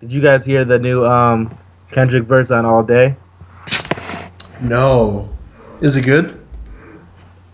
Did 0.00 0.14
you 0.14 0.22
guys 0.22 0.46
hear 0.46 0.64
the 0.64 0.78
new 0.78 1.04
um, 1.04 1.54
Kendrick 1.90 2.24
verse 2.24 2.50
on 2.50 2.64
All 2.64 2.82
Day? 2.82 3.16
No. 4.62 5.28
Is 5.82 5.96
it 5.96 6.02
good? 6.02 6.40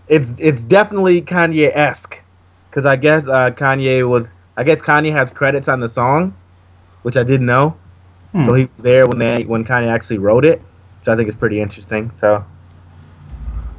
It's 0.07 0.39
it's 0.39 0.63
definitely 0.63 1.21
Kanye 1.21 1.75
esque, 1.75 2.21
because 2.69 2.85
I 2.85 2.95
guess 2.95 3.27
uh, 3.27 3.51
Kanye 3.51 4.07
was 4.07 4.31
I 4.55 4.63
guess 4.63 4.79
Kanye 4.79 5.11
has 5.11 5.29
credits 5.29 5.67
on 5.67 5.81
the 5.81 5.89
song, 5.89 6.33
which 7.01 7.17
I 7.17 7.23
didn't 7.23 7.45
know. 7.45 7.75
Hmm. 8.31 8.45
So 8.45 8.53
he 8.53 8.63
was 8.65 8.77
there 8.77 9.07
when 9.07 9.19
they 9.19 9.43
when 9.43 9.65
Kanye 9.65 9.91
actually 9.91 10.19
wrote 10.19 10.45
it, 10.45 10.61
which 10.99 11.09
I 11.09 11.17
think 11.17 11.27
is 11.27 11.35
pretty 11.35 11.59
interesting. 11.59 12.09
So 12.15 12.45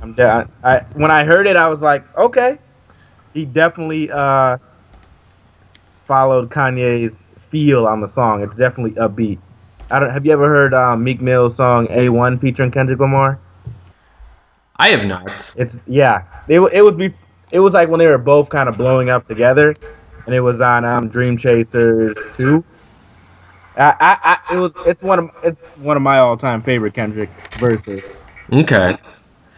I'm 0.02 0.12
down. 0.12 0.52
I 0.62 0.80
when 0.92 1.10
I 1.10 1.24
heard 1.24 1.46
it, 1.46 1.56
I 1.56 1.68
was 1.68 1.80
like, 1.80 2.04
okay, 2.18 2.58
he 3.32 3.46
definitely 3.46 4.10
uh, 4.10 4.58
followed 6.02 6.50
Kanye's 6.50 7.24
feel 7.50 7.86
on 7.86 8.00
the 8.00 8.08
song. 8.08 8.42
It's 8.42 8.56
definitely 8.56 8.92
upbeat. 8.92 9.38
I 9.90 9.98
don't. 9.98 10.10
Have 10.10 10.26
you 10.26 10.32
ever 10.32 10.48
heard 10.48 10.74
um, 10.74 11.02
Meek 11.02 11.20
Mill's 11.20 11.56
song 11.56 11.86
"A1" 11.88 12.40
featuring 12.40 12.70
Kendrick 12.70 12.98
Lamar? 12.98 13.38
I 14.76 14.90
have 14.90 15.06
not. 15.06 15.54
It's 15.56 15.78
yeah. 15.86 16.24
It 16.48 16.60
it 16.60 16.82
was 16.82 16.94
be 16.94 17.12
it 17.50 17.60
was 17.60 17.74
like 17.74 17.88
when 17.88 17.98
they 17.98 18.06
were 18.06 18.18
both 18.18 18.48
kind 18.50 18.68
of 18.68 18.76
blowing 18.76 19.08
up 19.08 19.24
together, 19.24 19.74
and 20.26 20.34
it 20.34 20.40
was 20.40 20.60
on 20.60 20.84
um, 20.84 21.08
Dream 21.08 21.36
Chasers 21.36 22.16
two. 22.36 22.64
I, 23.76 23.94
I, 24.00 24.18
I 24.50 24.54
it 24.54 24.58
was 24.58 24.72
it's 24.86 25.02
one 25.02 25.18
of 25.18 25.30
it's 25.42 25.60
one 25.78 25.96
of 25.96 26.02
my 26.02 26.18
all 26.18 26.36
time 26.36 26.62
favorite 26.62 26.94
Kendrick 26.94 27.30
verses. 27.58 28.02
Okay. 28.52 28.96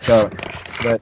So, 0.01 0.31
but 0.83 1.01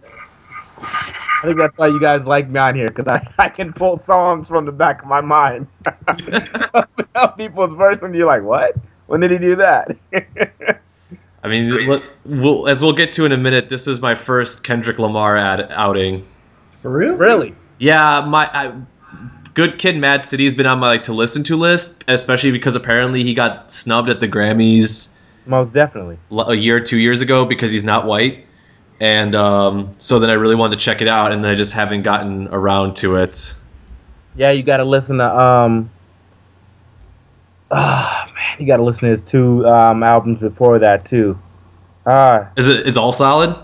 I 1.39 1.43
think 1.43 1.57
that's 1.57 1.79
why 1.79 1.87
you 1.87 2.01
guys 2.01 2.25
like 2.25 2.49
me 2.49 2.59
on 2.59 2.75
here 2.75 2.89
because 2.89 3.07
I, 3.07 3.45
I 3.45 3.49
can 3.49 3.73
pull 3.73 3.97
songs 3.97 4.49
from 4.49 4.65
the 4.65 4.73
back 4.73 5.03
of 5.03 5.09
my 5.09 5.21
mind. 5.21 5.69
Tell 7.15 7.29
people's 7.37 7.77
verse 7.77 8.01
and 8.03 8.15
you're 8.15 8.27
like, 8.27 8.43
what? 8.43 8.75
When 9.07 9.21
did 9.21 9.31
he 9.31 9.39
do 9.39 9.55
that? 9.57 9.97
I 11.45 11.49
mean, 11.49 12.03
we'll, 12.25 12.67
as 12.67 12.83
we'll 12.83 12.93
get 12.93 13.13
to 13.15 13.25
in 13.25 13.31
a 13.31 13.37
minute, 13.37 13.69
this 13.69 13.87
is 13.87 14.01
my 14.01 14.17
first 14.17 14.65
Kendrick 14.65 14.99
Lamar 14.99 15.37
ad, 15.37 15.69
outing. 15.71 16.27
For 16.79 16.91
real? 16.91 17.17
really? 17.17 17.55
Yeah, 17.79 18.25
my 18.27 18.51
I, 18.53 18.75
Good 19.55 19.79
Kid, 19.79 19.97
Mad 19.97 20.25
City's 20.25 20.55
been 20.55 20.67
on 20.67 20.81
my 20.81 20.89
like 20.89 21.05
to 21.05 21.13
listen 21.13 21.45
to 21.45 21.57
list, 21.57 22.05
especially 22.09 22.51
because 22.51 22.75
apparently 22.75 23.23
he 23.23 23.35
got 23.35 23.71
snubbed 23.71 24.09
at 24.09 24.19
the 24.21 24.29
Grammys 24.29 25.21
Most 25.47 25.73
definitely. 25.73 26.19
A 26.31 26.55
year, 26.55 26.81
two 26.81 26.99
years 26.99 27.21
ago 27.21 27.47
because 27.47 27.71
he's 27.71 27.85
not 27.85 28.07
white, 28.07 28.45
and 29.01 29.35
um, 29.35 29.95
so 29.99 30.19
then 30.19 30.31
I 30.31 30.35
really 30.35 30.55
wanted 30.55 30.79
to 30.79 30.85
check 30.85 31.01
it 31.03 31.09
out, 31.09 31.33
and 31.33 31.43
then 31.45 31.51
I 31.53 31.55
just 31.55 31.73
haven't 31.73 32.03
gotten 32.03 32.49
around 32.49 32.97
to 32.97 33.17
it. 33.17 33.55
Yeah, 34.37 34.51
you 34.53 34.63
gotta 34.63 34.85
listen 34.85 35.19
to 35.19 35.39
um. 35.39 35.91
Ah 37.71 38.31
man, 38.35 38.57
you 38.61 38.67
gotta 38.67 38.83
listen 38.83 39.03
to 39.03 39.09
his 39.11 39.23
two 39.23 39.67
um 39.69 40.03
albums 40.03 40.39
before 40.41 40.79
that 40.79 41.05
too. 41.05 41.39
Ah, 42.07 42.49
Is 42.57 42.69
it? 42.69 42.87
It's 42.87 42.97
all 42.97 43.13
solid. 43.13 43.55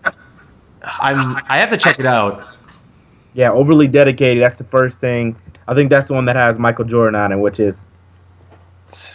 I'm 0.83 1.37
I 1.47 1.57
have 1.57 1.69
to 1.69 1.77
check 1.77 1.99
it 1.99 2.05
out. 2.05 2.47
Yeah, 3.33 3.51
Overly 3.51 3.87
Dedicated. 3.87 4.43
That's 4.43 4.57
the 4.57 4.63
first 4.65 4.99
thing. 4.99 5.35
I 5.67 5.73
think 5.73 5.89
that's 5.89 6.07
the 6.07 6.13
one 6.13 6.25
that 6.25 6.35
has 6.35 6.59
Michael 6.59 6.85
Jordan 6.85 7.15
on 7.15 7.31
it, 7.31 7.37
which 7.37 7.59
is 7.59 7.83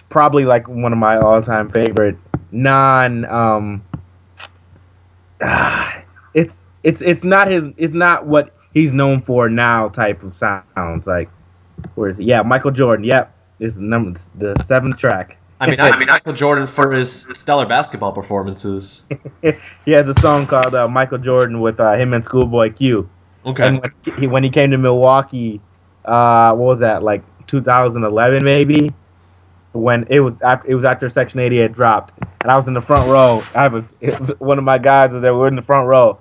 probably 0.08 0.44
like 0.44 0.68
one 0.68 0.92
of 0.92 0.98
my 0.98 1.18
all-time 1.18 1.70
favorite 1.70 2.16
non. 2.50 3.24
Um, 3.24 3.84
it's 6.34 6.64
it's 6.82 7.02
it's 7.02 7.24
not 7.24 7.48
his. 7.48 7.68
It's 7.76 7.94
not 7.94 8.26
what 8.26 8.54
he's 8.74 8.92
known 8.92 9.22
for 9.22 9.48
now. 9.48 9.88
Type 9.88 10.22
of 10.22 10.36
sounds 10.36 11.06
like. 11.06 11.30
Where 11.94 12.10
is 12.10 12.20
it? 12.20 12.24
Yeah, 12.24 12.42
Michael 12.42 12.72
Jordan. 12.72 13.04
Yep, 13.04 13.34
it's 13.58 13.76
number 13.76 14.18
the 14.36 14.62
seventh 14.64 14.98
track. 14.98 15.38
I 15.62 15.68
mean, 15.68 15.78
I 15.78 15.98
mean 15.98 16.08
Michael 16.08 16.32
Jordan 16.32 16.66
for 16.66 16.90
his 16.90 17.12
stellar 17.38 17.66
basketball 17.66 18.12
performances. 18.12 19.06
he 19.84 19.90
has 19.90 20.08
a 20.08 20.14
song 20.14 20.46
called 20.46 20.74
uh, 20.74 20.88
Michael 20.88 21.18
Jordan 21.18 21.60
with 21.60 21.78
uh, 21.78 21.96
him 21.96 22.14
and 22.14 22.24
Schoolboy 22.24 22.72
Q. 22.72 23.10
Okay. 23.44 23.66
And 23.66 23.80
when 23.82 23.92
he, 24.18 24.26
when 24.26 24.42
he 24.42 24.48
came 24.48 24.70
to 24.70 24.78
Milwaukee, 24.78 25.60
uh, 26.06 26.54
what 26.54 26.64
was 26.64 26.80
that 26.80 27.02
like 27.02 27.22
2011 27.46 28.42
maybe? 28.42 28.90
When 29.72 30.06
it 30.08 30.20
was 30.20 30.40
after, 30.40 30.66
it 30.70 30.74
was 30.74 30.86
after 30.86 31.10
Section 31.10 31.40
80 31.40 31.58
had 31.58 31.74
dropped, 31.74 32.14
and 32.40 32.50
I 32.50 32.56
was 32.56 32.66
in 32.66 32.74
the 32.74 32.80
front 32.80 33.08
row. 33.08 33.42
I 33.54 33.62
have 33.62 33.74
a, 33.74 33.80
one 34.38 34.56
of 34.56 34.64
my 34.64 34.78
guys 34.78 35.12
was 35.12 35.20
there. 35.20 35.34
We're 35.36 35.46
in 35.46 35.56
the 35.56 35.62
front 35.62 35.86
row, 35.86 36.18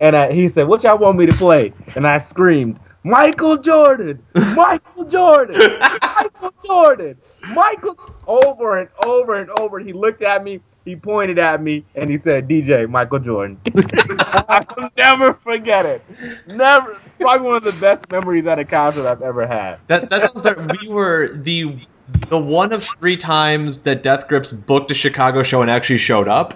and 0.00 0.16
uh, 0.16 0.30
he 0.30 0.48
said, 0.48 0.66
"What 0.66 0.82
y'all 0.82 0.98
want 0.98 1.16
me 1.18 1.26
to 1.26 1.36
play?" 1.36 1.72
And 1.94 2.06
I 2.06 2.18
screamed, 2.18 2.80
"Michael 3.04 3.56
Jordan, 3.58 4.22
Michael 4.54 5.04
Jordan, 5.04 5.56
Michael 5.80 6.54
Jordan, 6.64 7.16
Michael!" 7.54 7.98
Over 8.26 8.78
and 8.78 8.88
over 9.04 9.34
and 9.36 9.50
over. 9.58 9.78
He 9.78 9.92
looked 9.92 10.22
at 10.22 10.44
me. 10.44 10.60
He 10.84 10.96
pointed 10.96 11.38
at 11.38 11.62
me 11.62 11.84
and 11.94 12.10
he 12.10 12.18
said, 12.18 12.48
"DJ 12.48 12.88
Michael 12.88 13.18
Jordan." 13.18 13.60
I'll 14.48 14.90
never 14.96 15.34
forget 15.34 15.84
it. 15.86 16.02
Never. 16.48 16.98
Probably 17.20 17.46
one 17.46 17.56
of 17.56 17.64
the 17.64 17.78
best 17.80 18.10
memories 18.10 18.46
at 18.46 18.58
a 18.58 18.64
concert 18.64 19.06
I've 19.06 19.22
ever 19.22 19.46
had. 19.46 19.78
That 19.86 20.08
that 20.10 20.30
sounds 20.30 20.40
better. 20.42 20.66
We 20.80 20.88
were 20.88 21.28
the 21.36 21.78
the 22.28 22.38
one 22.38 22.72
of 22.72 22.82
three 22.82 23.16
times 23.16 23.82
that 23.82 24.02
Death 24.02 24.28
Grips 24.28 24.52
booked 24.52 24.90
a 24.90 24.94
Chicago 24.94 25.42
show 25.42 25.62
and 25.62 25.70
actually 25.70 25.98
showed 25.98 26.28
up. 26.28 26.54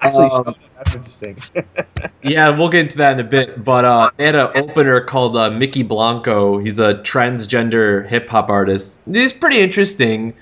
Actually, 0.00 0.30
Um, 0.30 0.54
that's 0.84 0.96
interesting. 0.96 1.64
Yeah, 2.22 2.50
we'll 2.50 2.68
get 2.68 2.80
into 2.80 2.98
that 2.98 3.18
in 3.18 3.24
a 3.24 3.28
bit. 3.28 3.64
But 3.64 3.86
uh, 3.86 4.10
they 4.18 4.26
had 4.26 4.34
an 4.34 4.50
opener 4.54 5.00
called 5.00 5.36
uh, 5.38 5.48
Mykki 5.48 5.88
Blanco. 5.88 6.58
He's 6.58 6.78
a 6.78 6.96
transgender 6.96 8.06
hip 8.06 8.28
hop 8.28 8.50
artist. 8.50 9.00
He's 9.10 9.32
pretty 9.32 9.60
interesting. 9.60 10.34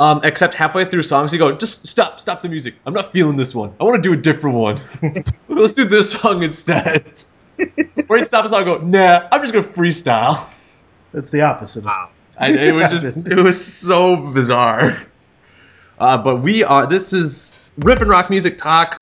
Um, 0.00 0.20
except 0.24 0.54
halfway 0.54 0.84
through 0.86 1.02
songs, 1.04 1.32
you 1.32 1.38
go, 1.38 1.52
just 1.56 1.86
stop, 1.86 2.18
stop 2.18 2.42
the 2.42 2.48
music. 2.48 2.74
I'm 2.84 2.94
not 2.94 3.12
feeling 3.12 3.36
this 3.36 3.54
one. 3.54 3.72
I 3.78 3.84
want 3.84 4.02
to 4.02 4.02
do 4.02 4.12
a 4.12 4.16
different 4.16 4.56
one. 4.56 4.80
Let's 5.48 5.72
do 5.72 5.84
this 5.84 6.12
song 6.12 6.42
instead. 6.42 7.22
or 8.08 8.16
he'd 8.16 8.26
stop 8.26 8.44
a 8.44 8.48
song 8.48 8.62
and 8.62 8.66
go, 8.66 8.78
nah, 8.78 9.28
I'm 9.30 9.40
just 9.42 9.52
gonna 9.52 9.66
freestyle. 9.66 10.48
That's 11.12 11.30
the 11.30 11.42
opposite. 11.42 11.84
Wow. 11.84 12.08
I, 12.38 12.52
it 12.52 12.74
was 12.74 12.90
just, 12.90 13.26
it 13.30 13.40
was 13.40 13.64
so 13.64 14.32
bizarre. 14.32 15.00
Uh, 15.98 16.18
but 16.18 16.36
we 16.38 16.64
are, 16.64 16.86
this 16.86 17.12
is 17.12 17.70
Rip 17.76 18.00
and 18.00 18.10
Rock 18.10 18.30
Music 18.30 18.58
Talk. 18.58 18.96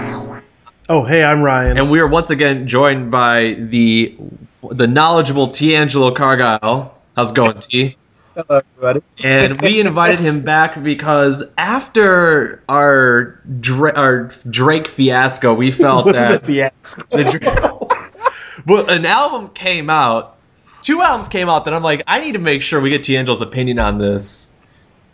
Alex. 0.00 0.30
Oh, 0.88 1.04
hey, 1.04 1.22
I'm 1.22 1.42
Ryan. 1.42 1.78
And 1.78 1.90
we 1.90 2.00
are 2.00 2.06
once 2.06 2.30
again 2.30 2.66
joined 2.66 3.10
by 3.10 3.54
the 3.58 4.16
the 4.70 4.86
knowledgeable 4.86 5.48
TeAngelo 5.48 6.14
Cargyle. 6.16 6.94
How's 7.16 7.30
it 7.30 7.34
going, 7.34 7.58
T? 7.58 7.96
Hello, 8.34 8.62
everybody. 8.76 9.02
and 9.22 9.60
we 9.60 9.80
invited 9.80 10.20
him 10.20 10.42
back 10.42 10.82
because 10.82 11.52
after 11.58 12.62
our 12.68 13.40
Dra- 13.60 13.94
our 13.94 14.30
Drake 14.48 14.86
fiasco, 14.86 15.52
we 15.52 15.70
felt 15.70 16.06
Wasn't 16.06 16.24
a 16.24 16.38
that 16.38 16.44
fiasco. 16.44 17.02
the 17.10 17.24
Dra- 17.24 18.64
well, 18.66 18.88
an 18.88 19.04
album 19.04 19.50
came 19.50 19.90
out, 19.90 20.36
two 20.80 21.02
albums 21.02 21.28
came 21.28 21.48
out 21.48 21.64
that 21.66 21.74
I'm 21.74 21.82
like, 21.82 22.02
I 22.06 22.20
need 22.20 22.32
to 22.32 22.38
make 22.38 22.62
sure 22.62 22.80
we 22.80 22.90
get 22.90 23.04
D'Angelo's 23.04 23.42
opinion 23.42 23.78
on 23.78 23.98
this. 23.98 24.56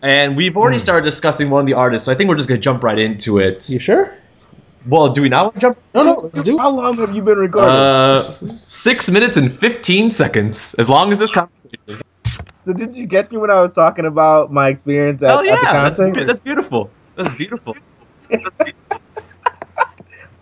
And 0.03 0.37
we've 0.37 0.57
already 0.57 0.77
hmm. 0.77 0.81
started 0.81 1.05
discussing 1.05 1.51
one 1.51 1.61
of 1.61 1.67
the 1.67 1.75
artists, 1.75 2.07
so 2.07 2.13
I 2.13 2.15
think 2.15 2.29
we're 2.29 2.37
just 2.37 2.49
gonna 2.49 2.61
jump 2.61 2.85
right 2.85 2.99
into 2.99 3.39
it. 3.39 3.69
You 3.69 3.79
sure? 3.79 4.13
Well, 4.87 5.13
do 5.13 5.23
we 5.23 5.29
not 5.29 5.47
want 5.47 5.55
to 5.55 5.61
jump? 5.61 5.79
No, 5.95 6.03
no, 6.03 6.15
let's 6.15 6.43
do. 6.43 6.57
How 6.59 6.71
long 6.71 6.97
have 6.99 7.15
you 7.15 7.23
been 7.23 7.39
recording? 7.39 7.71
Uh, 7.71 8.21
six 8.21 9.11
minutes 9.11 9.37
and 9.37 9.53
fifteen 9.53 10.11
seconds, 10.11 10.75
as 10.79 10.89
long 10.89 11.11
as 11.11 11.19
this 11.19 11.31
conversation. 11.31 12.01
so 12.65 12.73
did 12.73 12.97
you 12.97 13.07
get 13.07 13.33
me 13.33 13.39
when 13.39 13.51
I 13.51 13.61
was 13.63 13.73
talking 13.73 14.07
about 14.07 14.53
my 14.53 14.69
experience 14.69 15.23
at, 15.23 15.31
Hell 15.31 15.39
at 15.39 15.43
the 15.43 15.47
yeah, 15.49 15.73
that's, 15.83 16.01
concert? 16.01 16.27
that's 16.27 16.41
beautiful. 16.41 16.91
That's 17.17 17.35
beautiful. 17.37 17.77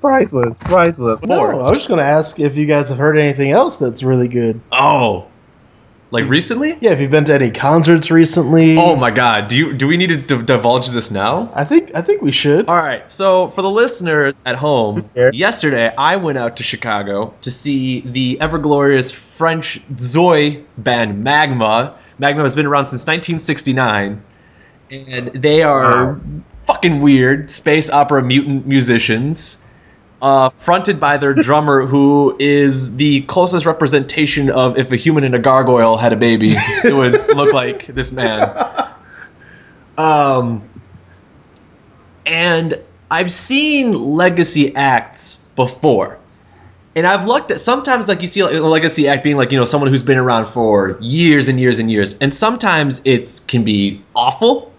priceless, 0.00 0.54
priceless. 0.60 1.20
No, 1.22 1.46
I 1.46 1.54
was 1.54 1.72
just 1.72 1.88
going 1.88 1.98
to 1.98 2.04
ask 2.04 2.38
if 2.38 2.58
you 2.58 2.66
guys 2.66 2.90
have 2.90 2.98
heard 2.98 3.16
anything 3.16 3.50
else 3.50 3.78
that's 3.78 4.02
really 4.02 4.28
good. 4.28 4.60
Oh, 4.72 5.28
like 6.14 6.28
recently? 6.28 6.78
Yeah, 6.80 6.92
if 6.92 7.00
you've 7.00 7.10
been 7.10 7.24
to 7.26 7.34
any 7.34 7.50
concerts 7.50 8.10
recently. 8.10 8.78
Oh 8.78 8.96
my 8.96 9.10
god, 9.10 9.48
do 9.48 9.56
you 9.56 9.72
do 9.74 9.86
we 9.88 9.96
need 9.96 10.06
to 10.08 10.16
d- 10.16 10.42
divulge 10.44 10.88
this 10.90 11.10
now? 11.10 11.50
I 11.54 11.64
think 11.64 11.94
I 11.94 12.00
think 12.00 12.22
we 12.22 12.32
should. 12.32 12.68
All 12.68 12.76
right, 12.76 13.10
so 13.10 13.48
for 13.48 13.62
the 13.62 13.70
listeners 13.70 14.42
at 14.46 14.56
home, 14.56 15.04
Sure. 15.14 15.30
yesterday 15.32 15.92
I 15.98 16.16
went 16.16 16.38
out 16.38 16.56
to 16.58 16.62
Chicago 16.62 17.34
to 17.42 17.50
see 17.50 18.00
the 18.00 18.40
ever 18.40 18.58
glorious 18.58 19.10
French 19.12 19.80
Zeuhl 19.96 20.64
band 20.78 21.22
Magma. 21.22 21.96
Magma 22.18 22.44
has 22.44 22.54
been 22.54 22.66
around 22.66 22.86
since 22.88 23.02
1969, 23.06 24.22
and 24.90 25.28
they 25.28 25.62
are 25.62 26.12
Wow. 26.14 26.20
fucking 26.66 27.00
weird 27.00 27.50
space 27.50 27.90
opera 27.90 28.22
mutant 28.22 28.66
musicians. 28.68 29.63
Uh, 30.24 30.48
fronted 30.48 30.98
by 30.98 31.18
their 31.18 31.34
drummer, 31.34 31.84
who 31.84 32.34
is 32.38 32.96
the 32.96 33.20
closest 33.24 33.66
representation 33.66 34.48
of 34.48 34.78
if 34.78 34.90
a 34.90 34.96
human 34.96 35.22
and 35.22 35.34
a 35.34 35.38
gargoyle 35.38 35.98
had 35.98 36.14
a 36.14 36.16
baby, 36.16 36.52
it 36.54 36.94
would 36.94 37.12
look 37.36 37.52
like 37.52 37.84
this 37.88 38.10
man. 38.10 38.40
Um, 39.98 40.66
and 42.24 42.80
I've 43.10 43.30
seen 43.30 43.92
legacy 43.92 44.74
acts 44.74 45.46
before. 45.56 46.18
And 46.96 47.06
I've 47.06 47.26
looked 47.26 47.50
at 47.50 47.60
sometimes 47.60 48.08
like 48.08 48.22
you 48.22 48.26
see 48.26 48.42
like, 48.42 48.54
a 48.54 48.60
legacy 48.60 49.06
act 49.06 49.24
being 49.24 49.36
like, 49.36 49.52
you 49.52 49.58
know, 49.58 49.64
someone 49.64 49.90
who's 49.90 50.02
been 50.02 50.16
around 50.16 50.46
for 50.46 50.96
years 51.02 51.48
and 51.48 51.60
years 51.60 51.80
and 51.80 51.90
years. 51.90 52.16
And 52.20 52.34
sometimes 52.34 53.02
it 53.04 53.42
can 53.46 53.62
be 53.62 54.02
awful 54.16 54.72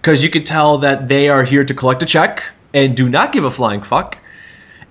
because 0.00 0.24
you 0.24 0.30
could 0.30 0.46
tell 0.46 0.78
that 0.78 1.08
they 1.08 1.28
are 1.28 1.44
here 1.44 1.62
to 1.62 1.74
collect 1.74 2.02
a 2.02 2.06
check 2.06 2.42
and 2.72 2.96
do 2.96 3.06
not 3.06 3.32
give 3.32 3.44
a 3.44 3.50
flying 3.50 3.82
fuck. 3.82 4.16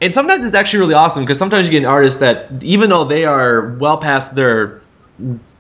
And 0.02 0.14
sometimes 0.14 0.46
it's 0.46 0.56
actually 0.56 0.80
really 0.80 0.94
awesome 0.94 1.24
because 1.24 1.40
sometimes 1.40 1.68
you 1.68 1.72
get 1.72 1.80
an 1.80 1.86
artist 1.90 2.20
that 2.20 2.64
even 2.64 2.90
though 2.90 3.04
they 3.04 3.26
are 3.26 3.72
well 3.80 3.98
past 3.98 4.36
their 4.36 4.82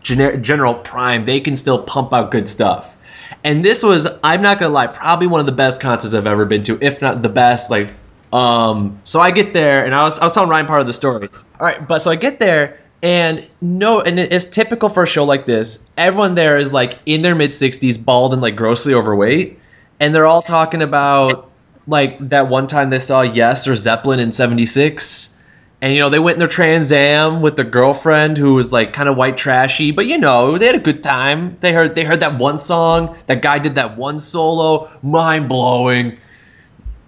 gener- 0.04 0.42
general 0.42 0.75
prime, 0.75 1.25
they 1.25 1.39
can 1.39 1.56
still 1.56 1.81
pump 1.81 2.13
out 2.13 2.31
good 2.31 2.48
stuff. 2.48 2.95
And 3.44 3.63
this 3.63 3.84
was, 3.84 4.07
I'm 4.24 4.42
not 4.42 4.60
gonna 4.60 4.74
lie, 4.74 4.88
probably 4.88 5.28
one 5.28 5.39
of 5.39 5.45
the 5.45 5.51
best 5.51 5.81
concerts 5.81 6.13
I've 6.13 6.28
ever 6.28 6.45
been 6.45 6.63
to, 6.63 6.78
if 6.81 7.01
not 7.01 7.22
the 7.22 7.30
best. 7.30 7.72
Like, 7.72 7.92
um, 8.34 9.00
so 9.04 9.19
I 9.22 9.31
get 9.31 9.54
there, 9.54 9.86
and 9.86 9.95
I 9.95 10.04
was, 10.04 10.19
I 10.19 10.24
was 10.24 10.34
telling 10.34 10.50
Ryan 10.50 10.66
part 10.66 10.81
of 10.81 10.88
the 10.88 10.94
story. 10.94 11.30
All 11.60 11.66
right, 11.66 11.88
but 11.88 12.00
so 12.00 12.12
I 12.12 12.16
get 12.16 12.39
there, 12.39 12.80
and 13.04 13.48
no, 13.62 14.01
and 14.01 14.19
it's 14.19 14.45
typical 14.45 14.89
for 14.89 15.04
a 15.04 15.07
show 15.07 15.24
like 15.24 15.45
this. 15.45 15.92
Everyone 15.98 16.36
there 16.36 16.57
is 16.57 16.74
like 16.74 17.00
in 17.06 17.22
their 17.22 17.36
mid 17.36 17.51
60s, 17.51 18.04
bald 18.04 18.34
and 18.34 18.42
like 18.42 18.56
grossly 18.56 18.94
overweight, 18.94 19.60
and 20.00 20.13
they're 20.13 20.25
all 20.25 20.42
talking 20.42 20.81
about 20.81 21.47
like 21.88 22.19
that 22.30 22.50
one 22.50 22.68
time 22.68 22.89
they 22.89 23.00
saw 23.00 23.22
Yes 23.22 23.68
or 23.68 23.75
Zeppelin 23.75 24.19
in 24.19 24.31
'76. 24.31 25.36
And 25.80 25.94
you 25.94 26.00
know 26.00 26.10
they 26.10 26.19
went 26.19 26.36
in 26.36 26.39
their 26.39 26.48
Trans 26.48 26.92
Am 26.92 27.42
with 27.42 27.56
their 27.56 27.66
girlfriend 27.66 28.38
who 28.38 28.56
was 28.56 28.74
like 28.74 28.94
kind 28.94 29.07
of 29.07 29.16
white 29.16 29.38
trashy, 29.38 29.92
but 29.92 30.07
you 30.07 30.18
know 30.18 30.57
they 30.57 30.66
had 30.66 30.75
a 30.75 30.80
good 30.80 31.04
time. 31.04 31.57
They 31.60 31.72
heard 31.72 31.94
they 31.94 32.04
heard 32.04 32.22
that 32.22 32.39
one 32.39 32.57
song. 32.57 33.16
That 33.28 33.44
guy 33.44 33.60
did 33.60 33.75
that 33.75 33.95
one 33.95 34.19
solo, 34.19 34.89
mind 35.04 35.50
blowing. 35.50 36.18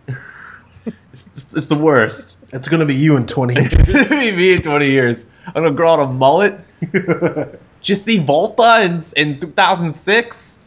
it's, 1.12 1.56
it's, 1.56 1.68
the 1.68 1.78
worst. 1.78 2.54
It's 2.54 2.68
going 2.68 2.80
to 2.80 2.86
be 2.86 2.94
you 2.96 3.18
in 3.18 3.26
20 3.26 3.54
years. 3.60 3.74
It's 3.74 4.10
gonna 4.10 4.22
be 4.22 4.36
me 4.36 4.54
in 4.54 4.62
20 4.62 4.90
years. 4.90 5.32
I'm 5.48 5.64
gonna 5.64 5.72
grow 5.72 5.94
out 5.94 6.00
a 6.02 6.08
mullet. 6.08 6.60
Just 7.82 8.06
see 8.06 8.20
Volta 8.20 8.82
in, 8.84 9.02
in 9.16 9.40
2006 9.40 10.66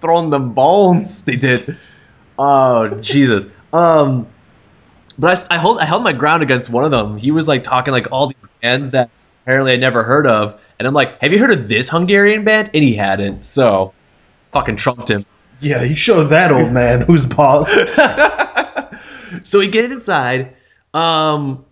throwing 0.00 0.30
them 0.30 0.52
bones. 0.52 1.22
They 1.22 1.36
did. 1.36 1.76
Oh 2.36 2.88
Jesus. 3.00 3.46
Um, 3.74 4.26
but 5.18 5.46
I, 5.50 5.56
I 5.56 5.58
hold 5.58 5.80
I 5.80 5.84
held 5.84 6.02
my 6.02 6.12
ground 6.12 6.42
against 6.42 6.70
one 6.70 6.84
of 6.84 6.90
them. 6.90 7.18
He 7.18 7.30
was 7.30 7.46
like 7.48 7.62
talking 7.62 7.92
like 7.92 8.10
all 8.12 8.26
these 8.28 8.44
bands 8.62 8.92
that 8.92 9.10
apparently 9.42 9.72
I 9.72 9.76
never 9.76 10.02
heard 10.02 10.26
of, 10.26 10.60
and 10.78 10.88
I'm 10.88 10.94
like, 10.94 11.20
have 11.20 11.32
you 11.32 11.38
heard 11.38 11.50
of 11.50 11.68
this 11.68 11.90
Hungarian 11.90 12.44
band? 12.44 12.70
And 12.72 12.82
he 12.82 12.94
hadn't. 12.94 13.44
So, 13.44 13.92
fucking 14.52 14.76
trumped 14.76 15.10
him. 15.10 15.26
yeah, 15.60 15.82
you 15.82 15.94
showed 15.94 16.24
that 16.24 16.50
old 16.52 16.72
man 16.72 17.02
who's 17.02 17.24
boss. 17.26 17.70
so 19.42 19.58
we 19.58 19.68
get 19.68 19.90
inside 19.90 20.54
um 20.94 21.64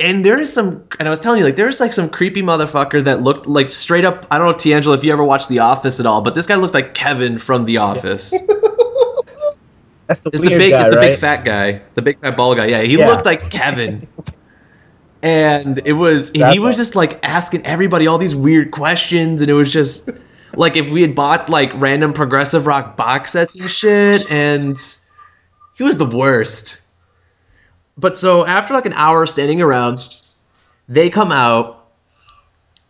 and 0.00 0.24
there 0.24 0.40
is 0.40 0.50
some 0.52 0.82
and 0.98 1.06
i 1.06 1.10
was 1.10 1.18
telling 1.18 1.38
you 1.38 1.44
like 1.44 1.56
there's 1.56 1.80
like 1.80 1.92
some 1.92 2.08
creepy 2.08 2.42
motherfucker 2.42 3.04
that 3.04 3.22
looked 3.22 3.46
like 3.46 3.68
straight 3.68 4.04
up 4.06 4.26
i 4.30 4.38
don't 4.38 4.46
know 4.46 4.56
D'Angelo 4.56 4.94
if 4.94 5.04
you 5.04 5.12
ever 5.12 5.22
watched 5.22 5.50
the 5.50 5.58
office 5.58 6.00
at 6.00 6.06
all 6.06 6.22
but 6.22 6.34
this 6.34 6.46
guy 6.46 6.54
looked 6.54 6.72
like 6.74 6.94
kevin 6.94 7.36
from 7.36 7.66
the 7.66 7.76
office 7.90 8.32
That's 10.06 10.20
the 10.20 10.30
it's 10.30 10.42
the 10.42 10.48
big 10.56 10.72
guy, 10.72 10.80
it's 10.80 10.90
the 10.90 10.96
right? 10.96 11.10
big 11.12 11.18
fat 11.18 11.44
guy. 11.44 11.80
The 11.94 12.02
big 12.02 12.18
fat 12.18 12.36
bald 12.36 12.56
guy. 12.56 12.66
Yeah 12.66 12.82
he 12.82 12.98
Yeah. 12.98 13.08
looked 13.08 13.24
like 13.26 13.50
kevin. 13.50 14.06
And 15.22 15.80
it 15.86 15.94
was 15.94 16.32
and 16.32 16.52
he 16.52 16.58
was 16.58 16.76
just 16.76 16.94
like 16.94 17.18
asking 17.24 17.64
everybody 17.66 18.06
all 18.06 18.18
these 18.18 18.34
weird 18.34 18.70
questions 18.70 19.40
and 19.40 19.50
it 19.50 19.54
was 19.54 19.72
just 19.72 20.10
like 20.54 20.76
if 20.76 20.90
we 20.90 21.00
had 21.00 21.14
bought 21.14 21.48
like 21.48 21.72
random 21.76 22.12
progressive 22.12 22.66
rock 22.66 22.96
box 22.96 23.32
sets 23.32 23.56
and 23.58 23.70
shit 23.70 24.30
and 24.30 24.76
he 25.74 25.82
was 25.82 25.96
the 25.96 26.04
worst. 26.06 26.82
But 27.96 28.18
so 28.18 28.44
after 28.44 28.74
like 28.74 28.86
an 28.86 28.92
hour 28.92 29.24
standing 29.26 29.62
around 29.62 29.98
they 30.88 31.08
come 31.08 31.32
out 31.32 31.88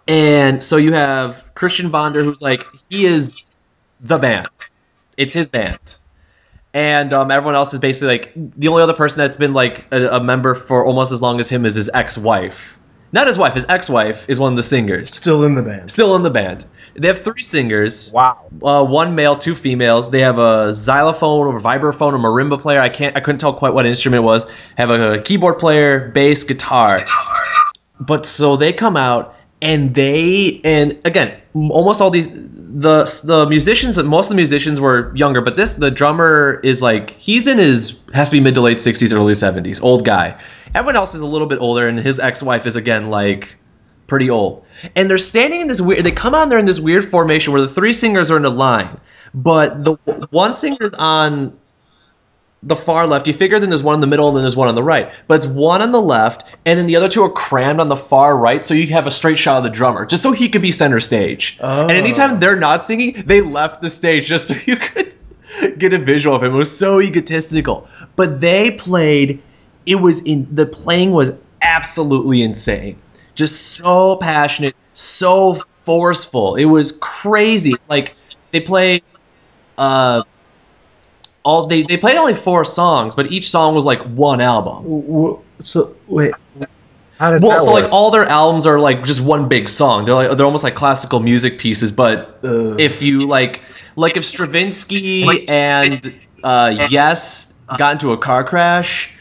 and 0.09 0.63
so 0.63 0.77
you 0.77 0.93
have 0.93 1.49
christian 1.55 1.91
vander 1.91 2.25
who's 2.25 2.43
like 2.43 2.65
he 2.91 3.07
is 3.07 3.45
the 4.01 4.19
band. 4.19 4.49
It's 5.17 5.33
his 5.33 5.47
band 5.47 5.97
and 6.75 7.13
um, 7.13 7.31
everyone 7.31 7.55
else 7.55 7.73
is 7.73 7.79
basically 7.81 8.09
like 8.09 8.33
the 8.35 8.69
only 8.69 8.83
other 8.83 8.93
person 8.93 9.19
that's 9.19 9.37
been 9.37 9.55
like 9.55 9.87
a, 9.93 10.09
a 10.17 10.23
member 10.23 10.55
for 10.55 10.85
almost 10.85 11.13
as 11.13 11.23
long 11.23 11.41
as 11.41 11.49
him 11.49 11.65
is 11.65 11.75
his 11.77 11.89
ex-wife 11.95 12.79
not 13.13 13.27
his 13.27 13.39
wife 13.39 13.55
his 13.55 13.65
ex-wife 13.69 14.29
is 14.29 14.39
one 14.41 14.53
of 14.53 14.57
the 14.57 14.63
singers 14.63 15.09
Still 15.11 15.45
in 15.45 15.55
the 15.55 15.63
band. 15.63 15.91
still 15.91 16.15
in 16.17 16.23
the 16.23 16.31
band 16.31 16.67
they 16.97 17.09
have 17.09 17.19
three 17.19 17.43
singers 17.43 18.13
Wow. 18.13 18.39
uh, 18.63 18.85
one 18.85 19.17
male, 19.17 19.35
two 19.37 19.57
females. 19.57 20.13
They 20.13 20.21
have 20.21 20.39
a 20.39 20.73
xylophone 20.73 21.49
or 21.49 21.59
vibraphone 21.59 22.13
or 22.13 22.19
marimba 22.19 22.61
player. 22.61 22.79
I 22.81 22.89
can't, 22.89 23.17
I 23.17 23.21
couldn't 23.21 23.41
tell 23.41 23.53
quite 23.53 23.75
what 23.75 23.85
instrument 23.85 24.23
it 24.23 24.25
was. 24.25 24.47
Have 24.79 24.91
a, 24.91 25.21
keyboard 25.21 25.59
player, 25.59 26.11
bass, 26.11 26.45
guitar. 26.45 27.01
guitar 27.01 27.45
But 27.99 28.25
so 28.25 28.55
they 28.55 28.73
come 28.73 28.97
out 28.97 29.35
and 29.61 29.93
they 29.93 30.61
and 30.63 30.97
again, 31.05 31.37
almost 31.55 32.01
all 32.01 32.11
these 32.11 32.31
the 32.33 33.05
the 33.25 33.47
musicians. 33.49 34.03
Most 34.03 34.27
of 34.27 34.31
the 34.31 34.37
musicians 34.37 34.81
were 34.81 35.15
younger, 35.17 35.41
but 35.41 35.57
this 35.57 35.75
the 35.75 35.91
drummer 35.91 36.61
is 36.65 36.83
like 36.83 37.11
he's 37.11 37.47
in 37.47 37.59
his 37.59 38.03
has 38.13 38.31
to 38.31 38.37
be 38.37 38.41
mid 38.41 38.55
to 38.55 38.61
late 38.61 38.81
sixties, 38.81 39.13
early 39.13 39.35
seventies, 39.35 39.81
old 39.81 40.05
guy. 40.05 40.39
Everyone 40.75 40.97
else 40.97 41.15
is 41.15 41.21
a 41.21 41.27
little 41.27 41.47
bit 41.47 41.61
older, 41.61 41.87
and 41.87 41.99
his 41.99 42.19
ex 42.19 42.43
wife 42.43 42.67
is 42.67 42.77
again 42.77 43.09
like 43.09 43.57
pretty 44.07 44.29
old. 44.29 44.65
And 44.97 45.09
they're 45.09 45.19
standing 45.19 45.61
in 45.61 45.69
this 45.69 45.81
weird. 45.81 46.05
They 46.05 46.11
come 46.11 46.35
on 46.35 46.49
there 46.49 46.59
in 46.59 46.67
this 46.67 46.81
weird 46.81 47.05
formation 47.05 47.53
where 47.53 47.63
the 47.63 47.69
three 47.69 47.93
singers 47.93 48.31
are 48.31 48.37
in 48.37 48.45
a 48.45 48.51
line, 48.51 49.01
but 49.33 49.85
the 49.85 49.95
one 50.31 50.55
singer's 50.55 50.95
on 50.95 51.57
the 52.67 52.77
far 52.77 53.07
left. 53.07 53.27
You 53.27 53.33
figure 53.35 53.59
then 53.59 53.69
there's 53.69 53.83
one 53.83 53.95
in 53.95 54.01
the 54.01 54.07
middle 54.07 54.29
and 54.29 54.37
then 54.37 54.43
there's 54.43 54.57
one 54.57 54.69
on 54.69 54.75
the 54.75 54.83
right. 54.83 55.11
But 55.29 55.37
it's 55.37 55.47
one 55.47 55.83
on 55.83 55.93
the 55.93 56.01
left, 56.01 56.57
and 56.65 56.79
then 56.79 56.87
the 56.87 56.97
other 56.97 57.09
two 57.09 57.23
are 57.23 57.31
crammed 57.31 57.81
on 57.81 57.89
the 57.89 57.97
far 57.97 58.39
right, 58.39 58.63
so 58.63 58.75
you 58.75 58.87
have 58.89 59.07
a 59.07 59.11
straight 59.11 59.39
shot 59.39 59.59
of 59.59 59.65
the 59.65 59.71
drummer, 59.71 60.07
just 60.07 60.23
so 60.23 60.33
he 60.33 60.49
could 60.49 60.63
be 60.63 60.73
center 60.73 61.01
stage. 61.01 61.59
Oh. 61.61 61.83
And 61.83 61.93
anytime 61.93 62.39
they're 62.39 62.57
not 62.57 62.85
singing, 62.85 63.13
they 63.27 63.41
left 63.41 63.83
the 63.83 63.89
stage 63.89 64.27
just 64.27 64.49
so 64.49 64.55
you 64.67 64.77
could 64.77 65.15
get 65.79 65.93
a 65.93 65.99
visual 65.99 66.35
of 66.35 66.43
him. 66.43 66.55
It 66.55 66.59
was 66.59 66.77
so 66.77 67.01
egotistical. 67.01 67.87
But 68.17 68.41
they 68.41 68.73
played. 68.73 69.43
It 69.87 69.97
was 69.97 70.23
in 70.23 70.53
the 70.55 70.67
playing 70.67 71.13
was 71.13 71.39
absolutely 71.61 72.43
insane. 72.43 72.99
Just 73.35 73.77
so 73.77 74.17
passionate, 74.17 74.75
so 74.95 75.55
forceful. 75.55 76.55
It 76.57 76.65
was 76.67 76.99
crazy. 77.03 77.75
Like 77.89 78.15
they 78.53 78.61
played 78.61 79.03
uh 79.77 80.23
all 81.45 81.67
they 81.67 81.83
they 81.83 81.97
played 81.97 82.17
only 82.17 82.35
four 82.35 82.65
songs, 82.65 83.15
but 83.15 83.31
each 83.31 83.49
song 83.49 83.75
was 83.75 83.87
like 83.87 84.03
one 84.03 84.41
album. 84.41 84.83
W- 84.85 85.03
w- 85.07 85.39
So 85.61 85.95
wait, 86.09 86.35
How 87.19 87.33
does 87.33 87.43
Well, 87.43 87.59
that 87.59 87.65
so 87.65 87.73
work? 87.73 87.85
like 87.85 87.93
all 87.93 88.11
their 88.11 88.27
albums 88.27 88.67
are 88.67 88.79
like 88.81 89.05
just 89.05 89.21
one 89.25 89.49
big 89.49 89.69
song. 89.69 90.05
They're 90.05 90.15
like 90.15 90.37
they're 90.37 90.47
almost 90.47 90.65
like 90.65 90.75
classical 90.75 91.21
music 91.21 91.59
pieces. 91.59 91.93
But 91.93 92.39
Uh, 92.45 92.75
if 92.79 93.03
you 93.03 93.27
like, 93.27 93.63
like 93.97 94.17
if 94.17 94.25
Stravinsky 94.25 95.49
and 95.49 96.13
uh, 96.43 96.75
Yes 96.91 97.61
got 97.77 97.93
into 97.93 98.13
a 98.13 98.19
car 98.19 98.45
crash, 98.45 99.14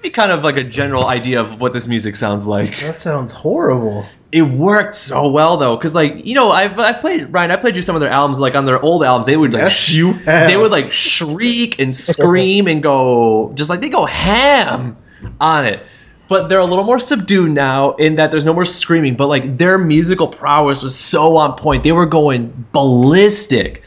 it'd 0.00 0.12
kind 0.14 0.32
of 0.32 0.44
like 0.44 0.56
a 0.56 0.64
general 0.64 1.06
idea 1.06 1.40
of 1.40 1.60
what 1.60 1.72
this 1.72 1.86
music 1.88 2.16
sounds 2.16 2.46
like. 2.46 2.78
that 2.80 2.98
sounds 2.98 3.32
horrible. 3.32 4.04
It 4.30 4.42
worked 4.42 4.94
so 4.94 5.30
well 5.30 5.56
though, 5.56 5.76
because 5.76 5.94
like 5.94 6.26
you 6.26 6.34
know 6.34 6.50
I've 6.50 6.78
I've 6.78 7.00
played 7.00 7.32
Ryan. 7.32 7.50
I 7.50 7.56
played 7.56 7.76
you 7.76 7.82
some 7.82 7.94
of 7.96 8.02
their 8.02 8.10
albums. 8.10 8.38
Like 8.38 8.54
on 8.54 8.66
their 8.66 8.80
old 8.82 9.02
albums, 9.02 9.26
they 9.26 9.36
would 9.38 9.54
like 9.54 9.62
Yes, 9.62 9.72
sh- 9.76 9.94
you 9.94 10.12
have. 10.12 10.48
they 10.48 10.56
would 10.56 10.70
like 10.70 10.92
shriek 10.92 11.78
and 11.80 11.96
scream 11.96 12.66
and 12.68 12.82
go 12.82 13.52
just 13.54 13.70
like 13.70 13.80
they 13.80 13.88
go 13.88 14.04
ham 14.04 14.96
on 15.40 15.64
it. 15.66 15.80
But 16.28 16.48
they're 16.48 16.58
a 16.58 16.64
little 16.66 16.84
more 16.84 16.98
subdued 16.98 17.52
now 17.52 17.92
in 17.94 18.16
that 18.16 18.30
there's 18.30 18.44
no 18.44 18.52
more 18.52 18.66
screaming. 18.66 19.16
But 19.16 19.28
like 19.28 19.56
their 19.56 19.78
musical 19.78 20.26
prowess 20.28 20.82
was 20.82 20.94
so 20.94 21.38
on 21.38 21.56
point. 21.56 21.82
They 21.82 21.92
were 21.92 22.04
going 22.04 22.66
ballistic, 22.72 23.82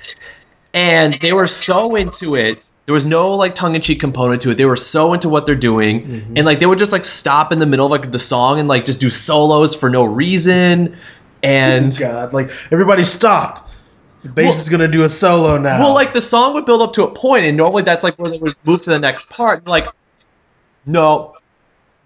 and 0.74 1.20
they 1.22 1.34
were 1.34 1.46
so 1.48 1.96
into 1.96 2.36
it. 2.36 2.60
There 2.92 2.94
was 2.94 3.06
no 3.06 3.34
like 3.36 3.56
tongue 3.56 3.74
in 3.76 3.80
cheek 3.82 4.02
component 4.02 4.42
to 4.42 4.50
it. 4.52 4.56
They 4.58 4.66
were 4.66 4.76
so 4.76 5.14
into 5.14 5.30
what 5.30 5.46
they're 5.46 5.56
doing, 5.56 6.02
Mm-hmm. 6.02 6.36
and 6.36 6.46
like 6.46 6.60
they 6.60 6.66
would 6.66 6.78
just 6.78 6.92
like 6.92 7.06
stop 7.06 7.54
in 7.54 7.60
the 7.60 7.66
middle 7.66 7.86
of 7.86 7.92
like 7.92 8.12
the 8.12 8.20
song 8.20 8.60
and 8.60 8.68
like 8.68 8.84
just 8.84 9.00
do 9.00 9.10
solos 9.10 9.74
for 9.74 9.90
no 9.90 10.04
reason. 10.04 10.98
And 11.42 11.98
God, 11.98 12.34
like 12.34 12.52
everybody 12.70 13.04
stop. 13.04 13.70
The 14.24 14.30
bass 14.30 14.46
Well- 14.48 14.56
is 14.56 14.68
gonna 14.68 14.88
do 14.90 15.06
a 15.06 15.10
solo 15.10 15.58
now. 15.58 15.80
Well, 15.80 15.94
like 15.96 16.12
the 16.12 16.20
song 16.20 16.54
would 16.54 16.66
build 16.66 16.82
up 16.82 16.92
to 16.96 17.04
a 17.04 17.12
point, 17.14 17.46
and 17.46 17.56
normally 17.56 17.84
that's 17.84 18.04
like 18.04 18.16
where 18.20 18.30
they 18.30 18.40
would 18.40 18.58
move 18.66 18.82
to 18.82 18.90
the 18.90 19.00
next 19.00 19.32
part. 19.32 19.66
Like, 19.66 19.88
no, 20.86 21.36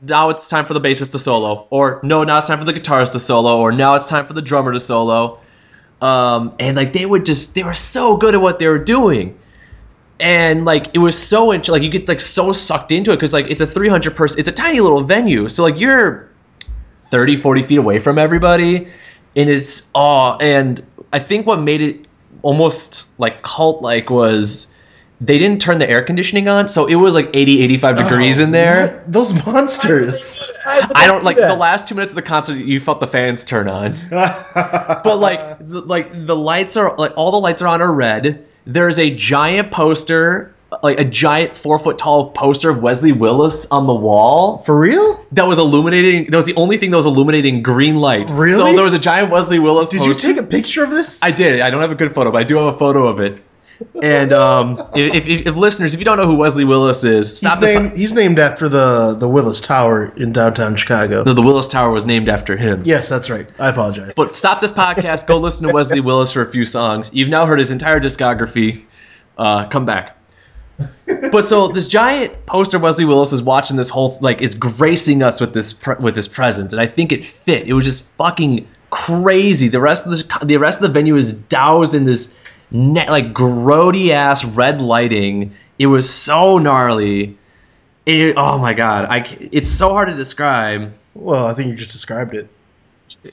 now 0.04 0.30
it's 0.30 0.48
time 0.50 0.66
for 0.66 0.76
the 0.76 0.82
bassist 0.82 1.12
to 1.14 1.20
solo, 1.20 1.66
or 1.72 2.00
no, 2.04 2.24
now 2.24 2.38
it's 2.38 2.46
time 2.46 2.60
for 2.60 2.66
the 2.66 2.74
guitarist 2.74 3.14
to 3.14 3.20
solo, 3.20 3.58
or 3.60 3.72
now 3.72 3.96
it's 3.96 4.08
time 4.08 4.28
for 4.28 4.34
the 4.34 4.42
drummer 4.44 4.72
to 4.72 4.80
solo. 4.80 5.40
Um, 6.00 6.54
and 6.60 6.78
like 6.78 6.94
they 6.94 7.08
would 7.08 7.26
just, 7.26 7.56
they 7.56 7.64
were 7.64 7.74
so 7.74 8.18
good 8.18 8.36
at 8.36 8.42
what 8.42 8.60
they 8.60 8.68
were 8.68 8.78
doing, 8.78 9.36
and 10.20 10.66
like 10.66 10.88
it 10.94 11.00
was 11.00 11.18
so 11.18 11.52
int- 11.52 11.68
like 11.70 11.82
you 11.84 11.90
get 11.90 12.08
like 12.08 12.22
so 12.22 12.52
sucked 12.52 12.92
into 12.92 13.12
it 13.12 13.16
because 13.18 13.34
like 13.34 13.50
it's 13.50 13.62
a 13.62 13.68
300 13.68 14.16
person, 14.16 14.40
it's 14.40 14.50
a 14.50 14.52
tiny 14.54 14.80
little 14.80 15.02
venue, 15.02 15.50
so 15.50 15.64
like 15.64 15.80
you're 15.80 16.30
30, 16.96 17.36
40 17.36 17.64
feet 17.64 17.78
away 17.78 18.00
from 18.00 18.18
everybody, 18.18 18.88
and 19.36 19.50
it's 19.50 19.92
oh, 19.96 20.38
and 20.40 20.84
I 21.14 21.20
think 21.20 21.46
what 21.46 21.60
made 21.62 21.82
it 21.82 22.08
almost 22.42 23.18
like 23.20 23.42
cult 23.42 23.82
like 23.82 24.10
was 24.10 24.72
they 25.22 25.38
didn't 25.38 25.62
turn 25.62 25.80
the 25.80 25.90
air 25.90 26.04
conditioning 26.04 26.48
on 26.50 26.68
so 26.68 26.86
it 26.88 26.96
was 26.96 27.16
like 27.16 27.30
80 27.34 27.62
85 27.64 27.98
degrees 27.98 28.40
Oh, 28.40 28.44
in 28.44 28.52
there. 28.52 28.88
what? 28.88 29.12
Those 29.12 29.46
monsters. 29.46 30.52
i 30.66 31.08
don't 31.08 31.24
like 31.24 31.38
the 31.38 31.56
last 31.56 31.88
two 31.88 31.96
minutes 31.96 32.12
of 32.12 32.16
the 32.18 32.22
concert 32.22 32.56
you 32.56 32.80
felt 32.82 33.00
the 33.00 33.08
fans 33.08 33.44
turn 33.46 33.68
on. 33.70 33.96
But 34.12 35.18
like 35.20 35.40
like 35.62 36.10
the 36.12 36.36
lights 36.36 36.76
are 36.78 36.96
like 36.98 37.14
all 37.16 37.32
the 37.32 37.38
lights 37.40 37.62
are 37.62 37.68
on 37.68 37.82
are 37.82 37.94
red 37.94 38.46
there's 38.66 39.00
a 39.00 39.14
giant 39.14 39.72
poster 39.72 40.52
like 40.84 41.00
a 41.00 41.06
giant 41.06 41.56
four 41.56 41.80
foot 41.80 41.98
tall 41.98 42.32
poster 42.32 42.70
of 42.70 42.82
wesley 42.82 43.12
willis 43.14 43.72
on 43.72 43.88
the 43.88 43.94
wall 43.94 44.58
For 44.60 44.78
real? 44.78 45.26
that 45.32 45.48
was 45.48 45.58
illuminating 45.60 46.26
that 46.32 46.36
was 46.36 46.46
the 46.46 46.56
only 46.56 46.78
thing 46.78 46.92
that 46.92 46.98
was 46.98 47.06
illuminating 47.06 47.62
green 47.64 47.96
light 47.98 48.30
Really? 48.32 48.56
so 48.56 48.74
there 48.74 48.84
was 48.84 48.94
a 48.94 49.00
giant 49.00 49.32
wesley 49.32 49.60
willis 49.60 49.88
Did 49.90 50.04
you 50.06 50.14
take 50.14 50.38
a 50.38 50.44
picture 50.44 50.84
of 50.84 50.92
this? 50.92 51.24
I 51.24 51.32
did. 51.32 51.62
I 51.62 51.70
don't 51.70 51.82
have 51.82 51.92
a 51.92 51.96
good 51.96 52.14
photo, 52.14 52.32
but 52.32 52.40
I 52.40 52.44
do 52.44 52.56
have 52.58 52.74
a 52.74 52.78
photo 52.78 53.08
of 53.08 53.20
it. 53.22 53.40
And 54.02 54.32
um, 54.32 54.80
if, 54.96 55.28
if, 55.28 55.48
if 55.48 55.56
listeners, 55.56 55.94
if 55.94 56.00
you 56.00 56.06
don't 56.06 56.18
know 56.18 56.28
who 56.28 56.38
Wesley 56.38 56.66
Willis 56.66 57.04
is, 57.04 57.38
stop 57.38 57.60
he's, 57.60 57.70
this. 57.70 57.80
named, 57.80 57.98
he's 57.98 58.14
named 58.14 58.40
after 58.40 58.70
the, 58.70 59.16
the 59.16 59.28
Willis 59.28 59.60
Tower 59.62 60.14
in 60.18 60.32
downtown 60.32 60.76
Chicago. 60.76 61.24
No, 61.24 61.34
the 61.34 61.42
Willis 61.42 61.68
Tower 61.68 61.92
was 61.92 62.06
named 62.06 62.30
after 62.30 62.56
him. 62.56 62.82
Yes, 62.86 63.10
that's 63.10 63.30
right. 63.30 63.52
I 63.60 63.70
apologize. 63.70 64.14
But 64.16 64.36
stop 64.36 64.62
this 64.62 64.72
podcast. 64.72 65.28
Go 65.28 65.38
listen 65.38 65.68
to 65.68 65.74
Wesley 65.74 66.00
Willis 66.02 66.32
for 66.32 66.42
a 66.42 66.52
few 66.52 66.66
songs. 66.66 67.14
You've 67.14 67.30
now 67.30 67.46
heard 67.46 67.60
his 67.60 67.72
entire 67.72 68.00
discography. 68.00 68.86
Uh, 69.38 69.68
come 69.68 69.86
back. 69.86 70.18
But 71.32 71.44
so 71.46 71.68
this 71.68 71.88
giant 71.88 72.46
poster 72.46 72.80
Wesley 72.80 73.06
Willis 73.06 73.32
is 73.32 73.42
watching 73.42 73.78
this 73.78 73.90
whole 73.90 74.18
like 74.22 74.42
is 74.42 74.56
gracing 74.56 75.22
us 75.22 75.40
with 75.40 75.54
this 75.54 75.72
pre- 75.72 75.96
with 76.00 76.16
his 76.16 76.28
presence, 76.28 76.74
and 76.74 76.82
I 76.82 76.88
think 76.88 77.12
it 77.12 77.24
fit. 77.24 77.68
It 77.68 77.74
was 77.74 77.86
just 77.86 78.10
fucking 78.12 78.68
crazy. 78.90 79.68
The 79.68 79.80
rest 79.80 80.06
of 80.06 80.12
the 80.12 80.46
the 80.46 80.58
rest 80.58 80.82
of 80.82 80.88
the 80.88 80.94
venue 80.94 81.16
is 81.16 81.42
doused 81.44 81.94
in 81.94 82.04
this 82.04 82.42
net 82.72 83.10
like 83.10 83.34
grody 83.34 84.10
ass 84.10 84.46
red 84.46 84.82
lighting. 84.82 85.54
It 85.80 85.88
was 85.88 86.10
so 86.10 86.58
gnarly. 86.58 87.38
It, 88.06 88.36
oh 88.38 88.58
my 88.58 88.74
god, 88.74 89.06
I 89.06 89.26
it's 89.40 89.70
so 89.70 89.90
hard 89.90 90.10
to 90.10 90.16
describe. 90.16 90.94
well, 91.14 91.48
I 91.48 91.54
think 91.54 91.70
you 91.70 91.76
just 91.76 91.92
described 91.92 92.36
it. 92.36 92.50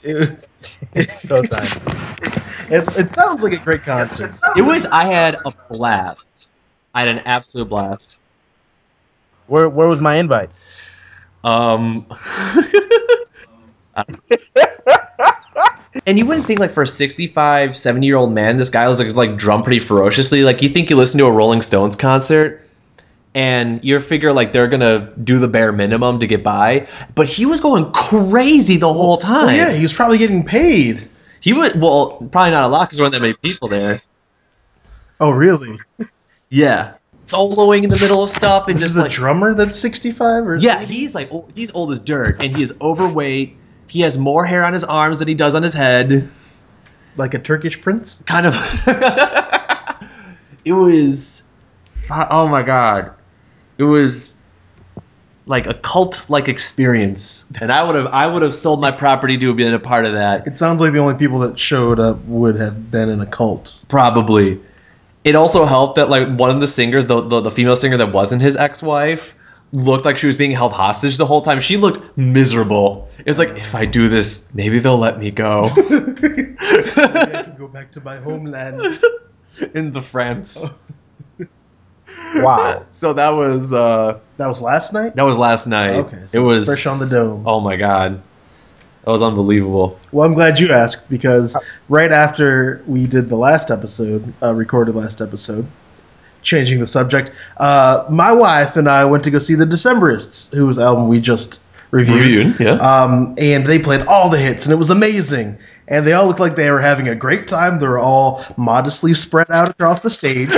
It, 0.94 1.08
it, 2.70 2.96
it 2.96 3.10
sounds 3.10 3.42
like 3.42 3.52
a 3.52 3.64
great 3.64 3.82
concert. 3.82 4.32
It 4.56 4.62
was. 4.62 4.86
I 4.86 5.04
had 5.04 5.36
a 5.44 5.52
blast. 5.68 6.56
I 6.94 7.00
had 7.00 7.08
an 7.08 7.18
absolute 7.20 7.68
blast. 7.68 8.18
Where 9.48 9.68
where 9.68 9.88
was 9.88 10.00
my 10.00 10.16
invite? 10.16 10.50
Um, 11.42 12.06
and 16.06 16.18
you 16.18 16.26
wouldn't 16.26 16.46
think 16.46 16.60
like 16.60 16.70
for 16.70 16.82
a 16.82 16.86
65, 16.86 17.76
70 17.76 18.06
year 18.06 18.16
old 18.16 18.32
man, 18.32 18.56
this 18.56 18.70
guy 18.70 18.88
was 18.88 18.98
like 18.98 19.14
like 19.14 19.36
drum 19.36 19.62
pretty 19.62 19.80
ferociously. 19.80 20.42
Like 20.42 20.62
you 20.62 20.68
think 20.68 20.90
you 20.90 20.96
listen 20.96 21.18
to 21.18 21.26
a 21.26 21.32
Rolling 21.32 21.62
Stones 21.62 21.96
concert, 21.96 22.66
and 23.34 23.84
you 23.84 23.98
figure 24.00 24.32
like 24.32 24.52
they're 24.52 24.68
gonna 24.68 25.12
do 25.22 25.38
the 25.38 25.48
bare 25.48 25.72
minimum 25.72 26.18
to 26.20 26.26
get 26.26 26.42
by, 26.42 26.88
but 27.14 27.28
he 27.28 27.46
was 27.46 27.60
going 27.60 27.90
crazy 27.92 28.76
the 28.76 28.92
whole 28.92 29.16
time. 29.16 29.46
Well, 29.46 29.56
yeah, 29.56 29.72
he 29.72 29.82
was 29.82 29.92
probably 29.92 30.18
getting 30.18 30.44
paid. 30.44 31.08
he 31.40 31.52
was 31.52 31.74
well, 31.74 32.16
probably 32.30 32.50
not 32.50 32.64
a 32.64 32.68
lot 32.68 32.84
because 32.84 32.98
there 32.98 33.04
weren't 33.04 33.12
that 33.12 33.22
many 33.22 33.34
people 33.34 33.68
there. 33.68 34.02
Oh, 35.20 35.30
really? 35.30 35.76
Yeah, 36.48 36.94
soloing 37.26 37.84
in 37.84 37.90
the 37.90 37.98
middle 38.00 38.22
of 38.22 38.28
stuff 38.28 38.68
and 38.68 38.76
Is 38.76 38.82
just 38.82 38.94
the 38.96 39.02
like 39.02 39.10
drummer 39.12 39.54
that's 39.54 39.78
65 39.78 40.46
or 40.46 40.56
Yeah, 40.56 40.82
he's 40.82 41.14
like 41.14 41.30
he's 41.54 41.70
old 41.72 41.90
as 41.90 42.00
dirt, 42.00 42.42
and 42.42 42.54
he 42.54 42.62
is 42.62 42.76
overweight. 42.80 43.56
He 43.92 44.00
has 44.00 44.16
more 44.16 44.46
hair 44.46 44.64
on 44.64 44.72
his 44.72 44.84
arms 44.84 45.18
than 45.18 45.28
he 45.28 45.34
does 45.34 45.54
on 45.54 45.62
his 45.62 45.74
head. 45.74 46.26
like 47.18 47.34
a 47.34 47.38
Turkish 47.38 47.78
prince? 47.78 48.22
Kind 48.22 48.46
of. 48.46 48.54
it 50.64 50.72
was. 50.72 51.46
Oh 52.10 52.48
my 52.48 52.62
god, 52.62 53.12
it 53.76 53.82
was 53.82 54.38
like 55.44 55.66
a 55.66 55.74
cult-like 55.74 56.48
experience, 56.48 57.52
and 57.60 57.70
I 57.70 57.82
would 57.82 57.94
have 57.94 58.06
I 58.06 58.26
would 58.26 58.40
have 58.40 58.54
sold 58.54 58.80
my 58.80 58.90
property 58.90 59.36
to 59.36 59.48
have 59.48 59.58
been 59.58 59.74
a 59.74 59.78
part 59.78 60.06
of 60.06 60.14
that. 60.14 60.46
It 60.46 60.56
sounds 60.56 60.80
like 60.80 60.94
the 60.94 60.98
only 60.98 61.16
people 61.16 61.40
that 61.40 61.58
showed 61.58 62.00
up 62.00 62.24
would 62.24 62.56
have 62.56 62.90
been 62.90 63.10
in 63.10 63.20
a 63.20 63.26
cult. 63.26 63.84
Probably. 63.88 64.58
It 65.22 65.36
also 65.36 65.66
helped 65.66 65.96
that 65.96 66.08
like 66.08 66.28
one 66.38 66.48
of 66.48 66.60
the 66.60 66.66
singers, 66.66 67.04
the, 67.04 67.20
the 67.20 67.42
the 67.42 67.50
female 67.50 67.76
singer 67.76 67.98
that 67.98 68.10
wasn't 68.10 68.40
his 68.40 68.56
ex-wife, 68.56 69.36
looked 69.72 70.04
like 70.04 70.18
she 70.18 70.26
was 70.26 70.36
being 70.36 70.52
held 70.52 70.72
hostage 70.72 71.16
the 71.16 71.26
whole 71.26 71.42
time. 71.42 71.60
She 71.60 71.76
looked 71.76 72.16
miserable. 72.16 73.08
It 73.18 73.26
was 73.26 73.38
like, 73.38 73.50
if 73.50 73.74
I 73.74 73.86
do 73.86 74.08
this, 74.08 74.54
maybe 74.54 74.78
they'll 74.78 74.98
let 74.98 75.18
me 75.18 75.30
go 75.30 75.64
I 75.66 77.42
can 77.44 77.56
go 77.58 77.68
back 77.68 77.90
to 77.92 78.00
my 78.00 78.18
homeland. 78.18 78.82
in 79.74 79.92
the 79.92 80.00
France. 80.00 80.78
Wow. 82.36 82.86
So 82.92 83.12
that 83.12 83.28
was 83.30 83.74
uh 83.74 84.18
That 84.38 84.46
was 84.46 84.62
last 84.62 84.92
night? 84.94 85.14
that 85.16 85.22
was 85.22 85.36
last 85.36 85.66
night. 85.66 85.96
Okay, 85.96 86.22
so 86.26 86.40
it 86.40 86.44
was 86.44 86.66
fresh 86.66 86.86
on 86.86 86.98
the 86.98 87.08
dome. 87.12 87.46
Oh 87.46 87.60
my 87.60 87.76
god, 87.76 88.22
that 89.04 89.10
was 89.10 89.22
unbelievable. 89.22 89.98
Well, 90.12 90.26
I'm 90.26 90.32
glad 90.32 90.58
you 90.58 90.72
asked 90.72 91.10
because 91.10 91.56
right 91.90 92.10
after 92.10 92.82
we 92.86 93.06
did 93.06 93.28
the 93.28 93.36
last 93.36 93.70
episode, 93.70 94.32
uh, 94.42 94.54
recorded 94.54 94.94
last 94.94 95.20
episode, 95.20 95.66
changing 96.42 96.80
the 96.80 96.86
subject, 96.86 97.32
uh, 97.58 98.04
my 98.10 98.32
wife 98.32 98.76
and 98.76 98.88
I 98.88 99.04
went 99.04 99.24
to 99.24 99.30
go 99.30 99.38
see 99.38 99.54
the 99.54 99.64
Decemberists, 99.64 100.54
whose 100.54 100.78
album 100.78 101.08
we 101.08 101.20
just 101.20 101.62
reviewed. 101.90 102.20
Reviewed, 102.20 102.60
yeah. 102.60 102.74
Um, 102.76 103.34
and 103.38 103.66
they 103.66 103.78
played 103.78 104.06
all 104.06 104.28
the 104.28 104.38
hits, 104.38 104.64
and 104.64 104.72
it 104.72 104.76
was 104.76 104.90
amazing. 104.90 105.58
And 105.88 106.06
they 106.06 106.12
all 106.12 106.26
looked 106.26 106.40
like 106.40 106.56
they 106.56 106.70
were 106.70 106.80
having 106.80 107.08
a 107.08 107.14
great 107.14 107.46
time. 107.46 107.78
They 107.78 107.86
were 107.86 107.98
all 107.98 108.42
modestly 108.56 109.14
spread 109.14 109.50
out 109.50 109.68
across 109.68 110.02
the 110.02 110.10
stage. 110.10 110.50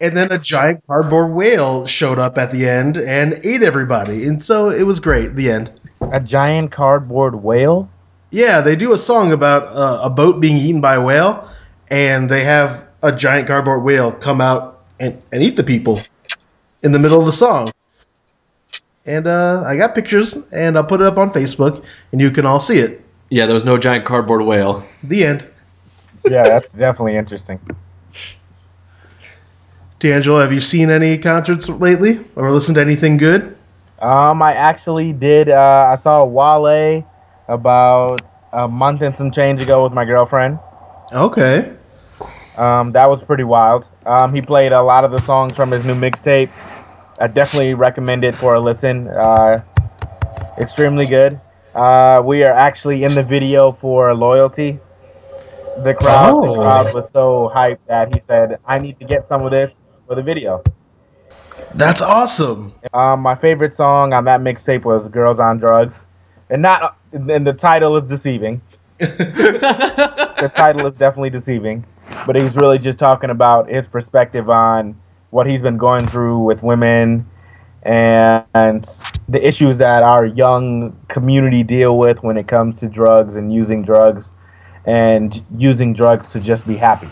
and 0.00 0.16
then 0.16 0.30
a 0.30 0.38
giant 0.38 0.84
cardboard 0.86 1.32
whale 1.32 1.86
showed 1.86 2.18
up 2.18 2.38
at 2.38 2.50
the 2.50 2.68
end 2.68 2.96
and 2.96 3.40
ate 3.44 3.62
everybody. 3.62 4.26
And 4.26 4.42
so 4.42 4.70
it 4.70 4.84
was 4.84 5.00
great. 5.00 5.34
The 5.34 5.50
end. 5.50 5.72
A 6.12 6.20
giant 6.20 6.70
cardboard 6.70 7.42
whale? 7.42 7.88
Yeah, 8.30 8.60
they 8.60 8.76
do 8.76 8.92
a 8.92 8.98
song 8.98 9.32
about 9.32 9.68
uh, 9.68 10.00
a 10.02 10.10
boat 10.10 10.40
being 10.40 10.56
eaten 10.56 10.80
by 10.80 10.96
a 10.96 11.00
whale, 11.00 11.48
and 11.88 12.28
they 12.28 12.44
have 12.44 12.83
a 13.04 13.14
giant 13.14 13.46
cardboard 13.46 13.84
whale 13.84 14.10
come 14.10 14.40
out 14.40 14.82
and, 14.98 15.22
and 15.30 15.42
eat 15.42 15.56
the 15.56 15.62
people 15.62 16.00
in 16.82 16.92
the 16.92 16.98
middle 16.98 17.20
of 17.20 17.26
the 17.26 17.32
song. 17.32 17.70
And 19.06 19.26
uh, 19.26 19.62
I 19.66 19.76
got 19.76 19.94
pictures, 19.94 20.38
and 20.50 20.78
I'll 20.78 20.84
put 20.84 21.02
it 21.02 21.06
up 21.06 21.18
on 21.18 21.30
Facebook, 21.30 21.84
and 22.10 22.20
you 22.20 22.30
can 22.30 22.46
all 22.46 22.58
see 22.58 22.78
it. 22.78 23.02
yeah, 23.28 23.44
there 23.44 23.54
was 23.54 23.66
no 23.66 23.76
giant 23.76 24.06
cardboard 24.06 24.42
whale. 24.42 24.82
The 25.02 25.24
end. 25.24 25.48
Yeah, 26.24 26.44
that's 26.44 26.72
definitely 26.72 27.16
interesting. 27.16 27.60
D'Angelo, 29.98 30.40
have 30.40 30.52
you 30.52 30.60
seen 30.60 30.88
any 30.88 31.18
concerts 31.18 31.68
lately, 31.68 32.20
or 32.34 32.50
listened 32.50 32.76
to 32.76 32.80
anything 32.80 33.18
good? 33.18 33.56
Um, 34.00 34.42
I 34.42 34.54
actually 34.54 35.12
did. 35.12 35.50
Uh, 35.50 35.90
I 35.92 35.96
saw 35.96 36.24
Wale 36.24 37.06
about 37.48 38.22
a 38.54 38.66
month 38.66 39.02
and 39.02 39.14
some 39.16 39.30
change 39.30 39.62
ago 39.62 39.84
with 39.84 39.92
my 39.92 40.06
girlfriend. 40.06 40.58
Okay. 41.12 41.74
Um, 42.56 42.92
that 42.92 43.08
was 43.08 43.22
pretty 43.22 43.44
wild. 43.44 43.88
Um, 44.06 44.32
he 44.34 44.40
played 44.40 44.72
a 44.72 44.82
lot 44.82 45.04
of 45.04 45.10
the 45.10 45.18
songs 45.18 45.54
from 45.54 45.70
his 45.70 45.84
new 45.84 45.94
mixtape. 45.94 46.50
I 47.18 47.26
definitely 47.26 47.74
recommend 47.74 48.24
it 48.24 48.34
for 48.34 48.54
a 48.54 48.60
listen. 48.60 49.08
Uh, 49.08 49.62
extremely 50.58 51.06
good. 51.06 51.40
Uh, 51.74 52.22
we 52.24 52.44
are 52.44 52.52
actually 52.52 53.02
in 53.04 53.14
the 53.14 53.22
video 53.22 53.72
for 53.72 54.14
Loyalty. 54.14 54.78
The 55.82 55.94
crowd, 55.94 56.44
the 56.44 56.50
Oh. 56.50 56.54
crowd 56.54 56.94
was 56.94 57.10
so 57.10 57.50
hyped 57.52 57.78
that 57.88 58.14
he 58.14 58.20
said, 58.20 58.58
"I 58.64 58.78
need 58.78 58.96
to 58.98 59.04
get 59.04 59.26
some 59.26 59.44
of 59.44 59.50
this 59.50 59.80
for 60.06 60.14
the 60.14 60.22
video." 60.22 60.62
That's 61.74 62.00
awesome. 62.00 62.72
Um, 62.92 63.20
my 63.20 63.34
favorite 63.34 63.76
song 63.76 64.12
on 64.12 64.24
that 64.26 64.40
mixtape 64.40 64.84
was 64.84 65.08
"Girls 65.08 65.40
on 65.40 65.58
Drugs," 65.58 66.06
and 66.50 66.62
not 66.62 66.96
and 67.12 67.44
the 67.44 67.52
title 67.52 67.96
is 67.96 68.08
deceiving. 68.08 68.60
the 68.98 70.52
title 70.54 70.86
is 70.86 70.94
definitely 70.94 71.30
deceiving, 71.30 71.84
but 72.26 72.36
he's 72.36 72.56
really 72.56 72.78
just 72.78 72.98
talking 72.98 73.30
about 73.30 73.68
his 73.68 73.86
perspective 73.86 74.48
on 74.50 75.00
what 75.30 75.46
he's 75.46 75.62
been 75.62 75.76
going 75.76 76.06
through 76.06 76.38
with 76.38 76.62
women 76.62 77.28
and, 77.82 78.44
and 78.54 78.84
the 79.28 79.46
issues 79.46 79.78
that 79.78 80.02
our 80.02 80.24
young 80.24 80.96
community 81.08 81.62
deal 81.62 81.98
with 81.98 82.22
when 82.22 82.36
it 82.36 82.46
comes 82.46 82.80
to 82.80 82.88
drugs 82.88 83.36
and 83.36 83.52
using 83.52 83.82
drugs 83.82 84.32
and 84.84 85.44
using 85.56 85.92
drugs 85.92 86.30
to 86.32 86.40
just 86.40 86.66
be 86.66 86.76
happy. 86.76 87.08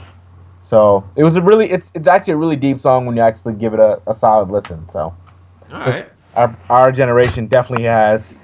So 0.60 1.08
it 1.16 1.24
was 1.24 1.36
a 1.36 1.42
really 1.42 1.70
it's 1.70 1.90
it's 1.94 2.06
actually 2.06 2.34
a 2.34 2.36
really 2.36 2.56
deep 2.56 2.80
song 2.80 3.06
when 3.06 3.16
you 3.16 3.22
actually 3.22 3.54
give 3.54 3.74
it 3.74 3.80
a, 3.80 4.00
a 4.06 4.14
solid 4.14 4.50
listen. 4.50 4.88
So 4.90 5.14
All 5.72 5.78
right. 5.80 6.06
our 6.34 6.56
our 6.70 6.92
generation 6.92 7.46
definitely 7.46 7.86
has 7.86 8.38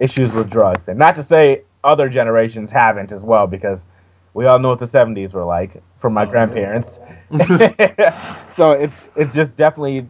issues 0.00 0.32
with 0.32 0.48
drugs, 0.48 0.88
and 0.88 0.98
not 0.98 1.14
to 1.16 1.22
say 1.22 1.62
other 1.84 2.08
generations 2.08 2.72
haven't 2.72 3.12
as 3.12 3.22
well, 3.22 3.46
because 3.46 3.86
we 4.34 4.46
all 4.46 4.58
know 4.58 4.70
what 4.70 4.78
the 4.78 4.86
'70s 4.86 5.32
were 5.32 5.44
like 5.44 5.82
from 5.98 6.14
my 6.14 6.22
Oh, 6.22 6.24
yeah. 6.24 6.30
grandparents. 6.30 7.00
so 8.56 8.72
it's 8.72 9.04
it's 9.16 9.34
just 9.34 9.56
definitely 9.56 10.06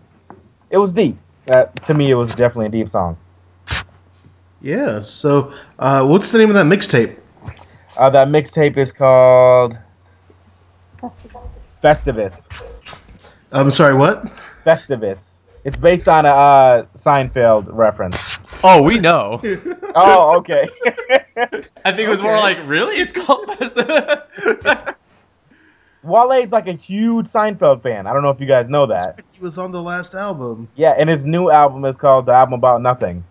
it 0.70 0.78
was 0.78 0.92
deep. 0.92 1.16
Uh, 1.50 1.64
to 1.84 1.94
me, 1.94 2.10
it 2.10 2.14
was 2.14 2.34
definitely 2.34 2.66
a 2.66 2.68
deep 2.68 2.90
song. 2.90 3.16
Yeah. 4.60 5.00
So, 5.00 5.52
uh, 5.78 6.06
what's 6.06 6.30
the 6.32 6.38
name 6.38 6.48
of 6.50 6.54
that 6.54 6.66
mixtape? 6.66 7.16
Uh, 7.96 8.10
that 8.10 8.28
mixtape 8.28 8.76
is 8.76 8.92
called 8.92 9.78
Festivus. 11.82 12.46
I'm 13.50 13.70
sorry. 13.70 13.94
What? 13.94 14.26
Festivus. 14.66 15.38
It's 15.64 15.78
based 15.78 16.08
on 16.08 16.26
a 16.26 16.28
uh, 16.28 16.86
Seinfeld 16.96 17.66
reference. 17.70 18.38
Oh, 18.62 18.82
we 18.82 18.98
know. 18.98 19.40
Oh, 19.94 20.36
okay. 20.38 20.68
I 21.84 21.92
think 21.92 22.00
it 22.06 22.08
was 22.08 22.22
more 22.22 22.36
like, 22.36 22.58
really? 22.66 22.96
It's 22.96 23.12
called 23.12 23.46
Festivus? 23.46 24.94
Wale's 26.02 26.52
like 26.52 26.68
a 26.68 26.72
huge 26.74 27.26
Seinfeld 27.26 27.82
fan. 27.82 28.06
I 28.06 28.12
don't 28.12 28.22
know 28.22 28.30
if 28.30 28.40
you 28.40 28.46
guys 28.46 28.68
know 28.68 28.86
that. 28.86 29.20
He 29.32 29.42
was 29.42 29.58
on 29.58 29.72
the 29.72 29.82
last 29.82 30.14
album. 30.14 30.68
Yeah, 30.76 30.94
and 30.98 31.08
his 31.10 31.24
new 31.24 31.50
album 31.50 31.84
is 31.84 31.96
called 31.96 32.26
The 32.26 32.32
Album 32.32 32.54
About 32.54 32.82
Nothing. 32.82 33.24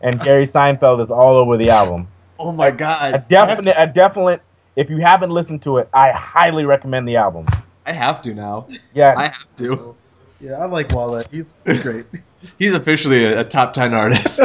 And 0.00 0.20
Jerry 0.24 0.46
Seinfeld 0.46 1.02
is 1.02 1.10
all 1.10 1.34
over 1.36 1.56
the 1.56 1.70
album. 1.70 2.08
oh 2.38 2.52
my 2.52 2.70
god. 2.70 3.14
A 3.14 3.18
definite, 3.28 3.74
a 3.78 3.86
definite. 3.86 4.42
If 4.76 4.88
you 4.88 4.98
haven't 4.98 5.30
listened 5.30 5.62
to 5.62 5.78
it, 5.78 5.88
I 5.92 6.12
highly 6.12 6.64
recommend 6.64 7.06
the 7.08 7.16
album. 7.16 7.46
I 7.84 7.92
have 7.92 8.22
to 8.22 8.34
now. 8.34 8.66
Yeah, 8.94 9.14
I 9.16 9.24
have 9.24 9.56
to. 9.58 9.94
Yeah, 10.40 10.54
I 10.54 10.64
like 10.64 10.90
Wale. 10.90 11.22
He's 11.30 11.54
great. 11.64 12.04
He's 12.58 12.74
officially 12.74 13.24
a, 13.26 13.40
a 13.40 13.44
top 13.44 13.72
10 13.74 13.94
artist. 13.94 14.40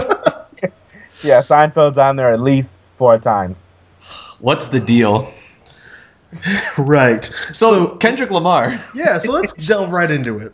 yeah. 1.24 1.42
Seinfeld's 1.42 1.98
on 1.98 2.18
there 2.18 2.32
at 2.32 2.40
least 2.40 2.78
four 2.98 3.18
times. 3.18 3.58
What's 4.38 4.68
the 4.68 4.80
deal? 4.80 5.34
right. 6.78 7.24
So, 7.54 7.96
Kendrick 7.98 8.32
Lamar. 8.32 8.80
Yeah, 8.96 9.18
so 9.18 9.32
let's 9.32 9.54
delve 9.54 9.92
right 9.92 10.10
into 10.10 10.40
it. 10.40 10.54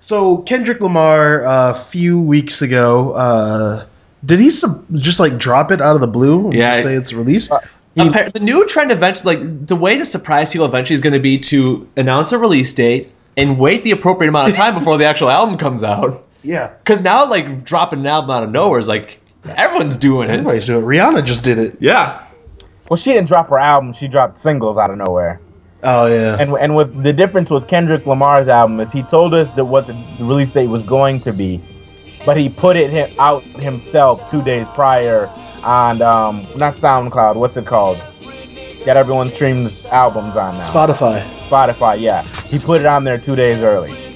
So 0.00 0.38
Kendrick 0.38 0.80
Lamar, 0.80 1.44
uh, 1.44 1.70
a 1.70 1.74
few 1.74 2.20
weeks 2.20 2.60
ago, 2.62 3.12
uh, 3.12 3.84
did 4.24 4.38
he 4.40 4.50
sub- 4.50 4.84
just 4.94 5.20
like 5.20 5.38
drop 5.38 5.70
it 5.70 5.80
out 5.80 5.94
of 5.94 6.00
the 6.00 6.06
blue? 6.08 6.46
and 6.46 6.54
Yeah. 6.54 6.72
just 6.74 6.84
say 6.86 6.94
it's 6.94 7.12
released. 7.12 7.52
Uh, 7.52 7.58
He- 7.94 8.00
Appar- 8.00 8.32
the 8.32 8.40
new 8.40 8.66
trend 8.66 8.90
eventually, 8.90 9.36
like 9.36 9.66
the 9.66 9.76
way 9.76 9.98
to 9.98 10.04
surprise 10.04 10.50
people 10.50 10.66
eventually 10.66 10.94
is 10.94 11.00
going 11.02 11.12
to 11.12 11.20
be 11.20 11.38
to 11.40 11.86
announce 11.96 12.32
a 12.32 12.38
release 12.38 12.72
date 12.72 13.12
and 13.36 13.58
wait 13.58 13.84
the 13.84 13.90
appropriate 13.92 14.28
amount 14.30 14.48
of 14.48 14.56
time 14.56 14.74
before 14.74 14.96
the 14.98 15.04
actual 15.04 15.30
album 15.38 15.56
comes 15.58 15.84
out. 15.84 16.24
yeah, 16.42 16.70
Because 16.82 17.00
now, 17.02 17.28
like 17.28 17.64
dropping 17.64 18.00
an 18.00 18.06
album 18.06 18.30
out 18.30 18.42
of 18.42 18.50
nowhere 18.50 18.80
is 18.80 18.88
like 18.88 19.20
everyone's 19.56 19.98
doing 19.98 20.28
it. 20.28 20.32
everybody's 20.32 20.66
doing 20.66 20.82
it. 20.82 20.86
Rihanna 20.86 21.24
just 21.24 21.44
did 21.44 21.58
it. 21.58 21.76
Yeah. 21.80 22.18
Well, 22.92 22.98
she 22.98 23.14
didn't 23.14 23.28
drop 23.28 23.48
her 23.48 23.58
album; 23.58 23.94
she 23.94 24.06
dropped 24.06 24.36
singles 24.36 24.76
out 24.76 24.90
of 24.90 24.98
nowhere. 24.98 25.40
Oh 25.82 26.04
yeah, 26.08 26.36
And 26.38 26.52
and 26.58 26.76
with 26.76 27.02
the 27.02 27.10
difference 27.10 27.48
with 27.48 27.66
Kendrick 27.66 28.04
Lamar's 28.04 28.48
album 28.48 28.80
is 28.80 28.92
he 28.92 29.02
told 29.02 29.32
us 29.32 29.48
that 29.56 29.64
what 29.64 29.86
the 29.86 29.94
release 30.20 30.50
date 30.50 30.66
was 30.66 30.84
going 30.84 31.18
to 31.20 31.32
be, 31.32 31.58
but 32.26 32.36
he 32.36 32.50
put 32.50 32.76
it 32.76 33.18
out 33.18 33.42
himself 33.44 34.30
two 34.30 34.42
days 34.42 34.68
prior 34.74 35.30
on 35.64 36.02
um 36.02 36.42
not 36.58 36.74
SoundCloud. 36.74 37.36
What's 37.36 37.56
it 37.56 37.64
called? 37.64 37.96
That 38.84 38.98
everyone 38.98 39.28
streams 39.28 39.86
albums 39.86 40.36
on 40.36 40.54
now. 40.56 40.60
Spotify. 40.60 41.22
Spotify, 41.48 41.98
yeah. 41.98 42.20
He 42.44 42.58
put 42.58 42.80
it 42.80 42.86
on 42.86 43.04
there 43.04 43.16
two 43.16 43.34
days 43.34 43.62
early. 43.62 44.11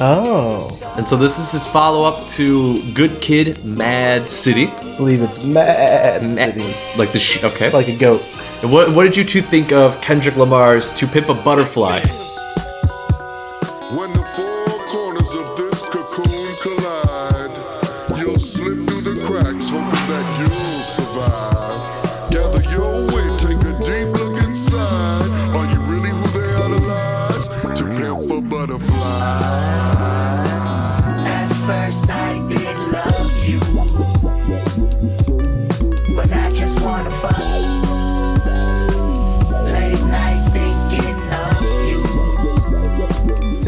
Oh, 0.00 0.78
And 0.96 1.06
so 1.08 1.16
this 1.16 1.38
is 1.38 1.52
his 1.52 1.66
follow 1.66 2.02
up 2.06 2.26
to 2.28 2.82
Good 2.92 3.20
Kid, 3.22 3.64
Mad 3.64 4.28
City. 4.28 4.66
I 4.68 4.96
believe 4.96 5.22
it's 5.22 5.44
Mad 5.44 6.22
Mad- 6.22 6.36
City, 6.36 6.98
Like 6.98 7.12
the 7.12 7.18
sh- 7.18 7.42
okay. 7.44 7.70
like 7.70 7.88
a 7.88 7.96
goat. 7.96 8.22
And 8.62 8.70
what 8.72 8.92
what 8.94 9.04
did 9.04 9.16
you 9.16 9.24
two 9.24 9.40
think 9.42 9.72
of 9.72 9.98
Kendrick 10.02 10.36
Lamar's 10.36 10.92
"To 10.94 11.06
Pimp 11.06 11.28
a 11.28 11.34
Butterfly"? 11.34 12.00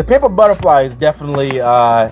You. 0.08 0.14
To 0.14 0.20
Pimp 0.20 0.24
a 0.24 0.28
Butterfly 0.28 0.82
is 0.82 0.94
definitely 0.94 1.60
uh, 1.60 2.08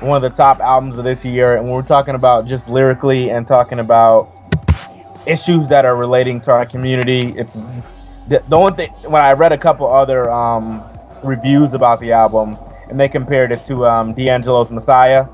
one 0.00 0.16
of 0.16 0.22
the 0.22 0.36
top 0.36 0.60
albums 0.60 0.98
of 0.98 1.04
this 1.04 1.24
year, 1.24 1.56
and 1.56 1.70
we're 1.70 1.82
talking 1.82 2.14
about 2.14 2.46
just 2.46 2.68
lyrically 2.68 3.30
and 3.30 3.46
talking 3.46 3.78
about 3.78 4.32
issues 5.26 5.68
that 5.68 5.84
are 5.84 5.96
relating 5.96 6.40
to 6.42 6.52
our 6.52 6.66
community. 6.66 7.34
It's 7.36 7.54
the, 8.28 8.42
the 8.48 8.56
only 8.56 8.72
thing 8.74 8.90
when 9.10 9.22
I 9.22 9.32
read 9.32 9.52
a 9.52 9.58
couple 9.58 9.86
other 9.86 10.30
um, 10.30 10.82
reviews 11.22 11.74
about 11.74 12.00
the 12.00 12.12
album, 12.12 12.56
and 12.88 12.98
they 12.98 13.08
compared 13.08 13.52
it 13.52 13.66
to 13.66 13.86
um, 13.86 14.14
D'Angelo's 14.14 14.70
Messiah. 14.70 15.26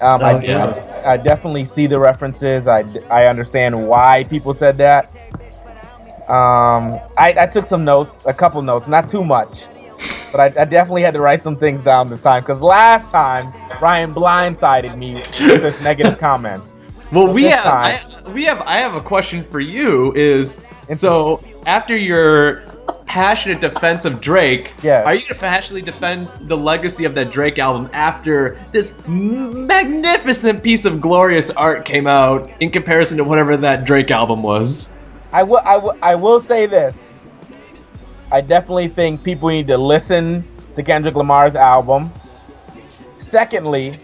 Um, 0.00 0.22
I, 0.22 0.32
Oh, 0.34 0.40
yeah. 0.40 1.02
I, 1.04 1.12
I 1.12 1.16
definitely 1.16 1.64
see 1.64 1.86
the 1.86 1.98
references. 1.98 2.66
I, 2.66 2.84
I 3.10 3.26
understand 3.26 3.88
why 3.88 4.24
people 4.24 4.54
said 4.54 4.76
that. 4.76 5.14
Um, 6.28 6.98
I, 7.18 7.34
I 7.38 7.46
took 7.46 7.66
some 7.66 7.84
notes, 7.84 8.22
a 8.26 8.32
couple 8.32 8.62
notes, 8.62 8.88
not 8.88 9.10
too 9.10 9.24
much, 9.24 9.66
but 10.34 10.58
I, 10.58 10.62
I 10.62 10.64
definitely 10.64 11.02
had 11.02 11.14
to 11.14 11.20
write 11.20 11.44
some 11.44 11.54
things 11.56 11.84
down 11.84 12.10
this 12.10 12.20
time 12.20 12.42
because 12.42 12.60
last 12.60 13.08
time 13.12 13.52
Ryan 13.80 14.12
blindsided 14.12 14.96
me 14.98 15.14
with 15.14 15.36
his 15.62 15.80
negative 15.80 16.18
comments. 16.18 16.74
Well, 17.12 17.32
we 17.32 17.42
this 17.42 17.54
have 17.54 17.66
I, 17.66 18.32
we 18.32 18.44
have 18.44 18.60
I 18.62 18.78
have 18.78 18.96
a 18.96 19.00
question 19.00 19.44
for 19.44 19.60
you. 19.60 20.12
Is 20.14 20.66
so 20.90 21.40
after 21.66 21.96
your 21.96 22.62
passionate 23.06 23.60
defense 23.60 24.06
of 24.06 24.20
Drake, 24.20 24.72
Yeah. 24.82 25.04
are 25.04 25.14
you 25.14 25.22
gonna 25.28 25.38
passionately 25.38 25.82
defend 25.82 26.26
the 26.48 26.56
legacy 26.56 27.04
of 27.04 27.14
that 27.14 27.30
Drake 27.30 27.60
album 27.60 27.88
after 27.92 28.58
this 28.72 29.06
magnificent 29.06 30.64
piece 30.64 30.84
of 30.84 31.00
glorious 31.00 31.50
art 31.52 31.84
came 31.84 32.08
out 32.08 32.50
in 32.58 32.70
comparison 32.70 33.18
to 33.18 33.24
whatever 33.24 33.56
that 33.56 33.84
Drake 33.84 34.10
album 34.10 34.42
was? 34.42 34.98
I 35.32 35.44
will, 35.44 35.60
I 35.64 35.76
will, 35.76 35.96
I 36.02 36.16
will 36.16 36.40
say 36.40 36.66
this. 36.66 37.03
I 38.34 38.40
definitely 38.40 38.88
think 38.88 39.22
people 39.22 39.48
need 39.48 39.68
to 39.68 39.78
listen 39.78 40.42
to 40.74 40.82
Kendrick 40.82 41.14
Lamar's 41.14 41.54
album. 41.54 42.12
Secondly, 43.20 43.94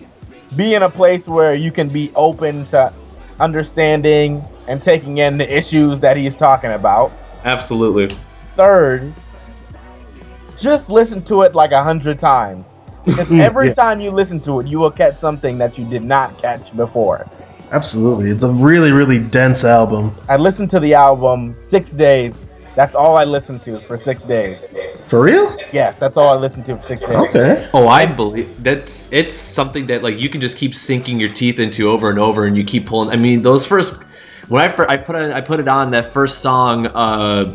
be 0.54 0.74
in 0.74 0.84
a 0.84 0.88
place 0.88 1.26
where 1.26 1.56
you 1.56 1.72
can 1.72 1.88
be 1.88 2.12
open 2.14 2.64
to 2.66 2.92
understanding 3.40 4.46
and 4.68 4.80
taking 4.80 5.16
in 5.16 5.36
the 5.36 5.52
issues 5.52 5.98
that 5.98 6.16
he's 6.16 6.36
talking 6.36 6.70
about. 6.70 7.10
Absolutely. 7.42 8.16
Third, 8.54 9.12
just 10.56 10.90
listen 10.90 11.24
to 11.24 11.42
it 11.42 11.56
like 11.56 11.72
a 11.72 11.82
hundred 11.82 12.20
times. 12.20 12.64
Because 13.04 13.32
every 13.32 13.68
Yeah. 13.68 13.74
time 13.74 14.00
you 14.00 14.12
listen 14.12 14.38
to 14.42 14.60
it, 14.60 14.68
you 14.68 14.78
will 14.78 14.92
catch 14.92 15.18
something 15.18 15.58
that 15.58 15.76
you 15.76 15.84
did 15.86 16.04
not 16.04 16.38
catch 16.40 16.76
before. 16.76 17.26
Absolutely, 17.72 18.30
it's 18.30 18.44
a 18.44 18.52
really 18.52 18.92
really 18.92 19.18
dense 19.18 19.64
album. 19.64 20.14
I 20.28 20.36
listened 20.36 20.70
to 20.70 20.78
the 20.78 20.94
album 20.94 21.56
six 21.58 21.90
days. 21.90 22.46
That's 22.74 22.94
all 22.94 23.16
I 23.16 23.24
listened 23.24 23.62
to 23.62 23.80
for 23.80 23.98
six 23.98 24.22
days. 24.22 24.64
For 25.06 25.20
real? 25.20 25.56
Yes, 25.72 25.98
that's 25.98 26.16
all 26.16 26.28
I 26.28 26.36
listened 26.36 26.66
to 26.66 26.76
for 26.76 26.86
six 26.86 27.02
days. 27.02 27.16
Okay. 27.16 27.68
Oh, 27.74 27.88
I 27.88 28.06
believe 28.06 28.62
that's 28.62 29.12
it's 29.12 29.36
something 29.36 29.86
that 29.86 30.02
like 30.02 30.20
you 30.20 30.28
can 30.28 30.40
just 30.40 30.56
keep 30.56 30.74
sinking 30.74 31.18
your 31.18 31.30
teeth 31.30 31.58
into 31.58 31.88
over 31.88 32.10
and 32.10 32.18
over, 32.18 32.44
and 32.44 32.56
you 32.56 32.64
keep 32.64 32.86
pulling. 32.86 33.10
I 33.10 33.16
mean, 33.16 33.42
those 33.42 33.66
first 33.66 34.04
when 34.48 34.62
I 34.62 34.68
fir- 34.68 34.86
I 34.88 34.96
put 34.96 35.16
it 35.16 35.32
I 35.32 35.40
put 35.40 35.58
it 35.60 35.68
on 35.68 35.90
that 35.90 36.12
first 36.12 36.42
song 36.42 36.86
uh, 36.86 37.54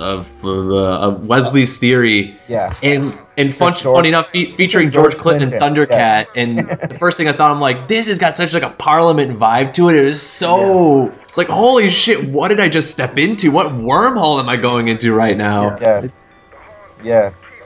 of 0.00 0.44
uh, 0.44 0.76
of 1.06 1.26
Wesley's 1.26 1.78
Theory, 1.78 2.36
Yeah. 2.48 2.72
and 2.82 3.12
and 3.36 3.54
fun, 3.54 3.74
George- 3.74 3.82
funny 3.96 4.08
enough, 4.08 4.28
fe- 4.30 4.50
featuring 4.50 4.90
George 4.90 5.12
George 5.12 5.16
Clinton 5.22 5.50
and 5.52 5.58
Clinton, 5.58 5.86
Thundercat, 5.86 6.26
and 6.36 6.58
the 6.90 6.96
first 6.98 7.18
thing 7.18 7.28
I 7.28 7.32
thought, 7.32 7.50
I'm 7.50 7.60
like, 7.60 7.88
this 7.88 8.06
has 8.08 8.18
got 8.18 8.36
such 8.36 8.54
like 8.54 8.62
a 8.62 8.70
Parliament 8.70 9.38
vibe 9.38 9.72
to 9.74 9.88
it. 9.88 9.96
It 9.96 10.04
is 10.04 10.20
so. 10.20 11.12
It's 11.28 11.38
like 11.38 11.48
holy 11.48 11.88
shit! 11.90 12.28
What 12.28 12.48
did 12.48 12.60
I 12.60 12.68
just 12.68 12.90
step 12.90 13.18
into? 13.18 13.50
What 13.50 13.72
wormhole 13.72 14.38
am 14.40 14.48
I 14.48 14.56
going 14.56 14.88
into 14.88 15.12
right 15.14 15.36
now? 15.36 15.78
Yes. 15.80 16.26
Yes. 17.04 17.62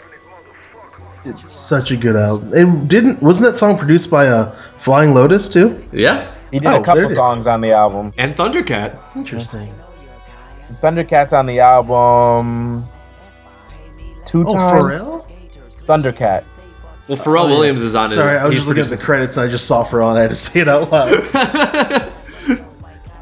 It's 1.24 1.50
such 1.50 1.90
a 1.90 1.96
good 1.96 2.16
album. 2.16 2.52
And 2.54 2.88
didn't 2.88 3.20
wasn't 3.22 3.50
that 3.50 3.58
song 3.58 3.76
produced 3.76 4.10
by 4.10 4.26
uh, 4.26 4.52
Flying 4.54 5.12
Lotus 5.12 5.48
too? 5.50 5.78
Yeah, 5.92 6.34
He 6.50 6.58
did 6.58 6.66
Oh, 6.68 6.80
a 6.80 6.84
couple 6.84 7.10
songs 7.14 7.46
on 7.46 7.60
the 7.60 7.72
album. 7.72 8.12
and 8.16 8.34
Thundercat. 8.34 8.96
Interesting. 9.14 9.72
Thundercats 10.70 11.32
on 11.32 11.46
the 11.46 11.60
album. 11.60 12.84
Two 14.24 14.44
Oh, 14.46 14.54
times. 14.54 15.00
Pharrell? 15.00 15.26
Thundercat. 15.86 16.44
Well, 17.08 17.18
Pharrell 17.18 17.44
Oh, 17.44 17.48
yeah. 17.48 17.54
Williams 17.54 17.82
is 17.82 17.96
on 17.96 18.12
it. 18.12 18.14
Sorry, 18.14 18.36
I 18.38 18.44
was 18.46 18.54
He's 18.54 18.58
just 18.60 18.68
looking 18.68 18.82
at 18.84 18.88
the 18.90 19.04
credits 19.04 19.36
and 19.36 19.46
I 19.46 19.50
just 19.50 19.66
saw 19.66 19.84
Pharrell 19.84 20.10
and 20.10 20.18
I 20.18 20.22
had 20.22 20.30
to 20.30 20.36
say 20.36 20.60
it 20.60 20.68
out 20.68 20.90
loud. 20.92 22.12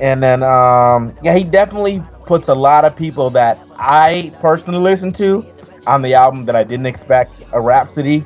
And 0.01 0.23
then, 0.23 0.45
um, 0.45 1.13
yeah, 1.25 1.37
he 1.37 1.43
definitely 1.43 2.01
puts 2.25 2.47
a 2.47 2.55
lot 2.55 2.85
of 2.85 2.95
people 2.95 3.31
that 3.31 3.59
I 3.77 4.33
personally 4.41 4.79
listen 4.79 5.11
to 5.15 5.45
on 5.89 6.03
the 6.03 6.15
album 6.15 6.45
that 6.45 6.55
I 6.55 6.63
didn't 6.63 6.87
expect. 6.87 7.33
A 7.53 7.61
Rapsody, 7.61 8.23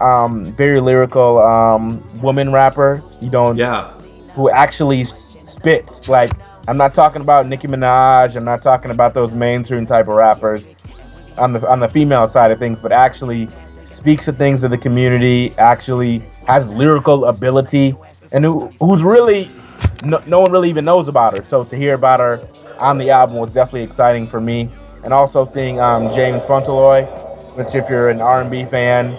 um, 0.00 0.50
very 0.52 0.80
lyrical 0.80 1.38
um, 1.38 2.02
woman 2.20 2.52
rapper. 2.52 3.00
You 3.20 3.30
don't, 3.30 3.56
yeah. 3.56 3.92
who 4.34 4.50
actually 4.50 5.04
spits. 5.04 6.08
Like, 6.08 6.32
I'm 6.68 6.76
not 6.76 6.92
talking 6.92 7.22
about 7.22 7.46
Nicki 7.46 7.66
Minaj. 7.66 8.36
I'm 8.36 8.44
not 8.44 8.62
talking 8.62 8.90
about 8.90 9.14
those 9.14 9.32
mainstream 9.32 9.86
type 9.86 10.06
of 10.06 10.16
rappers 10.16 10.68
on 11.38 11.54
the 11.54 11.66
on 11.66 11.80
the 11.80 11.88
female 11.88 12.28
side 12.28 12.50
of 12.50 12.58
things, 12.58 12.78
but 12.78 12.92
actually 12.92 13.48
speaks 13.84 14.26
to 14.26 14.34
things 14.34 14.62
of 14.62 14.70
the 14.70 14.76
community. 14.76 15.54
Actually 15.56 16.18
has 16.46 16.68
lyrical 16.68 17.24
ability, 17.24 17.96
and 18.32 18.44
who, 18.44 18.70
who's 18.80 19.02
really 19.02 19.50
no, 20.04 20.22
no 20.26 20.40
one 20.40 20.52
really 20.52 20.68
even 20.68 20.84
knows 20.84 21.08
about 21.08 21.38
her. 21.38 21.42
So 21.42 21.64
to 21.64 21.74
hear 21.74 21.94
about 21.94 22.20
her 22.20 22.46
on 22.80 22.98
the 22.98 23.08
album 23.08 23.36
was 23.38 23.50
definitely 23.50 23.84
exciting 23.84 24.26
for 24.26 24.38
me, 24.38 24.68
and 25.04 25.14
also 25.14 25.46
seeing 25.46 25.80
um, 25.80 26.12
James 26.12 26.44
Fauntleroy, 26.44 27.06
which 27.56 27.74
if 27.74 27.88
you're 27.88 28.10
an 28.10 28.20
R&B 28.20 28.66
fan, 28.66 29.16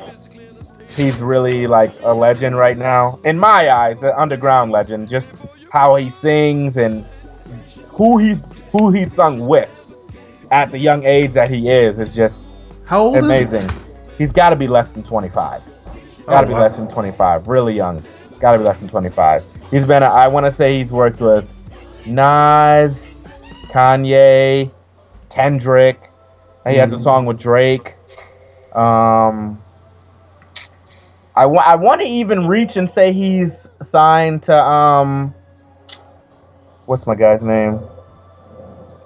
he's 0.96 1.20
really 1.20 1.66
like 1.66 1.92
a 2.02 2.14
legend 2.14 2.58
right 2.58 2.78
now 2.78 3.20
in 3.26 3.40
my 3.40 3.72
eyes, 3.72 4.04
an 4.04 4.14
underground 4.16 4.72
legend. 4.72 5.10
Just 5.10 5.34
how 5.72 5.96
he 5.96 6.12
sings 6.12 6.78
and 6.78 7.04
who 7.90 8.18
he's 8.18 8.46
who 8.72 8.92
he's 8.92 9.14
sung 9.14 9.48
with 9.48 9.70
at 10.52 10.72
the 10.72 10.78
young 10.80 11.04
age 11.04 11.34
that 11.34 11.50
he 11.50 11.70
is 11.70 12.00
is 12.00 12.16
just 12.16 12.48
How 12.86 13.02
old 13.02 13.18
is 13.18 13.24
amazing. 13.26 13.70
He's 14.18 14.32
got 14.32 14.50
to 14.50 14.56
be 14.56 14.68
less 14.68 14.92
than 14.92 15.04
25. 15.04 15.62
Got 16.28 16.42
to 16.42 16.46
Oh, 16.46 16.48
be 16.48 16.54
wow. 16.54 16.62
less 16.62 16.78
than 16.78 16.88
25. 16.88 17.48
Really 17.48 17.74
young. 17.76 18.04
Got 18.40 18.54
to 18.54 18.58
be 18.60 18.64
less 18.66 18.80
than 18.80 18.90
25. 18.90 19.44
He's 19.72 19.86
been. 19.86 20.04
I 20.04 20.28
want 20.28 20.46
to 20.46 20.52
say 20.52 20.78
he's 20.78 20.92
worked 20.92 21.20
with 21.22 21.48
Nas, 22.06 23.22
Kanye, 23.68 24.72
Kendrick. 25.30 26.10
He 26.68 26.76
has 26.76 26.94
a 26.94 26.98
Mhm. 26.98 27.00
song 27.00 27.26
with 27.26 27.38
Drake. 27.40 27.96
Um, 28.74 29.62
I 31.36 31.46
want. 31.46 31.68
I 31.68 31.76
want 31.76 32.02
to 32.02 32.08
even 32.08 32.48
reach 32.48 32.78
and 32.78 32.90
say 32.90 33.12
he's 33.14 33.70
signed 33.82 34.44
to 34.44 34.56
um. 34.58 35.34
What's 36.90 37.06
my 37.06 37.14
guy's 37.14 37.44
name? 37.44 37.80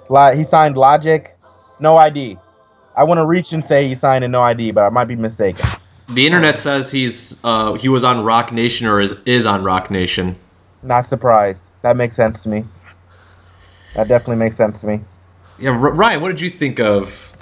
He 0.08 0.44
signed 0.46 0.78
Logic. 0.78 1.36
No 1.82 1.98
ID. 1.98 2.38
I 2.96 3.04
want 3.04 3.18
to 3.18 3.26
reach 3.26 3.52
and 3.52 3.62
say 3.62 3.90
he 3.90 3.94
signed 3.94 4.24
a 4.24 4.30
No 4.30 4.40
ID, 4.40 4.72
but 4.72 4.86
I 4.86 4.90
might 4.90 5.04
be 5.04 5.18
mistaken. 5.18 5.66
The 6.08 6.26
internet 6.26 6.58
says 6.58 6.94
he's 6.94 7.44
uh, 7.44 7.74
he 7.74 7.90
was 7.90 8.06
on 8.06 8.24
Roc 8.24 8.54
Nation 8.54 8.88
or 8.88 9.02
is 9.02 9.22
is 9.26 9.46
on 9.46 9.66
Roc 9.66 9.92
Nation. 9.92 10.38
Not 10.82 11.10
surprised. 11.10 11.66
That 11.82 11.98
makes 11.98 12.16
sense 12.16 12.44
to 12.44 12.50
me. 12.50 12.64
That 13.96 14.08
definitely 14.08 14.38
makes 14.38 14.56
sense 14.56 14.80
to 14.80 14.88
me. 14.88 15.02
Yeah, 15.60 15.72
R- 15.72 15.92
Ryan, 15.92 16.22
what 16.22 16.30
did 16.30 16.40
you 16.40 16.50
think 16.50 16.80
of 16.80 17.36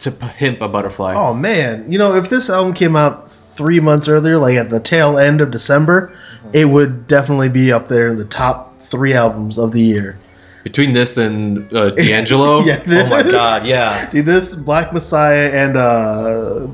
to 0.00 0.10
P- 0.10 0.26
Pimp 0.34 0.60
a 0.60 0.66
Butterfly? 0.66 1.14
Oh 1.14 1.34
man, 1.34 1.92
you 1.92 1.98
know 1.98 2.16
if 2.16 2.30
this 2.30 2.50
album 2.50 2.74
came 2.74 2.96
out 2.96 3.30
three 3.30 3.78
months 3.78 4.08
earlier, 4.08 4.38
like 4.38 4.56
at 4.56 4.70
the 4.70 4.80
tail 4.80 5.18
end 5.18 5.40
of 5.40 5.52
December, 5.52 6.12
it 6.52 6.64
would 6.64 7.06
definitely 7.06 7.48
be 7.48 7.72
up 7.72 7.86
there 7.86 8.08
in 8.08 8.16
the 8.16 8.24
top 8.24 8.73
three 8.84 9.14
albums 9.14 9.58
of 9.58 9.72
the 9.72 9.80
year. 9.80 10.16
Between 10.62 10.92
this 10.94 11.18
and 11.18 11.70
uh, 11.74 11.90
D'Angelo, 11.90 12.60
Yeah, 12.64 12.82
oh 12.86 13.06
my 13.10 13.22
this- 13.22 13.32
god, 13.32 13.66
yeah. 13.66 14.08
Dude, 14.10 14.24
this 14.26 14.54
Black 14.54 14.92
Messiah 14.94 15.50
and 15.52 15.76
uh, 15.76 16.66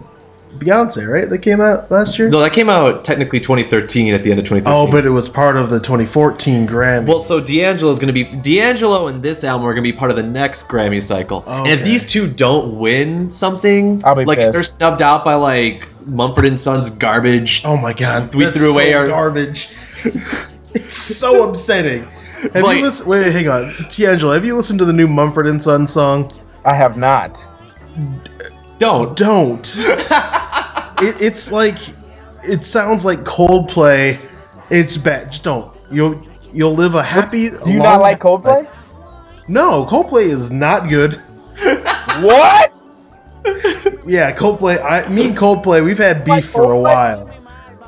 Beyonce, 0.59 1.09
right? 1.09 1.29
That 1.29 1.39
came 1.39 1.61
out 1.61 1.91
last 1.91 2.17
year. 2.19 2.29
No, 2.31 2.39
that 2.41 2.53
came 2.53 2.69
out 2.69 3.05
technically 3.05 3.41
2013 3.41 4.15
at 4.15 4.23
the 4.23 4.31
end 4.31 4.39
of 4.39 4.45
2013. 4.47 4.65
Oh, 4.67 4.89
but 4.91 5.05
it 5.07 5.11
was 5.11 5.29
part 5.29 5.57
of 5.57 5.71
the 5.71 5.79
2014 5.81 6.67
Grammy. 6.69 7.07
Well, 7.09 7.19
so 7.19 7.41
D'Angelo 7.41 7.91
is 7.91 7.99
going 7.99 8.13
to 8.13 8.13
be 8.13 8.25
D'Angelo 8.25 9.09
and 9.09 9.23
this 9.25 9.43
album 9.43 9.67
are 9.67 9.73
going 9.75 9.85
to 9.85 9.93
be 9.93 9.97
part 9.97 10.11
of 10.13 10.17
the 10.17 10.23
next 10.23 10.69
Grammy 10.69 11.03
cycle. 11.03 11.43
And 11.49 11.69
if 11.69 11.85
these 11.85 12.07
two 12.07 12.29
don't 12.29 12.79
win 12.79 13.31
something, 13.33 14.03
I'll 14.05 14.15
be 14.15 14.25
like 14.25 14.39
pissed. 14.39 14.47
if 14.49 14.53
they're 14.53 14.63
snubbed 14.63 15.03
out 15.03 15.25
by 15.25 15.35
like 15.35 15.89
Mumford 16.07 16.45
and 16.45 16.61
Sons 16.61 16.91
garbage. 16.91 17.63
oh 17.65 17.77
my 17.77 17.93
god, 17.93 18.33
We 18.37 18.45
that's 18.45 18.57
threw 18.57 18.73
away 18.73 18.93
so 18.93 18.99
our- 18.99 19.09
garbage. 19.09 19.69
it's 20.75 20.97
so 21.19 21.49
upsetting. 21.49 22.05
Have 22.55 22.63
Like- 22.63 22.79
you 22.79 22.85
listened? 22.85 23.09
Wait, 23.09 23.23
wait, 23.25 23.33
hang 23.33 23.49
on, 23.49 23.71
D'Angelo. 23.91 24.33
Have 24.33 24.45
you 24.45 24.57
listened 24.57 24.79
to 24.79 24.85
the 24.85 24.93
new 24.93 25.07
Mumford 25.09 25.47
and 25.47 25.63
Sons 25.63 25.93
song? 25.93 26.31
I 26.65 26.75
have 26.75 26.97
not. 26.97 27.45
Don't. 28.79 29.17
Don't. 29.17 29.75
it, 29.79 31.17
it's 31.21 31.53
like 31.53 31.77
it 32.43 32.65
sounds 32.65 33.05
like 33.05 33.19
Coldplay. 33.21 34.19
It's 34.71 34.97
bad. 34.97 35.33
Just 35.33 35.45
don't. 35.45 35.75
You'll 35.91 36.21
you'll 36.53 36.75
live 36.75 36.95
a 36.95 37.03
happy. 37.03 37.49
Do 37.51 37.71
you 37.71 37.79
long- 37.79 37.89
not 37.89 38.01
like 38.01 38.21
Coldplay? 38.21 38.69
No, 39.49 39.85
Coldplay 39.85 40.25
is 40.29 40.51
not 40.51 40.89
good. 40.89 41.15
what? 42.23 42.73
Yeah, 44.07 44.33
Coldplay. 44.35 44.83
I 44.83 45.07
me 45.09 45.27
and 45.29 45.37
Coldplay, 45.37 45.85
we've 45.85 45.99
had 45.99 46.27
Like 46.27 46.43
beef 46.43 46.51
for 46.51 46.73
a 46.73 46.81
while. 46.81 47.29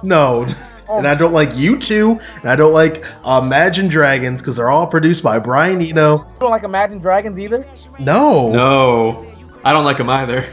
No, 0.03 0.47
Oh 0.93 0.99
and 0.99 1.09
I 1.09 1.15
don't 1.15 1.33
like 1.33 1.49
U2, 1.51 2.41
and 2.43 2.51
I 2.51 2.55
don't 2.55 2.75
like 2.75 3.03
uh, 3.25 3.41
Imagine 3.43 3.89
Dragons 3.89 4.43
because 4.43 4.57
they're 4.57 4.71
all 4.71 4.87
produced 4.87 5.23
by 5.23 5.39
Brian 5.39 5.81
Eno. 5.81 6.19
You 6.19 6.27
don't 6.39 6.51
like 6.51 6.65
Imagine 6.65 6.99
Dragons 6.99 7.39
either? 7.39 7.65
No, 7.99 8.53
No. 8.53 9.27
I 9.65 9.73
don't 9.73 9.85
like 9.85 9.97
them 9.97 10.11
either. 10.11 10.45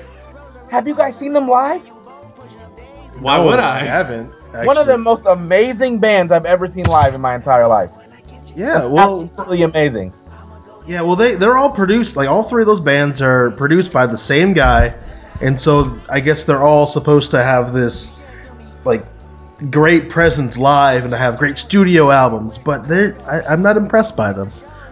Have 0.72 0.88
you 0.88 0.96
guys 0.96 1.18
seen 1.18 1.34
them 1.34 1.48
live? 1.48 1.82
Why 3.20 3.38
No, 3.38 3.48
would 3.48 3.60
I 3.60 3.78
I? 3.78 3.80
haven't. 3.80 4.32
One 4.64 4.78
of 4.78 4.88
the 4.88 4.98
most 4.98 5.26
amazing 5.26 6.00
bands 6.00 6.32
I've 6.32 6.46
ever 6.46 6.68
seen 6.68 6.86
live 6.86 7.14
in 7.14 7.20
my 7.22 7.36
entire 7.36 7.68
life. 7.68 7.92
Yeah, 8.56 8.86
well, 8.86 9.24
Absolutely 9.32 9.64
amazing. 9.64 10.14
Yeah, 10.88 11.02
well, 11.02 11.16
they 11.18 11.36
they're 11.36 11.58
all 11.58 11.70
produced. 11.72 12.16
Like 12.16 12.30
all 12.30 12.44
three 12.44 12.62
of 12.64 12.66
those 12.68 12.80
bands 12.80 13.22
are 13.22 13.52
produced 13.52 13.92
by 13.92 14.08
the 14.08 14.18
same 14.18 14.54
guy, 14.54 14.96
and 15.42 15.60
so 15.60 16.00
I 16.10 16.20
guess 16.22 16.46
they're 16.46 16.64
all 16.64 16.88
supposed 16.88 17.30
to 17.32 17.44
have 17.44 17.74
this 17.74 18.20
like 18.86 19.06
great 19.70 20.10
presence 20.10 20.58
live 20.58 21.04
and 21.04 21.12
to 21.12 21.18
have 21.18 21.38
great 21.38 21.58
studio 21.58 22.12
albums. 22.12 22.58
But 22.58 22.88
they're 22.88 23.18
I, 23.30 23.42
I'm 23.54 23.62
not 23.62 23.78
impressed 23.78 24.16
by 24.16 24.34
them. 24.34 24.50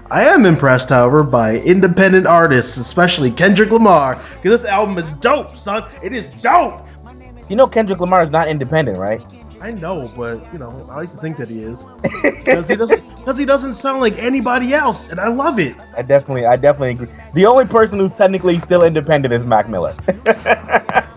I 0.10 0.24
am 0.24 0.46
impressed, 0.46 0.90
however, 0.90 1.22
by 1.24 1.58
independent 1.58 2.28
artists, 2.28 2.78
especially 2.78 3.30
Kendrick 3.30 3.72
Lamar, 3.72 4.16
because 4.16 4.62
this 4.62 4.66
album 4.66 4.98
is 4.98 5.12
dope, 5.12 5.58
son. 5.58 5.84
It 6.02 6.14
is 6.14 6.32
dope. 6.32 6.88
You 7.50 7.56
know 7.56 7.68
Kendrick 7.68 8.00
Lamar 8.00 8.24
is 8.24 8.30
not 8.30 8.48
independent, 8.48 8.98
right? 8.98 9.22
I 9.60 9.72
know, 9.72 10.10
but 10.16 10.42
you 10.54 10.60
know, 10.60 10.70
I 10.90 10.98
like 10.98 11.10
to 11.12 11.18
think 11.18 11.38
that 11.38 11.48
he 11.48 11.64
is 11.64 11.88
because 12.22 12.70
he 12.70 12.76
doesn't 12.76 13.16
because 13.18 13.38
he 13.38 13.46
doesn't 13.46 13.74
sound 13.74 14.02
like 14.02 14.18
anybody 14.18 14.74
else, 14.74 15.10
and 15.10 15.20
I 15.20 15.30
love 15.30 15.60
it. 15.60 15.76
I 15.96 16.04
definitely, 16.04 16.46
I 16.46 16.56
definitely 16.56 16.92
agree. 16.92 17.08
The 17.34 17.46
only 17.46 17.66
person 17.66 18.00
who's 18.00 18.16
technically 18.16 18.60
still 18.60 18.84
independent 18.84 19.34
is 19.34 19.46
Mac 19.46 19.68
Miller. 19.68 19.94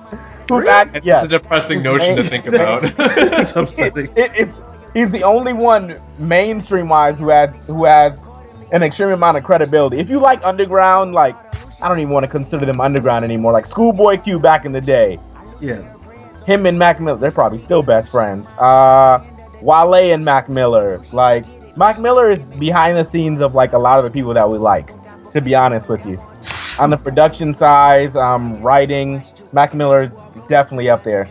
who's 0.51 0.67
act- 0.69 0.97
It's 0.97 1.07
yeah, 1.07 1.25
a 1.25 1.29
depressing 1.29 1.83
notion 1.83 2.17
to 2.17 2.23
think 2.23 2.47
about. 2.47 2.83
it's 2.99 3.57
upsetting. 3.57 4.07
it, 4.17 4.31
it's 4.35 4.59
he's 4.95 5.11
the 5.11 5.23
only 5.23 5.53
one 5.53 5.99
mainstream 6.19 6.89
wise 6.89 7.19
who 7.19 7.29
has 7.31 7.55
who 7.67 7.85
has 7.85 8.19
an 8.73 8.83
extreme 8.83 9.11
amount 9.11 9.37
of 9.37 9.45
credibility. 9.45 9.99
If 9.99 10.09
you 10.11 10.19
like 10.21 10.45
underground, 10.45 11.13
like 11.15 11.35
I 11.83 11.89
don't 11.89 11.99
even 12.01 12.13
want 12.13 12.25
to 12.25 12.31
consider 12.31 12.67
them 12.67 12.81
underground 12.81 13.25
anymore. 13.25 13.53
Like 13.53 13.67
Schoolboy 13.67 14.19
Q 14.19 14.39
back 14.39 14.65
in 14.65 14.73
the 14.73 14.81
day, 14.81 15.19
Yeah. 15.61 15.81
him 16.45 16.67
and 16.67 16.79
Mac 16.79 17.01
Miller, 17.01 17.19
they're 17.19 17.31
probably 17.31 17.59
still 17.59 17.83
best 17.83 18.11
friends. 18.11 18.47
Uh, 18.59 19.25
Wale 19.63 19.95
and 20.15 20.25
Mac 20.25 20.49
Miller, 20.49 21.01
like 21.13 21.45
Mac 21.77 21.99
Miller 21.99 22.31
is 22.31 22.43
behind 22.43 22.97
the 22.97 23.05
scenes 23.05 23.41
of 23.41 23.55
like 23.55 23.73
a 23.73 23.79
lot 23.79 23.99
of 23.99 24.05
the 24.05 24.11
people 24.11 24.33
that 24.35 24.49
we 24.49 24.59
like. 24.59 24.93
To 25.33 25.41
be 25.41 25.55
honest 25.55 25.89
with 25.89 26.05
you, 26.07 26.21
on 26.81 26.91
the 26.91 26.97
production 26.97 27.55
side, 27.55 28.17
um, 28.17 28.61
writing, 28.61 29.23
Mac 29.53 29.75
Miller 29.75 30.03
is 30.05 30.13
definitely 30.49 30.89
up 30.91 31.03
there. 31.05 31.29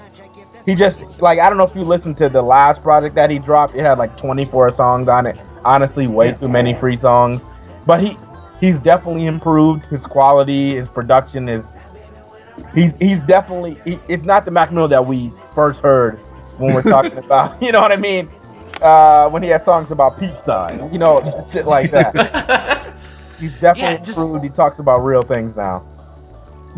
He 0.65 0.75
just 0.75 1.21
like 1.21 1.39
I 1.39 1.47
don't 1.49 1.57
know 1.57 1.63
if 1.65 1.75
you 1.75 1.81
listened 1.83 2.17
to 2.17 2.29
the 2.29 2.41
last 2.41 2.81
project 2.83 3.15
that 3.15 3.29
he 3.29 3.39
dropped. 3.39 3.75
It 3.75 3.81
had 3.81 3.97
like 3.97 4.15
24 4.17 4.71
songs 4.71 5.07
on 5.07 5.25
it. 5.25 5.37
Honestly, 5.65 6.07
way 6.07 6.31
too 6.33 6.47
many 6.47 6.73
free 6.73 6.97
songs. 6.97 7.43
But 7.87 8.01
he 8.01 8.17
he's 8.59 8.79
definitely 8.79 9.25
improved 9.25 9.85
his 9.85 10.05
quality, 10.05 10.75
his 10.75 10.89
production 10.89 11.49
is. 11.49 11.65
He's 12.73 12.93
he's 12.97 13.21
definitely. 13.21 13.77
He, 13.85 13.99
it's 14.07 14.25
not 14.25 14.45
the 14.45 14.51
Mac 14.51 14.71
Miller 14.71 14.89
that 14.89 15.05
we 15.05 15.31
first 15.55 15.81
heard 15.81 16.17
when 16.57 16.73
we're 16.73 16.83
talking 16.83 17.17
about. 17.25 17.61
You 17.63 17.71
know 17.71 17.79
what 17.79 17.91
I 17.91 17.95
mean? 17.97 18.29
Uh, 18.81 19.29
when 19.29 19.43
he 19.43 19.49
had 19.49 19.65
songs 19.65 19.91
about 19.91 20.19
pizza, 20.19 20.87
you 20.91 20.99
know, 20.99 21.21
shit 21.51 21.65
like 21.65 21.91
that. 21.91 22.93
He's 23.39 23.53
definitely 23.59 23.95
Yeah, 23.95 23.97
just- 24.03 24.19
improved. 24.19 24.43
He 24.43 24.49
talks 24.49 24.79
about 24.79 25.03
real 25.03 25.21
things 25.21 25.55
now. 25.55 25.85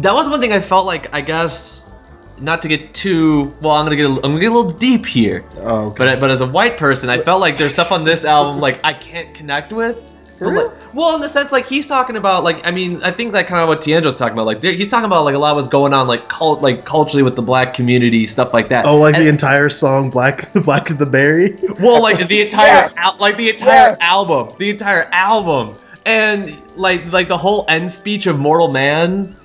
That 0.02 0.14
was 0.14 0.30
one 0.30 0.40
thing 0.40 0.54
I 0.54 0.60
felt 0.60 0.86
like. 0.86 1.14
I 1.14 1.22
guess 1.22 1.92
not 2.40 2.62
to 2.64 2.68
get 2.68 2.94
too 2.94 3.56
well. 3.62 3.76
I'm 3.76 3.86
gonna 3.86 3.96
get. 3.96 4.06
A, 4.06 4.14
I'm 4.14 4.22
gonna 4.22 4.40
get 4.40 4.52
a 4.52 4.56
little 4.56 4.72
deep 4.72 5.06
here. 5.06 5.44
Oh, 5.58 5.88
okay. 5.88 5.98
But 6.06 6.20
but 6.20 6.30
as 6.32 6.42
a 6.42 6.48
white 6.48 6.78
person, 6.78 7.10
I 7.10 7.18
felt 7.18 7.42
like 7.42 7.58
there's 7.58 7.74
stuff 7.74 7.92
on 7.92 8.04
this 8.04 8.26
album 8.26 8.60
like 8.60 8.80
I 8.84 8.94
can't 8.94 9.34
connect 9.34 9.72
with. 9.72 10.08
But, 10.40 10.54
like- 10.56 10.94
well, 10.96 11.14
in 11.16 11.22
the 11.22 11.28
sense 11.28 11.52
like 11.52 11.68
he's 11.68 11.86
talking 11.86 12.16
about 12.18 12.44
like 12.44 12.66
I 12.66 12.72
mean 12.72 13.02
I 13.04 13.12
think 13.12 13.32
that 13.34 13.46
kind 13.48 13.62
of 13.62 13.68
what 13.70 13.80
TeAngelo's 13.80 14.16
talking 14.16 14.34
about 14.34 14.48
like 14.48 14.62
he's 14.64 14.88
talking 14.88 15.06
about 15.06 15.24
like 15.24 15.36
a 15.36 15.38
lot 15.40 15.56
was 15.56 15.68
going 15.68 15.94
on 15.94 16.08
like 16.08 16.28
cult 16.30 16.64
like 16.64 16.84
culturally 16.84 17.22
with 17.22 17.36
the 17.36 17.44
black 17.44 17.76
community 17.76 18.26
stuff 18.26 18.52
like 18.54 18.68
that. 18.70 18.86
oh, 18.88 18.98
like 18.98 19.14
And- 19.14 19.24
the 19.24 19.30
entire 19.30 19.70
song 19.70 20.10
"Black 20.10 20.52
the 20.54 20.62
Black 20.66 20.90
of 20.90 20.98
the 20.98 21.06
Berry." 21.06 21.56
well 21.80 22.02
like 22.02 22.28
the 22.28 22.42
entire 22.48 22.66
Yes. 22.66 22.94
al- 22.98 23.18
like 23.20 23.38
the 23.38 23.50
entire 23.52 23.90
Yes. 23.92 23.98
album 24.02 24.50
the 24.58 24.70
entire 24.72 25.08
album 25.12 25.76
and 26.08 26.58
like 26.76 27.06
like 27.14 27.28
the 27.28 27.38
whole 27.38 27.64
end 27.70 27.92
speech 27.92 28.26
of 28.26 28.40
Mortal 28.40 28.70
Man. 28.72 29.36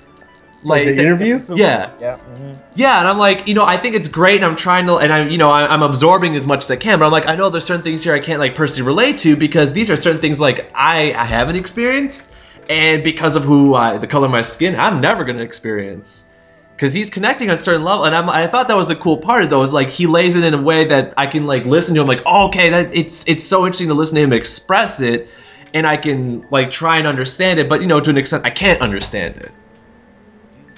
Like 0.67 0.85
the 0.85 0.93
the- 0.93 1.01
interview. 1.01 1.43
Yeah. 1.55 1.91
Yeah. 1.99 2.17
mhm. 2.35 2.61
Yeah, 2.75 2.99
and 2.99 3.07
I'm 3.07 3.17
like, 3.17 3.47
you 3.47 3.53
know, 3.53 3.65
I 3.65 3.77
think 3.77 3.95
it's 3.95 4.07
great, 4.07 4.35
and 4.37 4.45
I'm 4.45 4.55
trying 4.55 4.85
to, 4.87 4.97
and 4.97 5.11
I'm, 5.11 5.29
you 5.29 5.37
know, 5.37 5.49
I- 5.49 5.67
I'm 5.73 5.81
absorbing 5.83 6.35
as 6.35 6.45
much 6.45 6.63
as 6.65 6.71
I 6.71 6.75
can, 6.75 6.99
but 6.99 7.05
I'm 7.05 7.11
like, 7.11 7.27
I 7.27 7.35
know 7.35 7.49
there's 7.49 7.65
certain 7.65 7.83
things 7.83 8.03
here 8.03 8.13
I 8.13 8.19
can't 8.19 8.39
like 8.39 8.53
personally 8.55 8.85
relate 8.87 9.17
to 9.19 9.35
because 9.35 9.73
these 9.73 9.89
are 9.89 9.95
certain 9.95 10.21
things 10.21 10.39
like 10.39 10.69
I 10.75 11.13
I 11.13 11.25
haven't 11.25 11.55
experienced, 11.55 12.35
and 12.69 13.03
because 13.03 13.35
of 13.35 13.43
who 13.43 13.73
I, 13.75 13.97
the 13.97 14.07
color 14.07 14.25
of 14.25 14.31
my 14.31 14.41
skin, 14.41 14.75
I'm 14.79 15.01
never 15.01 15.23
gonna 15.23 15.41
experience. 15.43 16.33
Because 16.75 16.93
he's 16.93 17.09
connecting 17.09 17.49
on 17.49 17.55
a 17.55 17.57
certain 17.57 17.83
level, 17.83 18.05
and 18.05 18.15
I'm, 18.15 18.29
I 18.29 18.45
thought 18.45 18.67
that 18.67 18.77
was 18.77 18.89
the 18.89 18.95
cool 18.95 19.17
part 19.17 19.49
though, 19.49 19.63
is 19.63 19.73
like 19.73 19.89
he 19.89 20.05
lays 20.05 20.35
it 20.35 20.43
in 20.43 20.53
a 20.53 20.61
way 20.61 20.85
that 20.85 21.11
I 21.17 21.25
can 21.25 21.47
like 21.47 21.65
listen 21.65 21.95
to 21.95 22.01
him, 22.01 22.07
like, 22.07 22.21
oh, 22.27 22.47
okay, 22.49 22.69
that 22.69 22.93
it's 22.95 23.27
it's 23.27 23.43
so 23.43 23.65
interesting 23.65 23.87
to 23.87 23.95
listen 23.95 24.13
to 24.15 24.21
him 24.21 24.31
express 24.31 25.01
it, 25.01 25.27
and 25.73 25.87
I 25.87 25.97
can 25.97 26.45
like 26.51 26.69
try 26.69 26.99
and 26.99 27.07
understand 27.07 27.59
it, 27.59 27.67
but 27.67 27.81
you 27.81 27.87
know, 27.87 27.99
to 27.99 28.09
an 28.11 28.17
extent, 28.17 28.45
I 28.45 28.51
can't 28.51 28.79
understand 28.81 29.37
it. 29.37 29.51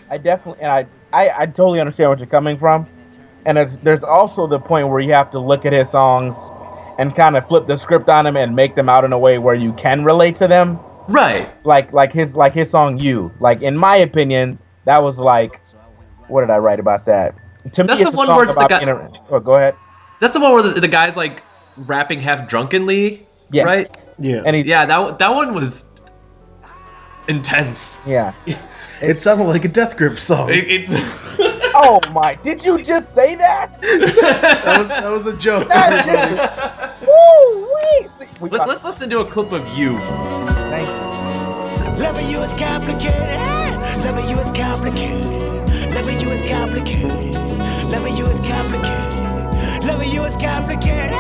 I 0.10 0.18
definitely, 0.18 0.64
and 0.64 0.72
I, 0.72 0.86
I, 1.14 1.42
I 1.42 1.46
totally 1.46 1.80
understand 1.80 2.10
what 2.10 2.20
you're 2.20 2.28
coming 2.28 2.56
from. 2.56 2.88
And 3.46 3.58
it's, 3.58 3.76
there's 3.78 4.04
also 4.04 4.48
the 4.48 4.60
point 4.60 4.90
where 4.90 5.00
you 5.00 5.14
have 5.14 5.32
to 5.32 5.40
look 5.40 5.66
at 5.66 5.74
his 5.74 5.90
songs 5.90 6.36
and 6.98 7.16
kind 7.16 7.38
of 7.38 7.48
flip 7.48 7.66
the 7.68 7.78
script 7.78 8.10
on 8.10 8.26
them 8.26 8.36
and 8.36 8.56
make 8.56 8.76
them 8.76 8.90
out 8.90 9.06
in 9.06 9.14
a 9.14 9.18
way 9.18 9.38
where 9.38 9.56
you 9.56 9.72
can 9.74 10.04
relate 10.04 10.36
to 10.38 10.48
them. 10.48 10.80
Right. 11.08 11.50
Like, 11.66 11.94
like 11.94 12.12
his, 12.12 12.36
like 12.36 12.54
his 12.54 12.70
song 12.70 13.00
"You." 13.00 13.32
Like, 13.40 13.62
in 13.62 13.76
my 13.78 13.96
opinion, 13.98 14.60
that 14.86 15.02
was 15.02 15.18
like, 15.18 15.60
what 16.28 16.42
did 16.42 16.50
I 16.50 16.58
write 16.58 16.80
about 16.80 17.06
that? 17.06 17.36
To 17.74 17.84
That's 17.84 18.00
me, 18.00 18.06
the 18.06 18.12
one 18.12 18.28
where 18.28 18.44
it's 18.44 18.56
the 18.56 18.68
guy- 18.68 18.80
being 18.84 18.90
a- 18.90 19.12
oh, 19.30 19.40
go 19.40 19.54
ahead. 19.54 19.76
That's 20.20 20.34
the 20.34 20.40
one 20.40 20.54
where 20.54 20.62
the, 20.64 20.80
the 20.82 20.88
guy's 20.88 21.16
like 21.18 21.42
rapping 21.78 22.20
half 22.20 22.48
drunkenly, 22.48 23.26
Yeah. 23.52 23.64
right? 23.64 23.90
Yeah. 24.20 24.44
And 24.46 24.56
he's, 24.56 24.66
Yeah, 24.66 24.86
that 24.86 25.18
that 25.20 25.30
one 25.30 25.54
was 25.54 25.94
intense. 27.28 28.06
yeah. 28.08 28.34
it 29.02 29.20
sounded 29.20 29.46
like 29.46 29.66
a 29.66 29.68
Death 29.70 29.98
Grip 29.98 30.18
song. 30.20 30.50
It, 30.50 30.66
it's 30.68 30.94
Oh 31.82 32.02
my! 32.12 32.36
Did 32.36 32.64
you 32.66 32.84
just 32.84 33.14
say 33.16 33.36
that? 33.36 33.82
that 33.82 34.76
was 34.78 34.88
that 34.90 35.10
was 35.10 35.28
a 35.28 35.38
joke. 35.38 35.68
That 35.70 36.06
just, 36.06 37.02
woo, 37.02 37.68
wait. 37.74 38.12
See, 38.12 38.26
we 38.42 38.50
Let, 38.50 38.68
us 38.68 38.84
listen 38.84 39.10
to 39.12 39.20
a 39.20 39.26
clip 39.26 39.52
of 39.52 39.66
you. 39.78 39.98
thank 40.70 40.88
you. 40.88 42.04
Loving 42.04 42.30
you 42.30 42.40
is 42.40 42.54
complicated. 42.54 43.40
Loving 44.04 44.28
you 44.30 44.40
is 44.40 44.52
complicated. 44.52 45.94
Loving 45.94 46.20
you 46.20 46.30
is 46.30 46.42
complicated. 46.42 47.36
Loving 47.90 48.18
you 48.18 48.26
is 48.26 48.42
complicated. 48.42 49.86
Loving 49.86 50.12
you 50.12 50.24
is 50.24 50.36
complicated. 50.36 51.12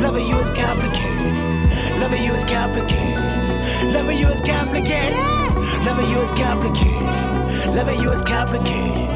Loving 0.00 0.26
you 0.26 0.38
is 0.38 0.50
complicated. 0.50 2.00
Loving 2.00 2.22
you 2.22 2.32
is 2.34 2.44
complicated. 2.44 3.49
Loving 3.92 4.18
you 4.18 4.28
is 4.28 4.40
complicated. 4.40 5.18
Loving 5.84 6.10
you 6.10 6.18
is 6.20 6.32
complicated. 6.32 7.74
Loving 7.74 8.00
you 8.00 8.10
is 8.12 8.20
complicated. 8.22 9.08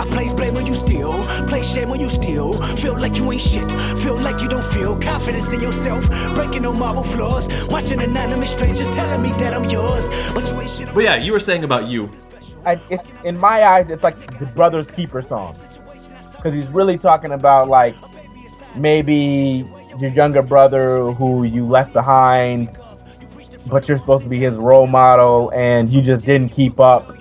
I 0.00 0.04
place 0.06 0.32
blame 0.32 0.54
when 0.54 0.64
you 0.64 0.74
steal, 0.74 1.24
place 1.48 1.72
shame 1.74 1.88
when 1.88 1.98
you 2.00 2.08
steal. 2.08 2.52
Feel 2.76 2.96
like 2.96 3.16
you 3.16 3.32
ain't 3.32 3.40
shit, 3.40 3.68
feel 3.98 4.16
like 4.16 4.40
you 4.40 4.48
don't 4.48 4.64
feel 4.64 4.96
confidence 4.96 5.52
in 5.52 5.60
yourself. 5.60 6.08
Breaking 6.36 6.64
on 6.66 6.78
marble 6.78 7.02
floors, 7.02 7.48
watching 7.68 8.00
anonymous 8.00 8.52
strangers 8.52 8.88
telling 8.90 9.22
me 9.22 9.32
that 9.38 9.54
I'm 9.54 9.68
yours, 9.68 10.08
but 10.34 10.48
you 10.48 10.60
ain't 10.60 10.70
shit. 10.70 10.94
But 10.94 11.02
yeah, 11.02 11.16
you 11.16 11.32
were 11.32 11.40
saying 11.40 11.64
about 11.64 11.88
you. 11.88 12.10
I, 12.64 12.80
it's 12.90 13.08
in 13.24 13.36
my 13.38 13.64
eyes, 13.64 13.90
it's 13.90 14.04
like 14.04 14.38
the 14.38 14.46
Brothers 14.46 14.90
Keeper 14.90 15.20
song, 15.20 15.56
because 16.36 16.54
he's 16.54 16.68
really 16.68 16.96
talking 16.96 17.32
about 17.32 17.68
like 17.68 17.96
maybe 18.76 19.66
your 19.98 20.10
younger 20.10 20.42
brother 20.42 21.12
who 21.12 21.44
you 21.44 21.66
left 21.66 21.92
behind, 21.92 22.76
but 23.70 23.88
you're 23.88 23.98
supposed 23.98 24.24
to 24.24 24.30
be 24.30 24.38
his 24.38 24.56
role 24.56 24.86
model, 24.86 25.50
and 25.54 25.90
you 25.90 26.02
just 26.02 26.24
didn't 26.24 26.50
keep 26.50 26.80
up. 26.80 27.14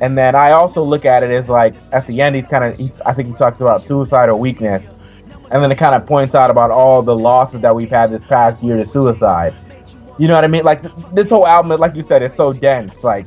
And 0.00 0.18
then 0.18 0.34
I 0.34 0.52
also 0.52 0.82
look 0.82 1.04
at 1.04 1.22
it 1.22 1.30
as 1.30 1.48
like 1.48 1.74
at 1.92 2.06
the 2.06 2.20
end, 2.20 2.36
he's 2.36 2.48
kind 2.48 2.64
of, 2.64 3.00
I 3.06 3.12
think 3.12 3.28
he 3.28 3.34
talks 3.34 3.60
about 3.60 3.86
suicidal 3.86 4.38
weakness, 4.38 4.94
and 5.50 5.62
then 5.62 5.70
it 5.70 5.78
kind 5.78 5.94
of 5.94 6.06
points 6.06 6.34
out 6.34 6.50
about 6.50 6.70
all 6.70 7.02
the 7.02 7.16
losses 7.16 7.60
that 7.60 7.74
we've 7.74 7.90
had 7.90 8.10
this 8.10 8.26
past 8.26 8.62
year 8.62 8.76
to 8.76 8.84
suicide. 8.84 9.54
You 10.18 10.28
know 10.28 10.34
what 10.34 10.44
I 10.44 10.48
mean? 10.48 10.64
Like 10.64 10.82
th- 10.82 10.94
this 11.12 11.30
whole 11.30 11.46
album, 11.46 11.78
like 11.80 11.94
you 11.94 12.02
said, 12.02 12.22
is 12.22 12.34
so 12.34 12.52
dense. 12.52 13.02
Like 13.02 13.26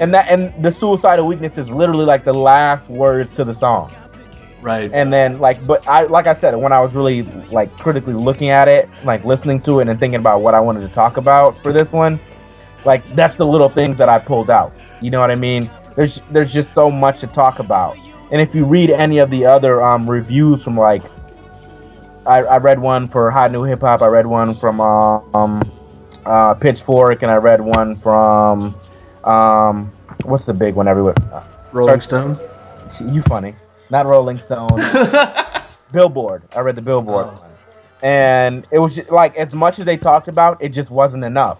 and 0.00 0.14
that 0.14 0.28
and 0.28 0.52
the 0.64 0.72
suicidal 0.72 1.26
weakness 1.26 1.58
is 1.58 1.70
literally 1.70 2.04
like 2.04 2.24
the 2.24 2.32
last 2.32 2.88
words 2.88 3.36
to 3.36 3.44
the 3.44 3.54
song 3.54 3.94
Right. 4.62 4.90
and 4.92 5.12
then 5.12 5.38
like 5.38 5.66
but 5.66 5.86
i 5.88 6.02
like 6.02 6.26
i 6.26 6.34
said 6.34 6.54
when 6.54 6.70
i 6.72 6.80
was 6.80 6.94
really 6.94 7.22
like 7.50 7.74
critically 7.78 8.12
looking 8.12 8.50
at 8.50 8.68
it 8.68 8.90
like 9.04 9.24
listening 9.24 9.58
to 9.60 9.80
it 9.80 9.88
and 9.88 9.98
thinking 9.98 10.20
about 10.20 10.42
what 10.42 10.54
i 10.54 10.60
wanted 10.60 10.80
to 10.80 10.94
talk 10.94 11.16
about 11.16 11.56
for 11.56 11.72
this 11.72 11.92
one 11.92 12.20
like 12.84 13.06
that's 13.14 13.36
the 13.36 13.46
little 13.46 13.68
things 13.68 13.96
that 13.96 14.08
i 14.08 14.18
pulled 14.18 14.50
out. 14.50 14.72
You 15.00 15.10
know 15.10 15.20
what 15.20 15.30
i 15.30 15.34
mean? 15.34 15.70
There's 15.96 16.20
there's 16.30 16.52
just 16.52 16.72
so 16.72 16.90
much 16.90 17.20
to 17.20 17.26
talk 17.26 17.58
about. 17.58 17.96
And 18.32 18.40
if 18.40 18.54
you 18.54 18.64
read 18.64 18.90
any 18.90 19.18
of 19.18 19.30
the 19.30 19.44
other 19.44 19.82
um 19.82 20.08
reviews 20.08 20.62
from 20.62 20.76
like 20.76 21.02
i, 22.26 22.38
I 22.38 22.56
read 22.58 22.78
one 22.78 23.08
for 23.08 23.30
hot 23.30 23.52
new 23.52 23.62
hip 23.64 23.80
hop. 23.80 24.02
I 24.02 24.06
read 24.06 24.26
one 24.26 24.54
from 24.54 24.80
uh, 24.80 25.18
um 25.34 25.62
uh 26.24 26.54
pitchfork. 26.54 27.22
And 27.22 27.30
i 27.30 27.36
read 27.36 27.60
one 27.60 27.94
from 27.96 28.74
um 29.24 29.92
what's 30.24 30.44
the 30.44 30.54
big 30.54 30.74
one? 30.74 30.88
Everywhere. 30.88 31.14
Rolling 31.72 32.00
Stone. 32.00 32.38
you 33.12 33.22
funny. 33.22 33.54
Not 33.90 34.06
Rolling 34.06 34.38
Stone. 34.38 34.68
Billboard. 35.92 36.42
I 36.54 36.60
read 36.60 36.76
the 36.76 36.82
Billboard 36.82 37.26
Oh. 37.28 37.44
And 38.02 38.66
it 38.70 38.78
was 38.78 38.94
just, 38.96 39.10
like 39.10 39.36
as 39.36 39.52
much 39.52 39.78
as 39.78 39.84
they 39.84 39.96
talked 39.96 40.28
about, 40.28 40.62
it 40.62 40.70
just 40.70 40.90
wasn't 40.90 41.24
enough. 41.24 41.58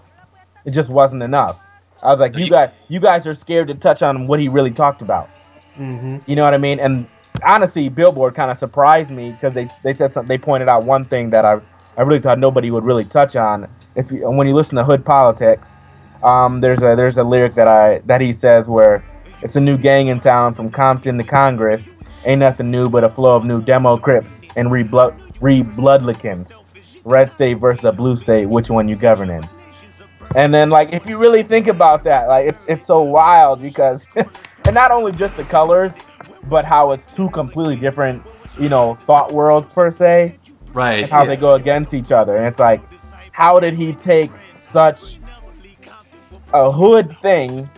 It 0.64 0.71
just 0.71 0.88
wasn't 0.88 1.23
enough. 1.23 1.59
I 2.03 2.07
was 2.12 2.21
like, 2.21 2.37
you 2.37 2.45
You- 2.45 2.51
guys, 2.51 2.71
you 2.88 3.01
guys 3.01 3.27
are 3.27 3.35
scared 3.35 3.69
to 3.69 3.75
touch 3.75 4.03
on 4.03 4.27
what 4.27 4.40
he 4.40 4.49
really 4.49 4.71
talked 4.71 5.03
about. 5.03 5.29
Mm-hmm. 5.79 6.19
You 6.27 6.37
know 6.37 6.45
what 6.45 6.55
I 6.55 6.59
mean? 6.59 6.81
And 6.81 7.07
honestly, 7.45 7.88
Billboard 7.90 8.35
kind 8.35 8.51
of 8.51 8.59
surprised 8.59 9.11
me 9.11 9.33
because 9.33 9.53
they, 9.53 9.69
they 9.83 9.93
said 9.95 10.12
something. 10.12 10.29
They 10.29 10.43
pointed 10.43 10.69
out 10.69 10.85
one 10.85 11.05
thing 11.05 11.31
that 11.31 11.45
I 11.45 11.61
I 11.97 12.03
really 12.03 12.21
thought 12.21 12.38
nobody 12.38 12.71
would 12.71 12.85
really 12.85 13.05
touch 13.05 13.37
on. 13.37 13.69
If 13.97 14.11
you, 14.12 14.31
when 14.31 14.47
you 14.47 14.55
listen 14.55 14.77
to 14.77 14.85
Hood 14.85 15.05
Politics, 15.05 15.77
um, 16.23 16.61
there's 16.61 16.79
a 16.79 16.95
there's 16.97 17.19
a 17.19 17.25
lyric 17.25 17.55
that 17.57 17.69
I 17.69 17.99
that 18.07 18.21
he 18.23 18.33
says 18.33 18.66
where 18.69 19.05
it's 19.43 19.57
a 19.57 19.61
new 19.61 19.77
gang 19.77 20.07
in 20.09 20.21
town 20.21 20.55
from 20.55 20.71
Compton 20.71 21.19
to 21.19 21.25
Congress. 21.25 21.88
Ain't 22.24 22.40
nothing 22.40 22.70
new 22.70 22.88
but 22.88 23.04
a 23.04 23.09
flow 23.09 23.37
of 23.37 23.44
new 23.44 23.62
demo 23.62 23.96
crips 23.96 24.42
and 24.56 24.70
re 24.70 24.83
blood 24.83 25.18
bloodlickins. 25.40 26.52
Red 27.04 27.30
state 27.30 27.54
versus 27.54 27.85
a 27.85 27.92
blue 27.92 28.16
state. 28.16 28.46
Which 28.46 28.70
one 28.70 28.88
you 28.88 28.96
governing? 28.96 29.42
And 30.37 30.54
then 30.54 30.70
like 30.70 30.92
if 30.92 31.06
you 31.06 31.18
really 31.18 31.42
think 31.42 31.66
about 31.66 32.04
that, 32.04 32.28
like 32.28 32.46
it's 32.46 32.64
it's 32.68 32.87
so 32.87 33.02
wild 33.02 33.62
because 33.62 34.06
and 34.16 34.74
not 34.74 34.90
only 34.90 35.12
just 35.12 35.37
the 35.37 35.44
colors, 35.44 35.92
but 36.48 36.64
how 36.64 36.92
it's 36.92 37.06
two 37.06 37.30
completely 37.30 37.76
different, 37.76 38.22
you 38.59 38.68
know, 38.68 38.94
thought 38.94 39.33
worlds 39.33 39.72
per 39.72 39.90
se, 39.90 40.38
right. 40.72 41.04
and 41.04 41.12
how 41.12 41.24
they 41.24 41.37
go 41.37 41.54
against 41.54 41.94
each 41.94 42.12
other. 42.12 42.37
And 42.37 42.46
it's 42.46 42.59
like, 42.59 42.80
how 43.33 43.59
did 43.61 43.74
he 43.74 43.92
take 43.92 44.30
such 44.56 45.18
a 46.52 46.70
hood 46.70 47.11
thing 47.11 47.68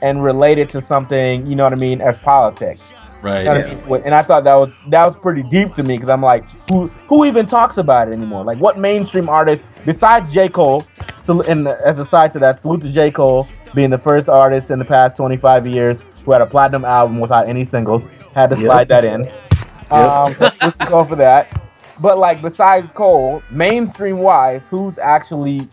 and 0.00 0.22
relate 0.22 0.58
it 0.58 0.68
to 0.70 0.80
something, 0.80 1.46
you 1.46 1.56
know 1.56 1.64
what 1.64 1.72
I 1.72 1.76
mean, 1.76 2.00
as 2.00 2.22
politics? 2.22 2.92
Right. 3.20 3.44
You 3.44 3.74
know 3.74 3.82
what 3.86 4.04
And 4.04 4.14
I 4.14 4.22
thought 4.22 4.44
that 4.44 4.54
was 4.54 4.72
that 4.90 5.04
was 5.04 5.18
pretty 5.18 5.42
deep 5.42 5.74
to 5.74 5.82
me 5.82 5.96
because 5.96 6.08
I'm 6.08 6.22
like, 6.22 6.44
who 6.70 6.86
who 7.08 7.24
even 7.24 7.46
talks 7.46 7.78
about 7.78 8.08
it 8.08 8.14
anymore? 8.14 8.44
Like, 8.44 8.58
what 8.58 8.78
mainstream 8.78 9.28
artist 9.28 9.66
besides 9.84 10.32
J 10.32 10.48
Cole? 10.48 10.84
So, 11.20 11.42
and 11.42 11.66
as 11.66 11.98
a 11.98 12.04
side 12.04 12.32
to 12.32 12.38
that, 12.38 12.60
salute 12.62 12.82
to 12.82 12.92
J 12.92 13.10
Cole 13.10 13.48
being 13.74 13.90
the 13.90 13.98
first 13.98 14.28
artist 14.28 14.70
in 14.70 14.78
the 14.78 14.84
past 14.84 15.16
25 15.16 15.66
years 15.66 16.02
who 16.24 16.32
had 16.32 16.40
a 16.40 16.46
platinum 16.46 16.84
album 16.84 17.20
without 17.20 17.48
any 17.48 17.64
singles. 17.64 18.06
Had 18.34 18.50
to 18.50 18.56
Yep. 18.56 18.64
slide 18.64 18.88
that 18.88 19.04
in. 19.04 19.24
Um, 19.90 20.34
let's 20.60 20.84
go 20.84 21.02
for 21.06 21.16
that. 21.16 21.62
But 21.98 22.18
like, 22.18 22.42
besides 22.42 22.90
Cole, 22.92 23.42
mainstream 23.50 24.18
wise, 24.18 24.60
who's 24.68 24.98
actually 24.98 25.66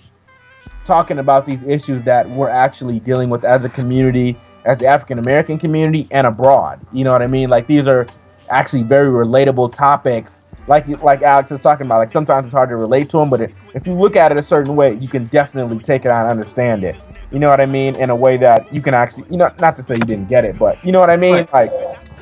talking 0.86 1.20
about 1.20 1.46
these 1.46 1.62
issues 1.66 2.02
that 2.04 2.30
we're 2.30 2.48
actually 2.50 3.02
dealing 3.02 3.30
with 3.30 3.44
as 3.44 3.66
a 3.66 3.70
community, 3.70 4.38
as 4.66 4.80
the 4.80 4.88
African 4.88 5.20
American 5.20 5.58
community, 5.58 6.08
and 6.12 6.28
abroad. 6.28 6.80
You 6.92 7.04
know 7.04 7.12
what 7.12 7.22
I 7.22 7.28
mean? 7.28 7.50
Like 7.50 7.68
these 7.68 7.88
are 7.88 8.08
actually 8.50 8.84
very 8.84 9.10
relatable 9.10 9.74
topics. 9.74 10.44
Like 10.68 10.88
like 11.04 11.22
Alex 11.22 11.52
is 11.52 11.62
talking 11.62 11.86
about. 11.86 12.00
Like 12.00 12.12
sometimes 12.12 12.48
it's 12.48 12.54
hard 12.54 12.70
to 12.70 12.76
relate 12.76 13.10
to 13.12 13.18
them, 13.18 13.30
but 13.30 13.42
if 13.42 13.86
you 13.86 13.94
look 13.94 14.16
at 14.16 14.32
it 14.32 14.38
a 14.38 14.44
certain 14.44 14.76
way, 14.76 14.96
you 14.96 15.08
can 15.08 15.26
definitely 15.28 15.80
take 15.80 16.06
it 16.06 16.10
and 16.10 16.30
understand 16.30 16.84
it. 16.84 16.96
You 17.32 17.40
know 17.40 17.50
what 17.50 17.62
I 17.62 17.66
mean? 17.66 17.96
In 17.96 18.10
a 18.10 18.16
way 18.16 18.38
that 18.38 18.72
you 18.74 18.82
can 18.82 18.94
actually, 18.94 19.26
you 19.30 19.38
know, 19.38 19.52
not 19.60 19.76
to 19.76 19.84
say 19.84 19.96
you 19.96 20.08
didn't 20.08 20.30
get 20.30 20.46
it, 20.46 20.58
but 20.58 20.84
you 20.84 20.92
know 20.92 21.00
what 21.00 21.10
I 21.10 21.18
mean? 21.18 21.48
Like, 21.52 21.72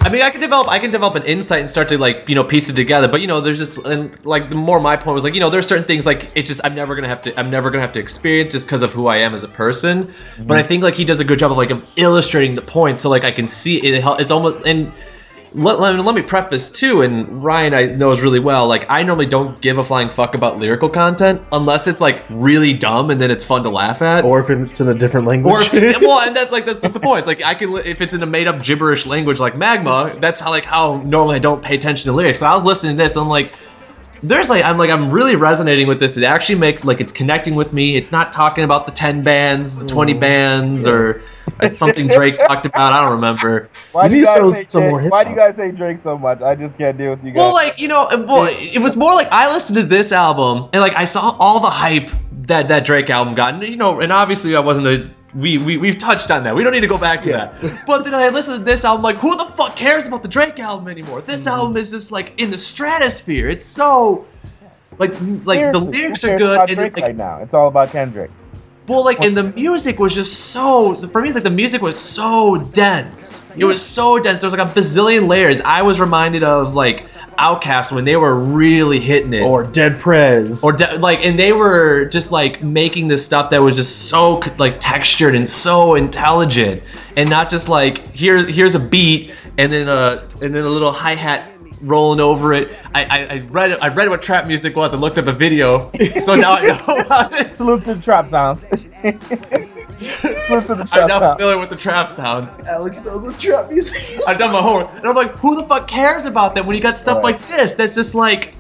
I 0.02 0.10
mean, 0.10 0.22
I 0.22 0.30
can 0.30 0.42
develop, 0.42 0.68
I 0.68 0.80
can 0.80 0.92
develop 0.92 1.16
an 1.16 1.24
insight 1.24 1.62
and 1.62 1.70
start 1.70 1.88
to 1.90 1.98
like, 1.98 2.28
you 2.28 2.36
know, 2.36 2.44
piece 2.44 2.70
it 2.70 2.74
together. 2.74 3.08
But 3.08 3.22
you 3.22 3.28
know, 3.28 3.40
there's 3.40 3.60
just, 3.60 3.86
and 3.86 4.26
like, 4.26 4.50
the 4.50 4.56
more 4.56 4.80
my 4.80 4.98
point 4.98 5.14
was 5.14 5.24
like, 5.24 5.34
you 5.34 5.40
know, 5.40 5.50
there's 5.50 5.68
certain 5.68 5.86
things 5.86 6.06
like 6.06 6.32
it's 6.36 6.50
just 6.50 6.66
I'm 6.66 6.76
never 6.76 6.96
gonna 6.96 7.08
have 7.08 7.22
to, 7.22 7.40
I'm 7.40 7.50
never 7.50 7.70
gonna 7.70 7.84
have 7.84 7.94
to 7.94 8.00
experience 8.00 8.52
just 8.52 8.66
because 8.68 8.84
of 8.84 8.92
who 8.92 9.08
I 9.08 9.18
am 9.18 9.34
as 9.34 9.44
a 9.44 9.50
person. 9.50 10.06
But 10.06 10.14
mm-hmm. 10.44 10.52
I 10.52 10.64
think 10.64 10.84
like 10.84 10.96
he 10.96 11.06
does 11.06 11.22
a 11.22 11.26
good 11.26 11.40
job 11.40 11.52
of 11.52 11.58
like 11.58 11.70
of 11.70 11.90
illustrating 11.96 12.56
the 12.56 12.62
point, 12.62 13.00
so 13.00 13.10
like 13.10 13.24
I 13.24 13.32
can 13.32 13.48
see 13.48 13.78
it. 13.78 14.04
It's 14.20 14.32
almost 14.32 14.66
and. 14.66 14.92
Let, 15.56 15.80
let, 15.80 15.98
let 16.00 16.16
me 16.16 16.22
preface 16.22 16.72
too, 16.72 17.02
and 17.02 17.44
Ryan 17.44 17.74
I 17.74 17.86
knows 17.86 18.22
really 18.22 18.40
well. 18.40 18.68
Like 18.68 18.86
I 18.90 19.04
normally 19.04 19.28
don't 19.28 19.60
give 19.62 19.78
a 19.78 19.84
flying 19.84 20.10
fuck 20.10 20.34
about 20.34 20.58
lyrical 20.58 20.90
content 20.90 21.42
unless 21.52 21.88
it's 21.88 22.02
like 22.02 22.24
really 22.30 22.74
dumb 22.74 23.12
and 23.12 23.22
then 23.22 23.30
it's 23.30 23.46
fun 23.46 23.64
to 23.64 23.70
laugh 23.70 24.02
at. 24.02 24.24
Or 24.24 24.40
if 24.40 24.50
it's 24.50 24.82
in 24.82 24.90
a 24.90 24.94
different 24.94 25.28
language. 25.28 25.54
Or 25.74 25.76
if, 25.76 26.02
well, 26.02 26.22
and 26.22 26.36
that's 26.36 26.52
like 26.52 26.66
that's, 26.66 26.80
that's 26.80 26.94
the 26.94 27.00
point. 27.00 27.20
It's 27.20 27.28
like 27.28 27.44
I 27.44 27.54
can 27.54 27.70
if 27.86 28.02
it's 28.02 28.14
in 28.16 28.24
a 28.24 28.26
made 28.26 28.48
up 28.48 28.64
gibberish 28.64 29.06
language 29.06 29.40
like 29.40 29.56
Magma. 29.56 30.12
That's 30.18 30.42
how 30.42 30.50
like 30.50 30.66
how 30.66 30.98
normally 31.06 31.36
I 31.36 31.40
don't 31.40 31.62
pay 31.62 31.76
attention 31.76 32.10
to 32.10 32.14
lyrics. 32.14 32.40
But 32.40 32.48
I 32.48 32.54
was 32.54 32.64
listening 32.64 32.98
to 32.98 33.04
this, 33.04 33.16
and 33.16 33.24
I'm 33.24 33.30
like, 33.30 33.54
there's 34.24 34.50
like 34.50 34.64
I'm 34.64 34.78
like 34.78 34.90
I'm 34.90 35.12
really 35.12 35.36
resonating 35.36 35.88
with 35.88 36.00
this. 36.00 36.18
It 36.18 36.24
actually 36.24 36.56
makes 36.56 36.86
like 36.86 37.02
it's 37.02 37.12
connecting 37.12 37.56
with 37.56 37.74
me. 37.74 37.98
It's 37.98 38.12
not 38.12 38.32
talking 38.32 38.64
about 38.64 38.86
the 38.86 38.92
ten 38.92 39.22
bands, 39.22 39.78
the 39.78 39.86
twenty 39.86 40.14
mm, 40.14 40.22
bands, 40.22 40.88
or 40.88 41.22
it's 41.62 41.78
something 41.78 42.08
Drake 42.08 42.38
talked 42.38 42.66
about. 42.66 42.94
I 42.94 43.02
don't 43.02 43.12
remember. 43.12 43.70
why 43.92 44.08
do 44.08 44.16
need 44.16 44.22
you 44.22 44.26
guys 44.26 44.36
say 44.36 44.52
say 44.54 44.64
some 44.64 44.84
more 44.90 45.00
Drake? 45.02 45.12
Why 45.12 45.24
do 45.26 45.30
you 45.32 45.36
guys 45.36 45.56
say 45.58 45.72
Drake 45.72 46.02
so 46.02 46.18
much? 46.18 46.42
I 46.42 46.56
just 46.56 46.78
can't 46.78 46.98
deal 46.98 47.12
with 47.12 47.24
you 47.24 47.32
guys. 47.32 47.38
Well, 47.38 47.54
like 47.54 47.80
you 47.82 47.90
know, 47.90 48.08
well, 48.12 48.48
it 48.50 48.82
was 48.82 48.96
more 48.96 49.14
like 49.14 49.28
I 49.30 49.52
listened 49.54 49.78
to 49.80 49.86
this 49.86 50.14
album 50.14 50.70
and 50.72 50.82
like 50.82 50.96
I 50.96 51.04
saw 51.04 51.36
all 51.38 51.60
the 51.60 51.70
hype 51.70 52.10
that 52.48 52.70
that 52.70 52.86
Drake 52.86 53.10
album 53.10 53.36
got, 53.36 53.56
and 53.56 53.64
you 53.64 53.78
know, 53.78 54.00
and 54.00 54.12
obviously 54.12 54.56
I 54.56 54.62
wasn't 54.62 54.88
a. 54.88 55.10
We, 55.36 55.58
we, 55.58 55.78
we've 55.78 55.98
touched 55.98 56.30
on 56.30 56.44
that. 56.44 56.56
We 56.56 56.64
don't 56.64 56.74
need 56.74 56.82
to 56.82 56.88
go 56.88 56.98
back 56.98 57.22
to 57.24 57.30
Yeah. 57.30 57.46
that. 57.62 57.84
But 57.88 58.04
then 58.04 58.14
I 58.14 58.30
listened 58.30 58.60
to 58.60 58.64
this 58.66 58.86
album, 58.86 59.02
like, 59.02 59.18
who 59.18 59.36
the 59.36 59.46
fuck 59.46 59.76
cares 59.76 60.08
about 60.08 60.22
the 60.22 60.28
Drake 60.30 60.60
album 60.60 60.88
anymore? 60.88 61.22
This 61.22 61.42
mm-hmm. 61.42 61.60
album 61.60 61.78
is 61.78 61.92
just 61.92 62.12
like 62.12 62.34
in 62.38 62.52
the 62.52 62.58
stratosphere. 62.58 63.50
It's 63.50 63.66
so, 63.66 64.28
like, 65.00 65.12
like 65.46 65.72
the 65.72 65.80
lyrics 65.80 66.24
are 66.24 66.38
good, 66.38 66.54
about 66.54 66.70
and 66.70 66.78
Drake 66.78 66.96
like, 66.96 67.04
right 67.04 67.16
now, 67.16 67.40
it's 67.40 67.54
all 67.54 67.68
about 67.68 67.90
Kendrick. 67.90 68.30
Well, 68.88 69.04
like, 69.06 69.22
and 69.22 69.36
the 69.36 69.44
music 69.44 70.00
was 70.00 70.14
just 70.14 70.52
so. 70.52 70.94
For 70.94 71.22
me, 71.22 71.28
it's 71.28 71.36
like 71.36 71.44
the 71.44 71.50
music 71.50 71.82
was 71.82 71.98
so 71.98 72.70
dense. 72.74 73.52
It 73.56 73.66
was 73.66 73.82
so 73.82 74.20
dense. 74.20 74.42
There 74.42 74.48
was 74.50 74.58
like 74.58 74.68
a 74.68 74.72
bazillion 74.72 75.28
layers. 75.28 75.62
I 75.62 75.82
was 75.84 76.00
reminded 76.02 76.44
of 76.44 76.76
like 76.76 77.08
Outkast 77.40 77.92
when 77.92 78.06
they 78.06 78.16
were 78.18 78.36
really 78.36 79.00
hitting 79.00 79.34
it. 79.34 79.42
or 79.44 79.64
Dead 79.66 80.00
Prez. 80.00 80.64
or 80.64 80.74
de- 80.74 81.00
like, 81.00 81.26
and 81.26 81.40
they 81.40 81.54
were 81.54 82.06
just 82.06 82.32
like 82.32 82.62
making 82.62 83.08
this 83.08 83.26
stuff 83.26 83.50
that 83.52 83.60
was 83.62 83.76
just 83.76 84.10
so 84.10 84.42
like 84.60 84.78
textured 84.80 85.34
and 85.36 85.48
so 85.48 85.96
intelligent, 85.96 86.86
and 87.18 87.30
not 87.30 87.50
just 87.50 87.70
like 87.70 88.00
here's 88.16 88.48
here's 88.50 88.76
a 88.76 88.80
beat 88.80 89.34
and 89.58 89.72
then 89.72 89.88
a 89.88 90.28
and 90.42 90.54
then 90.54 90.66
a 90.66 90.70
little 90.70 90.92
hi 90.92 91.16
hat 91.16 91.53
rolling 91.84 92.20
over 92.20 92.54
it. 92.54 92.72
I, 92.96 93.04
I 93.06 93.28
I 93.36 93.40
read 93.50 93.78
I 93.82 93.88
read 93.90 94.10
what 94.10 94.22
trap 94.22 94.48
music 94.48 94.76
was 94.76 94.94
and 94.94 95.02
looked 95.02 95.18
up 95.18 95.28
a 95.28 95.32
video, 95.34 95.92
so 96.22 96.36
now 96.36 96.54
I 96.54 96.66
know 96.68 96.96
about 97.06 97.34
it. 97.34 97.54
Salute 97.56 97.84
to 97.84 97.94
the 97.96 98.02
trap 98.02 98.30
sounds. 98.30 98.62
Salute 100.00 100.66
to 100.68 100.76
the 100.76 100.82
I'm 100.82 100.88
trap 100.88 101.08
now 101.08 101.20
sounds. 101.20 101.38
familiar 101.40 101.60
with 101.60 101.70
the 101.70 101.76
trap 101.76 102.10
sounds. 102.10 102.66
Alex 102.68 103.04
knows 103.06 103.26
what 103.26 103.40
trap 103.40 103.70
music 103.70 104.18
is. 104.18 104.26
I've 104.28 104.40
done 104.40 104.52
my 104.52 104.62
homework, 104.62 104.90
and 104.96 105.06
I'm 105.08 105.16
like, 105.16 105.32
who 105.32 105.56
the 105.56 105.64
fuck 105.68 105.88
cares 105.88 106.26
about 106.26 106.56
that 106.56 106.66
when 106.66 106.76
you 106.76 106.82
got 106.82 106.98
stuff 106.98 107.18
Right. 107.22 107.36
like 107.40 107.48
this? 107.48 107.74
That's 107.74 107.94
just 107.96 108.16
like, 108.16 108.54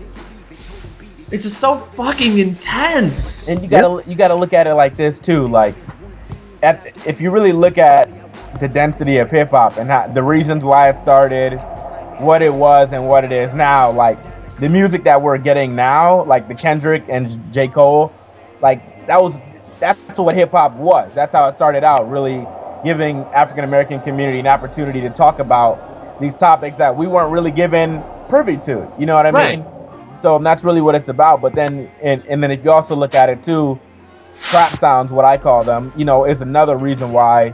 it's 1.31 1.43
just 1.43 1.59
so 1.59 1.75
fucking 1.75 2.37
intense. 2.37 3.49
And 3.49 3.61
you 3.63 3.69
gotta 3.69 4.07
you 4.09 4.15
gotta 4.15 4.35
look 4.35 4.53
at 4.53 4.67
it 4.67 4.73
like 4.75 4.95
this 4.95 5.19
too. 5.19 5.41
Like, 5.43 5.75
at, 6.61 6.85
if 7.07 7.19
you 7.19 7.31
really 7.31 7.51
look 7.51 7.77
at 7.77 8.09
the 8.59 8.67
density 8.67 9.17
of 9.17 9.31
hip 9.31 9.49
hop 9.49 9.77
and 9.77 9.89
how, 9.89 10.07
the 10.07 10.21
reasons 10.23 10.63
why 10.63 10.89
it 10.89 10.97
started, 11.01 11.59
what 12.19 12.41
it 12.41 12.53
was 12.53 12.91
and 12.91 13.07
what 13.07 13.23
it 13.23 13.31
is 13.31 13.53
now, 13.53 13.91
like 13.91 14.19
the 14.59 14.69
music 14.69 15.03
that 15.03 15.21
we're 15.21 15.37
getting 15.37 15.75
now, 15.75 16.23
like 16.25 16.47
the 16.47 16.55
Kendrick 16.55 17.05
and 17.09 17.51
J 17.53 17.67
Cole, 17.67 18.13
like 18.61 18.81
that 19.07 19.21
was 19.21 19.35
that's 19.79 19.99
what 20.17 20.35
hip 20.35 20.51
hop 20.51 20.75
was. 20.75 21.13
That's 21.13 21.33
how 21.33 21.47
it 21.49 21.55
started 21.55 21.83
out, 21.83 22.09
really 22.09 22.47
giving 22.83 23.19
African 23.33 23.63
American 23.63 23.99
community 24.01 24.39
an 24.39 24.47
opportunity 24.47 25.01
to 25.01 25.09
talk 25.09 25.39
about 25.39 26.19
these 26.19 26.35
topics 26.37 26.77
that 26.77 26.95
we 26.95 27.07
weren't 27.07 27.31
really 27.31 27.51
given 27.51 28.03
privy 28.29 28.57
to. 28.57 28.91
You 28.97 29.05
know 29.05 29.15
what 29.15 29.25
I 29.25 29.31
Right. 29.31 29.57
mean? 29.57 29.65
So 30.21 30.39
that's 30.39 30.63
really 30.63 30.81
what 30.81 30.95
it's 30.95 31.09
about. 31.09 31.41
But 31.41 31.53
then, 31.55 31.91
and, 32.01 32.23
and 32.29 32.41
then 32.43 32.51
if 32.51 32.63
you 32.63 32.71
also 32.71 32.95
look 32.95 33.13
at 33.15 33.29
it 33.29 33.43
too, 33.43 33.81
trap 34.47 34.77
sounds, 34.79 35.11
what 35.11 35.25
I 35.25 35.37
call 35.37 35.63
them, 35.63 35.91
you 35.97 36.05
know, 36.05 36.25
is 36.25 36.41
another 36.41 36.77
reason 36.77 37.11
why 37.11 37.53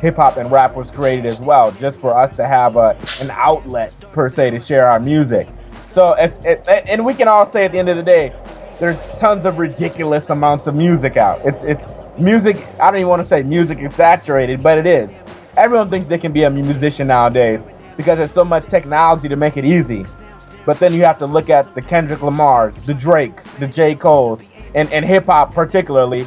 hip 0.00 0.16
hop 0.16 0.36
and 0.36 0.50
rap 0.50 0.74
was 0.74 0.90
created 0.90 1.26
as 1.26 1.40
well, 1.40 1.72
just 1.72 2.00
for 2.00 2.16
us 2.16 2.36
to 2.36 2.46
have 2.46 2.76
a 2.76 2.96
an 3.20 3.30
outlet 3.30 3.96
per 4.12 4.30
se 4.30 4.50
to 4.50 4.60
share 4.60 4.90
our 4.90 5.00
music. 5.00 5.48
So, 5.90 6.12
it, 6.12 6.62
and 6.68 7.04
we 7.04 7.14
can 7.14 7.28
all 7.28 7.46
say 7.46 7.64
at 7.64 7.72
the 7.72 7.78
end 7.78 7.88
of 7.88 7.96
the 7.96 8.02
day, 8.02 8.32
there's 8.78 8.98
tons 9.18 9.46
of 9.46 9.58
ridiculous 9.58 10.28
amounts 10.30 10.66
of 10.66 10.76
music 10.76 11.16
out. 11.16 11.40
It's 11.44 11.64
it's 11.64 11.82
music. 12.18 12.56
I 12.80 12.90
don't 12.90 12.96
even 12.96 13.08
want 13.08 13.22
to 13.22 13.28
say 13.28 13.42
music 13.42 13.78
is 13.78 13.94
saturated, 13.94 14.62
but 14.62 14.78
it 14.78 14.86
is. 14.86 15.22
Everyone 15.56 15.88
thinks 15.88 16.08
they 16.08 16.18
can 16.18 16.32
be 16.32 16.42
a 16.42 16.50
musician 16.50 17.06
nowadays 17.06 17.60
because 17.96 18.18
there's 18.18 18.32
so 18.32 18.44
much 18.44 18.66
technology 18.66 19.28
to 19.28 19.36
make 19.36 19.56
it 19.56 19.64
easy. 19.64 20.04
But 20.66 20.78
then 20.78 20.92
you 20.92 21.04
have 21.04 21.18
to 21.20 21.26
look 21.26 21.48
at 21.48 21.74
the 21.74 21.80
Kendrick 21.80 22.18
Lamars, 22.20 22.74
the 22.84 22.92
Drakes, 22.92 23.44
the 23.54 23.66
J. 23.66 23.94
Cole's, 23.94 24.42
and, 24.74 24.92
and 24.92 25.04
hip 25.04 25.26
hop 25.26 25.54
particularly, 25.54 26.26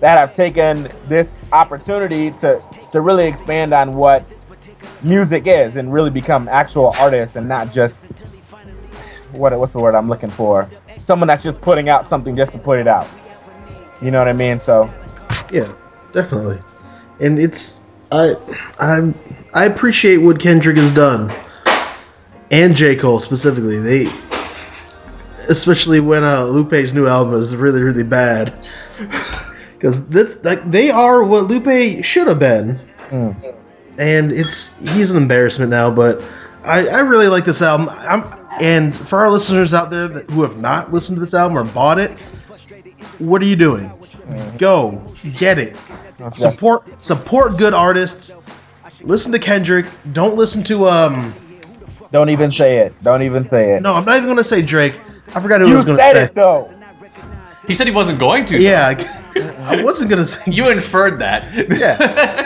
that 0.00 0.18
have 0.18 0.34
taken 0.34 0.88
this 1.08 1.44
opportunity 1.52 2.32
to, 2.32 2.60
to 2.96 3.00
really 3.02 3.26
expand 3.26 3.72
on 3.72 3.94
what 3.94 4.24
music 5.02 5.46
is 5.46 5.76
and 5.76 5.92
really 5.92 6.10
become 6.10 6.48
actual 6.48 6.92
artists 6.98 7.36
and 7.36 7.48
not 7.48 7.72
just 7.72 8.06
what 9.34 9.58
what's 9.58 9.72
the 9.72 9.78
word 9.78 9.94
I'm 9.94 10.08
looking 10.08 10.30
for? 10.30 10.68
Someone 10.98 11.28
that's 11.28 11.44
just 11.44 11.60
putting 11.60 11.88
out 11.88 12.08
something 12.08 12.34
just 12.34 12.52
to 12.52 12.58
put 12.58 12.80
it 12.80 12.88
out. 12.88 13.06
You 14.02 14.10
know 14.10 14.18
what 14.18 14.28
I 14.28 14.32
mean? 14.32 14.60
So 14.60 14.90
Yeah, 15.52 15.72
definitely. 16.12 16.58
And 17.20 17.38
it's 17.38 17.84
I 18.12 18.34
I 18.78 19.12
I 19.54 19.64
appreciate 19.66 20.18
what 20.18 20.40
Kendrick 20.40 20.76
has 20.76 20.92
done, 20.92 21.32
and 22.50 22.74
J 22.74 22.96
Cole 22.96 23.20
specifically. 23.20 23.78
They, 23.78 24.02
especially 25.48 26.00
when 26.00 26.24
uh, 26.24 26.44
Lupe's 26.44 26.92
new 26.92 27.06
album 27.06 27.34
is 27.34 27.56
really 27.56 27.82
really 27.82 28.04
bad, 28.04 28.52
because 29.72 30.06
that's 30.08 30.42
like 30.44 30.70
they 30.70 30.90
are 30.90 31.24
what 31.24 31.44
Lupe 31.44 32.04
should 32.04 32.28
have 32.28 32.38
been, 32.38 32.78
and 33.10 34.32
it's 34.32 34.78
he's 34.94 35.10
an 35.10 35.22
embarrassment 35.22 35.70
now. 35.70 35.90
But 35.90 36.22
I 36.64 36.88
I 36.88 37.00
really 37.00 37.28
like 37.28 37.44
this 37.44 37.62
album. 37.62 37.88
I'm 37.90 38.24
and 38.60 38.96
for 38.96 39.18
our 39.18 39.30
listeners 39.30 39.74
out 39.74 39.90
there 39.90 40.08
that, 40.08 40.30
who 40.30 40.42
have 40.42 40.56
not 40.56 40.90
listened 40.90 41.16
to 41.16 41.20
this 41.20 41.34
album 41.34 41.58
or 41.58 41.64
bought 41.64 41.98
it, 41.98 42.18
what 43.18 43.42
are 43.42 43.46
you 43.46 43.56
doing? 43.56 43.90
Go 44.58 45.02
get 45.38 45.58
it. 45.58 45.76
Support 46.32 47.02
support 47.02 47.58
good 47.58 47.74
artists. 47.74 48.40
Listen 49.02 49.32
to 49.32 49.38
Kendrick. 49.38 49.86
Don't 50.12 50.36
listen 50.36 50.62
to 50.64 50.86
um. 50.86 51.32
don't 52.12 52.30
even 52.30 52.50
say 52.50 52.78
it. 52.78 52.98
Don't 53.02 53.22
even 53.22 53.42
say 53.42 53.76
it. 53.76 53.82
No, 53.82 53.94
I'm 53.94 54.04
not 54.04 54.16
even 54.16 54.28
gonna 54.28 54.44
say 54.44 54.62
Drake. 54.62 54.98
I 55.34 55.40
forgot 55.40 55.60
who 55.60 55.68
you 55.68 55.76
was 55.76 55.84
gonna 55.84 55.98
said 55.98 56.14
say. 56.14 56.24
it 56.24 56.34
though. 56.34 56.72
he 57.66 57.74
said 57.74 57.86
he 57.86 57.92
wasn't 57.92 58.18
going 58.18 58.44
to. 58.46 58.60
Yeah, 58.60 58.94
I 59.60 59.82
wasn't 59.82 60.10
gonna 60.10 60.24
say. 60.24 60.50
You 60.50 60.70
inferred 60.70 61.18
that. 61.18 61.44
Yeah. 61.70 62.42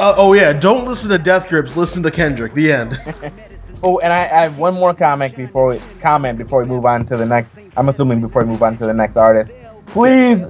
Uh, 0.00 0.14
oh 0.16 0.32
yeah, 0.32 0.52
don't 0.52 0.84
listen 0.86 1.10
to 1.10 1.18
Death 1.18 1.48
Grips. 1.48 1.76
Listen 1.76 2.02
to 2.02 2.10
Kendrick. 2.10 2.52
The 2.54 2.72
end. 2.72 2.98
Oh, 3.84 3.98
and 3.98 4.12
I, 4.12 4.20
I 4.20 4.42
have 4.42 4.58
one 4.58 4.74
more 4.74 4.94
comment 4.94 5.36
before 5.36 5.66
we 5.70 5.80
comment 6.00 6.38
before 6.38 6.62
we 6.62 6.68
move 6.68 6.86
on 6.86 7.04
to 7.06 7.16
the 7.16 7.26
next. 7.26 7.58
I'm 7.76 7.88
assuming 7.88 8.20
before 8.20 8.44
we 8.44 8.48
move 8.50 8.62
on 8.62 8.76
to 8.76 8.86
the 8.86 8.94
next 8.94 9.16
artist. 9.16 9.52
Please 9.86 10.44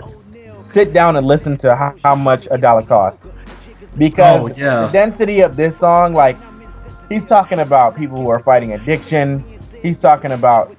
sit 0.59 0.93
down 0.93 1.17
and 1.17 1.27
listen 1.27 1.57
to 1.59 1.75
how, 1.75 1.95
how 2.03 2.15
much 2.15 2.47
a 2.51 2.59
dollar 2.59 2.83
costs, 2.83 3.27
because 3.97 4.43
Oh, 4.43 4.49
yeah. 4.55 4.85
the 4.85 4.93
density 4.93 5.41
of 5.41 5.57
this 5.57 5.79
song, 5.79 6.13
like 6.13 6.37
he's 7.09 7.25
talking 7.25 7.61
about 7.61 7.97
people 7.97 8.19
who 8.19 8.29
are 8.29 8.41
fighting 8.41 8.73
addiction. 8.75 9.43
He's 9.81 9.99
talking 9.99 10.33
about 10.33 10.77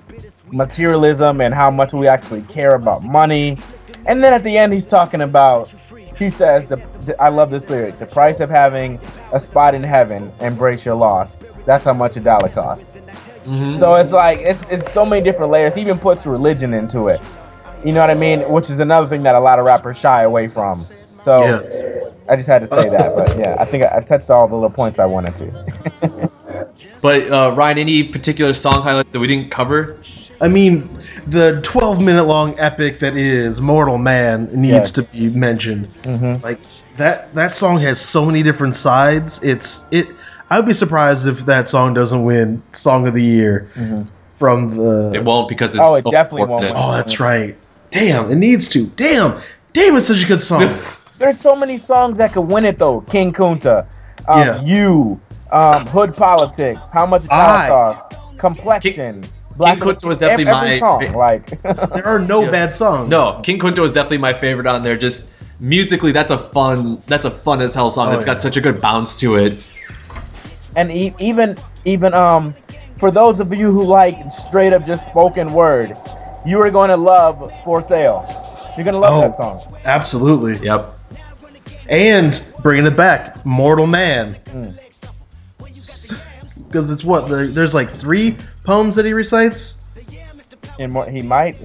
materialism 0.51 1.41
and 1.41 1.55
how 1.55 1.71
much 1.71 1.91
we 1.91 2.07
actually 2.07 2.43
care 2.43 2.75
about 2.75 3.03
money. 3.03 3.57
And 4.05 4.23
then 4.23 4.31
at 4.31 4.43
the 4.43 4.59
end, 4.59 4.73
he's 4.73 4.85
talking 4.85 5.21
about. 5.21 5.73
He 6.17 6.29
says, 6.29 6.65
the, 6.67 6.77
the- 7.05 7.21
"I 7.21 7.29
love 7.29 7.49
this 7.49 7.69
lyric. 7.69 7.99
The 7.99 8.05
price 8.05 8.39
of 8.39 8.49
having 8.49 8.99
a 9.31 9.39
spot 9.39 9.73
in 9.75 9.83
heaven. 9.83 10.31
Embrace 10.39 10.85
your 10.85 10.95
loss. 10.95 11.37
That's 11.65 11.83
how 11.85 11.93
much 11.93 12.17
a 12.17 12.19
dollar 12.19 12.49
costs." 12.49 12.85
Mhm. 13.45 13.77
So 13.79 13.95
it's 13.95 14.13
like 14.13 14.39
it's 14.39 14.63
it's 14.69 14.89
so 14.93 15.05
many 15.05 15.21
different 15.23 15.51
layers. 15.51 15.73
He 15.75 15.81
even 15.81 15.99
puts 15.99 16.25
religion 16.25 16.73
into 16.73 17.07
it. 17.07 17.19
You 17.83 17.91
know 17.91 17.99
what 17.99 18.09
I 18.09 18.13
mean? 18.15 18.39
Which 18.49 18.69
is 18.69 18.79
another 18.79 19.07
thing 19.07 19.23
that 19.23 19.35
a 19.35 19.39
lot 19.39 19.59
of 19.59 19.65
rappers 19.65 19.97
shy 19.97 20.23
away 20.23 20.47
from. 20.47 20.85
So 21.23 21.43
Yeah. 21.43 22.09
I 22.29 22.37
just 22.37 22.47
had 22.47 22.61
to 22.61 22.67
say 22.67 22.87
that. 22.89 23.15
But 23.15 23.37
yeah, 23.37 23.57
I 23.59 23.65
think 23.65 23.83
I, 23.83 23.97
I 23.97 23.99
touched 23.99 24.29
all 24.29 24.47
the 24.47 24.55
little 24.55 24.69
points 24.69 24.97
I 24.99 25.05
wanted 25.05 25.35
to. 25.35 26.29
But 27.01 27.29
uh, 27.29 27.53
Ryan, 27.55 27.79
any 27.79 28.03
particular 28.03 28.53
song 28.53 28.81
highlights 28.81 29.11
that 29.11 29.19
we 29.19 29.27
didn't 29.27 29.51
cover? 29.51 29.97
I 30.39 30.47
mean, 30.47 30.89
the 31.27 31.59
12 31.63 32.01
minute 32.01 32.23
long 32.25 32.55
epic 32.59 32.99
that 32.99 33.15
is 33.15 33.61
Mortal 33.61 33.97
Man 33.97 34.49
needs 34.53 34.73
Yeah. 34.73 34.81
to 34.81 35.03
be 35.03 35.29
mentioned. 35.29 35.87
Mhm. 36.03 36.43
Like 36.43 36.59
that 36.97 37.33
that 37.35 37.55
song 37.55 37.79
has 37.79 37.99
so 37.99 38.25
many 38.25 38.43
different 38.43 38.75
sides. 38.75 39.41
It's 39.43 39.85
it. 39.91 40.07
I'd 40.49 40.65
be 40.65 40.73
surprised 40.73 41.25
if 41.27 41.45
that 41.45 41.67
song 41.67 41.93
doesn't 41.93 42.25
win 42.25 42.61
Song 42.73 43.07
of 43.07 43.13
the 43.13 43.23
Year 43.23 43.67
from 44.37 44.75
the. 44.77 45.11
It 45.15 45.23
won't 45.23 45.47
because 45.49 45.71
it's 45.71 45.79
Oh, 45.79 45.95
it 45.95 46.03
so 46.03 46.11
definitely 46.11 46.41
won't 46.41 46.63
important. 46.65 46.75
win. 46.75 46.83
Oh, 46.85 46.95
that's 46.97 47.19
right. 47.19 47.55
Damn, 47.91 48.29
it 48.31 48.35
needs 48.35 48.67
to. 48.69 48.87
Damn, 48.95 49.35
damn, 49.73 49.95
it's 49.95 50.07
such 50.07 50.23
a 50.23 50.27
good 50.27 50.41
song. 50.43 50.67
There's 51.19 51.39
so 51.39 51.55
many 51.55 51.77
songs 51.77 52.17
that 52.17 52.33
could 52.33 52.41
win 52.41 52.65
it 52.65 52.77
though. 52.79 53.01
King 53.01 53.31
Kunta, 53.31 53.85
um, 54.27 54.39
Yeah. 54.39 54.61
you, 54.61 55.19
um, 55.51 55.85
Hood 55.87 56.15
Politics, 56.15 56.79
How 56.91 57.05
Much 57.05 57.23
It 57.25 57.31
I- 57.31 57.67
Costs, 57.69 58.15
Complexion. 58.37 59.25
Black 59.57 59.79
Quinto 59.79 60.07
was 60.07 60.17
definitely 60.17 60.47
every 60.51 60.69
my 60.69 60.79
song. 60.79 61.05
fa- 61.05 61.17
Like 61.17 61.61
there 61.93 62.05
are 62.05 62.19
no 62.19 62.41
Yeah. 62.43 62.51
bad 62.51 62.73
songs. 62.73 63.09
No, 63.09 63.39
King 63.43 63.59
Kunta 63.59 63.79
was 63.79 63.91
definitely 63.91 64.17
my 64.19 64.33
favorite 64.33 64.67
on 64.67 64.83
there. 64.83 64.97
Just 64.97 65.33
musically, 65.59 66.11
that's 66.11 66.31
a 66.31 66.37
fun, 66.37 67.01
that's 67.07 67.25
a 67.25 67.31
fun 67.31 67.61
as 67.61 67.73
hell 67.75 67.89
song. 67.89 68.07
Oh, 68.09 68.17
it's 68.17 68.25
yeah. 68.25 68.33
got 68.33 68.41
such 68.41 68.57
a 68.57 68.61
good 68.61 68.81
bounce 68.81 69.15
to 69.17 69.35
it. 69.35 69.57
and 70.75 70.91
e- 70.91 71.13
even 71.19 71.57
even 71.85 72.13
um 72.15 72.53
for 72.97 73.11
those 73.11 73.39
of 73.39 73.53
you 73.53 73.71
who 73.71 73.83
like 73.85 74.17
straight 74.31 74.73
up 74.73 74.83
just 74.85 75.05
spoken 75.05 75.53
word 75.53 75.93
you 76.45 76.59
are 76.59 76.71
going 76.71 76.89
to 76.89 76.97
love 76.97 77.51
for 77.63 77.81
sale 77.81 78.25
you're 78.75 78.83
going 78.83 78.93
to 78.95 78.99
love 78.99 79.13
Oh. 79.13 79.21
that 79.21 79.37
song 79.37 79.75
absolutely. 79.85 80.57
Yep. 80.65 80.97
And 81.89 82.41
bringing 82.63 82.85
it 82.87 82.95
back, 82.97 83.45
Mortal 83.45 83.85
Man. 83.85 84.35
Mm. 84.45 84.79
Because 86.73 86.89
it's 86.91 87.03
what 87.03 87.29
the, 87.29 87.45
there's 87.45 87.75
like 87.75 87.87
three 87.87 88.35
poems 88.63 88.95
that 88.95 89.05
he 89.05 89.13
recites. 89.13 89.77
and 90.79 90.91
more, 90.91 91.07
he 91.07 91.21
might 91.21 91.55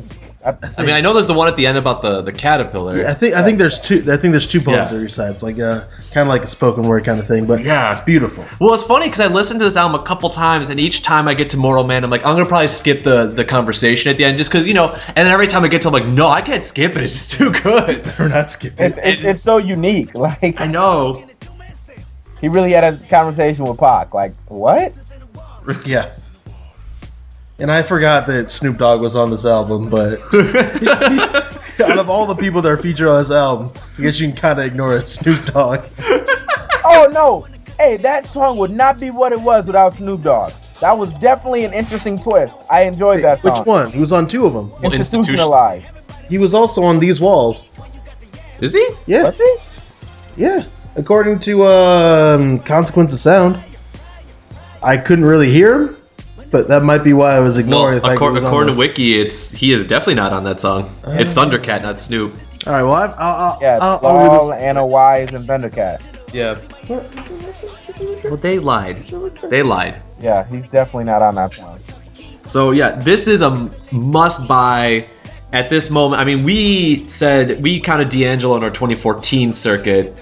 I, 0.45 0.57
I 0.79 0.85
mean, 0.85 0.95
I 0.95 1.01
know 1.01 1.13
there's 1.13 1.27
the 1.27 1.35
one 1.35 1.49
at 1.49 1.57
the 1.57 1.67
end 1.67 1.77
about 1.79 2.01
the 2.01 2.23
the 2.23 2.33
caterpillar. 2.33 3.05
I 3.05 3.13
think 3.13 3.35
I 3.35 3.43
think 3.43 3.59
there's 3.59 3.81
two. 3.81 4.05
I 4.09 4.17
think 4.17 4.31
there's 4.31 4.47
two 4.47 4.61
poems 4.61 4.77
Yeah. 4.77 4.85
that 4.85 4.95
he 4.95 5.03
recites, 5.03 5.43
like 5.43 5.59
uh, 5.59 5.81
kind 6.13 6.23
of 6.23 6.29
like 6.29 6.43
a 6.43 6.47
spoken 6.47 6.87
word 6.87 7.05
kind 7.05 7.19
of 7.19 7.27
thing. 7.27 7.45
But 7.45 7.65
yeah, 7.65 7.91
it's 7.91 8.01
beautiful. 8.01 8.45
Well, 8.61 8.73
it's 8.73 8.85
funny 8.85 9.07
because 9.07 9.19
I 9.21 9.27
listened 9.27 9.59
to 9.61 9.65
this 9.65 9.77
album 9.77 10.01
a 10.01 10.05
couple 10.05 10.31
times, 10.31 10.71
and 10.71 10.79
each 10.79 11.03
time 11.03 11.27
I 11.27 11.35
get 11.35 11.51
to 11.51 11.57
Mortal 11.57 11.83
Man, 11.83 12.05
I'm 12.05 12.11
like, 12.11 12.25
I'm 12.25 12.37
gonna 12.37 12.47
probably 12.47 12.69
skip 12.69 13.03
the 13.03 13.27
the 13.27 13.45
conversation 13.45 14.13
at 14.13 14.17
the 14.17 14.25
end, 14.25 14.39
just 14.39 14.51
because 14.51 14.65
you 14.65 14.75
know. 14.75 14.93
And 15.09 15.17
then 15.17 15.33
every 15.33 15.49
time 15.49 15.65
I 15.65 15.69
get 15.69 15.83
to, 15.83 15.89
I'm 15.89 15.93
like, 15.95 16.07
no, 16.07 16.29
I 16.29 16.41
can't 16.41 16.63
skip 16.63 16.93
it. 16.97 17.03
It's 17.03 17.15
just 17.15 17.33
too 17.33 17.51
good. 17.51 18.07
We're 18.19 18.29
not 18.29 18.53
skipping. 18.53 18.87
it's, 18.87 18.99
it's, 19.03 19.23
it's 19.23 19.43
so 19.43 19.59
unique 19.59 20.15
like 20.43 20.61
I 20.61 20.69
know. 20.69 21.27
He 22.41 22.49
really 22.49 22.73
had 22.73 22.85
a 22.85 22.97
conversation 23.09 23.65
with 23.65 23.79
Pac 23.79 24.15
like 24.15 24.35
what 24.47 24.93
Yeah. 25.87 26.15
And 27.61 27.73
I 27.73 27.83
forgot 27.83 28.27
that 28.29 28.51
Snoop 28.51 28.79
Dogg 28.79 29.01
was 29.01 29.17
on 29.17 29.31
this 29.31 29.45
album, 29.45 29.91
but 29.91 30.21
out 31.85 31.99
of 31.99 32.09
all 32.09 32.25
the 32.25 32.37
people 32.39 32.63
that 32.63 32.71
are 32.71 32.77
featured 32.77 33.09
on 33.09 33.19
this 33.19 33.33
album, 33.33 33.73
I 33.99 34.03
guess 34.03 34.21
you 34.21 34.29
can 34.29 34.37
kind 34.37 34.61
of 34.61 34.65
ignore 34.65 34.97
it. 34.97 35.09
Snoop 35.09 35.45
Dogg. 35.47 35.85
oh 36.85 37.09
no 37.13 37.47
hey 37.79 37.97
that 37.97 38.27
song 38.27 38.57
would 38.59 38.71
not 38.71 38.99
be 38.99 39.11
what 39.11 39.33
it 39.33 39.41
was 39.41 39.67
without 39.67 39.95
Snoop 39.95 40.23
Dogg 40.23 40.53
that 40.81 40.97
was 40.97 41.13
definitely 41.15 41.65
an 41.65 41.73
interesting 41.73 42.19
twist 42.19 42.57
I 42.71 42.83
enjoyed 42.83 43.23
that 43.25 43.43
song 43.43 43.53
Which 43.53 43.67
one? 43.67 43.91
He 43.91 43.99
was 43.99 44.13
on 44.13 44.27
two 44.29 44.47
of 44.47 44.55
them. 44.55 44.71
Well, 44.81 44.93
institutionalized 44.93 45.91
He 46.29 46.39
was 46.39 46.55
also 46.55 46.83
on 46.83 47.01
These 47.01 47.21
Walls. 47.21 47.69
Is 48.61 48.75
he? 48.75 48.89
Yeah, 49.07 49.25
was 49.25 49.37
he 49.37 49.57
yeah. 50.39 50.63
According 50.99 51.39
to 51.41 51.65
um, 51.65 52.59
Consequence 52.61 53.13
of 53.13 53.21
Sound, 53.21 53.63
I 54.83 54.97
couldn't 54.97 55.25
really 55.25 55.49
hear 55.49 55.81
him, 55.81 55.97
but 56.51 56.67
that 56.67 56.83
might 56.83 57.05
be 57.05 57.13
why 57.13 57.37
I 57.37 57.41
was 57.41 57.55
Well, 57.55 57.65
ignoring 57.65 57.95
the 57.95 58.01
fact 58.01 58.15
according, 58.17 58.35
he 58.35 58.41
was 58.41 58.45
on 58.45 58.51
according 58.51 58.75
to 58.75 58.79
Wiki, 58.79 59.21
it's 59.21 59.53
he 59.53 59.73
is 59.73 59.87
definitely 59.87 60.15
not 60.17 60.33
on 60.33 60.43
that 60.43 60.61
song. 60.61 60.93
It's 61.07 61.35
Thundercat, 61.35 61.83
not 61.83 62.01
Snoop. 62.01 62.33
All 62.67 62.73
right, 62.73 62.83
well, 62.83 62.95
I've, 62.95 63.15
I'll, 63.19 63.37
I'll, 63.53 63.59
yeah 63.63 63.79
I'll, 63.81 64.01
Saul, 64.01 64.53
I'll 64.53 64.53
Anna 64.55 64.85
Wise 64.85 65.33
and 65.33 65.45
Thundercat 65.45 66.05
Yeah. 66.35 66.59
Well, 68.25 68.37
they 68.37 68.59
lied. 68.59 68.97
They 69.51 69.63
lied. 69.63 70.03
yeah 70.21 70.47
he's 70.49 70.67
definitely 70.69 71.05
not 71.05 71.23
on 71.23 71.37
that 71.37 71.55
song 71.55 71.79
So 72.45 72.73
yeah, 72.73 72.91
this 72.91 73.29
is 73.29 73.43
a 73.43 73.71
must 73.93 74.49
buy 74.49 75.07
at 75.53 75.71
this 75.71 75.91
moment. 75.91 76.21
I 76.21 76.25
mean, 76.25 76.43
we 76.43 77.07
said 77.07 77.63
we 77.63 77.79
kind 77.81 78.03
of 78.03 78.11
D'Angelo 78.11 78.57
in 78.57 78.65
our 78.65 78.71
2014 78.71 79.53
circuit, 79.53 80.19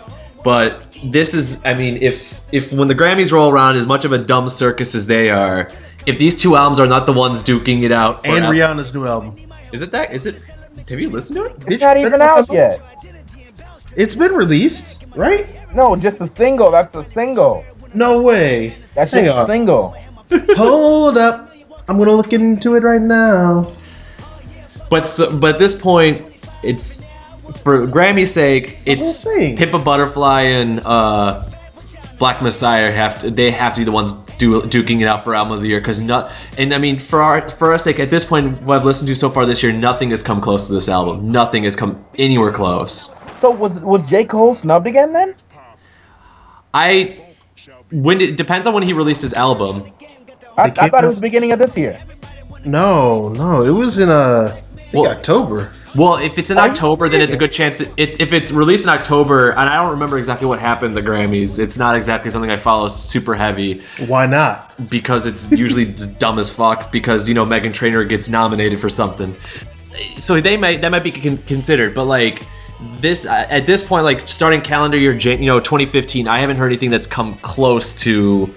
but 0.47 0.81
this 1.03 1.35
is. 1.35 1.67
I 1.67 1.75
mean, 1.75 1.97
if 2.01 2.41
if 2.55 2.73
when 2.73 2.87
the 2.87 2.95
Grammys 2.95 3.33
roll 3.33 3.51
around, 3.51 3.75
as 3.75 3.85
much 3.85 4.05
of 4.05 4.13
a 4.13 4.19
dumb 4.19 4.49
circus 4.49 4.95
as 4.95 5.05
they 5.09 5.29
are, 5.29 5.69
if 6.07 6.21
these 6.21 6.41
two 6.41 6.55
albums 6.55 6.79
are 6.79 6.87
not 6.87 7.05
the 7.05 7.13
ones 7.13 7.43
duking 7.43 7.83
it 7.83 7.91
out, 7.91 8.25
and 8.25 8.45
al- 8.45 8.53
Rihanna's 8.53 8.95
new 8.95 9.05
album. 9.07 9.35
is 9.73 9.83
it 9.83 9.91
that? 9.91 10.13
Is 10.13 10.25
it? 10.25 10.45
Have 10.89 11.01
you 11.01 11.11
listened 11.11 11.39
to 11.39 11.45
it? 11.47 11.57
It's 11.67 11.83
not 11.83 11.97
even 11.97 12.23
out 12.23 12.47
yet. 12.53 12.79
It's 13.97 14.15
been 14.15 14.35
released, 14.35 15.05
right? 15.17 15.49
No, 15.75 15.97
just 15.97 16.21
a 16.21 16.29
single. 16.29 16.71
That's 16.71 16.95
a 16.95 17.03
single. 17.03 17.65
No 17.93 18.23
way. 18.23 18.77
That's 18.95 19.11
Hang 19.11 19.25
just 19.25 19.39
a 19.39 19.47
single. 19.47 19.97
Hold 20.55 21.19
up. 21.19 21.51
I'm 21.89 21.99
gonna 21.99 22.15
look 22.15 22.33
into 22.33 22.77
it 22.77 22.85
right 22.85 23.03
now. 23.03 23.73
But 24.91 25.09
so, 25.09 25.37
but 25.41 25.55
at 25.55 25.59
this 25.59 25.75
point, 25.75 26.23
it's 26.63 27.03
for 27.63 27.87
Grammy's 27.87 28.33
sake, 28.33 28.79
the 28.79 28.93
it's 28.93 29.25
whole. 29.25 29.57
Pimp 29.57 29.75
a 29.75 29.79
Butterfly 29.79 30.43
and 30.43 30.81
uh, 30.85 31.43
Black 32.19 32.43
Messiah 32.43 32.91
have 32.91 33.21
to 33.21 33.31
they 33.31 33.51
have 33.51 33.75
to 33.75 33.81
be 33.81 33.85
the 33.85 33.93
ones 33.93 34.13
do, 34.39 34.61
duking 34.63 35.01
it 35.01 35.07
out 35.07 35.25
for 35.25 35.35
album 35.35 35.53
of 35.55 35.63
the 35.63 35.69
year 35.69 35.81
because 35.81 36.01
not 36.01 36.31
and 36.59 36.75
I 36.75 36.79
mean 36.79 36.99
for 36.99 37.23
our 37.23 37.49
for 37.49 37.73
our 37.73 37.79
sake 37.79 37.99
at 38.01 38.11
this 38.11 38.25
point 38.25 38.61
what 38.63 38.79
I've 38.79 38.85
listened 38.85 39.09
to 39.09 39.15
so 39.15 39.31
far 39.31 39.47
this 39.47 39.63
year 39.63 39.73
nothing 39.73 40.11
has 40.11 40.23
come 40.23 40.41
close 40.41 40.67
to 40.67 40.73
this 40.75 40.89
album 40.89 41.31
nothing 41.31 41.65
has 41.65 41.75
come 41.77 42.03
anywhere 42.19 42.53
close 42.53 43.19
So 43.37 43.51
was 43.51 43.81
was 43.81 44.09
J 44.09 44.25
Cole 44.25 44.55
snubbed 44.55 44.87
again 44.87 45.13
then? 45.13 45.35
I 46.75 47.35
when 47.91 48.21
it 48.21 48.37
depends 48.37 48.67
on 48.67 48.75
when 48.75 48.83
he 48.83 48.93
released 48.93 49.23
his 49.23 49.35
album 49.35 49.91
I, 50.57 50.63
I 50.63 50.71
They 50.71 50.81
came 50.81 50.91
thought 50.91 51.05
it 51.05 51.09
was 51.09 51.17
the 51.17 51.21
beginning 51.21 51.53
of 51.53 51.59
this 51.59 51.77
year. 51.77 52.03
No, 52.65 53.29
no, 53.35 53.63
it 53.63 53.71
was 53.71 53.99
in 53.99 54.09
uh, 54.09 54.51
I 54.53 54.79
think 54.79 54.95
Well- 54.95 55.13
October. 55.13 55.71
Well 55.97 56.17
if 56.17 56.39
it's 56.39 56.51
in 56.51 56.59
October 56.59 57.09
then 57.09 57.21
it's 57.21 57.33
a 57.33 57.37
good 57.37 57.53
chance 57.53 57.79
that 57.79 57.93
it, 57.97 58.21
if 58.21 58.33
it's 58.33 58.53
released 58.53 58.85
in 58.85 58.91
October 58.91 59.51
and 59.51 59.61
I 59.61 59.77
don't 59.77 59.91
remember 59.91 60.19
exactly 60.19 60.47
what 60.47 60.59
happened 60.61 60.97
the 60.97 61.03
Grammys 61.03 61.59
it's 61.59 61.79
not 61.79 61.97
exactly 61.97 62.31
something 62.31 62.51
I 62.51 62.57
follow 62.57 62.89
super 62.89 63.35
heavy 63.35 63.83
Why 64.07 64.27
not? 64.27 64.91
because 64.91 65.27
it's 65.27 65.51
usually 65.51 65.87
dumb 66.19 66.39
as 66.39 66.53
fuck 66.53 66.93
because 66.93 67.29
you 67.29 67.35
know 67.35 67.47
Meghan 67.47 67.73
Trainor 67.73 68.05
gets 68.05 68.29
nominated 68.29 68.81
for 68.81 68.89
something. 68.91 69.35
So 70.19 70.41
they 70.41 70.57
might 70.57 70.83
that 70.83 70.91
might 70.91 71.05
be 71.05 71.13
con- 71.13 71.39
considered, 71.39 71.95
but 71.95 72.05
like 72.05 72.43
this 73.01 73.27
uh, 73.27 73.47
at 73.49 73.67
this 73.67 73.83
point, 73.83 74.05
like 74.05 74.29
starting 74.29 74.61
calendar 74.61 74.99
year, 74.99 75.15
you 75.15 75.47
know, 75.47 75.61
2015, 75.61 76.29
I 76.29 76.39
haven't 76.39 76.57
heard 76.57 76.67
anything 76.67 76.91
that's 76.91 77.07
come 77.07 77.39
close 77.39 77.95
to 78.03 78.55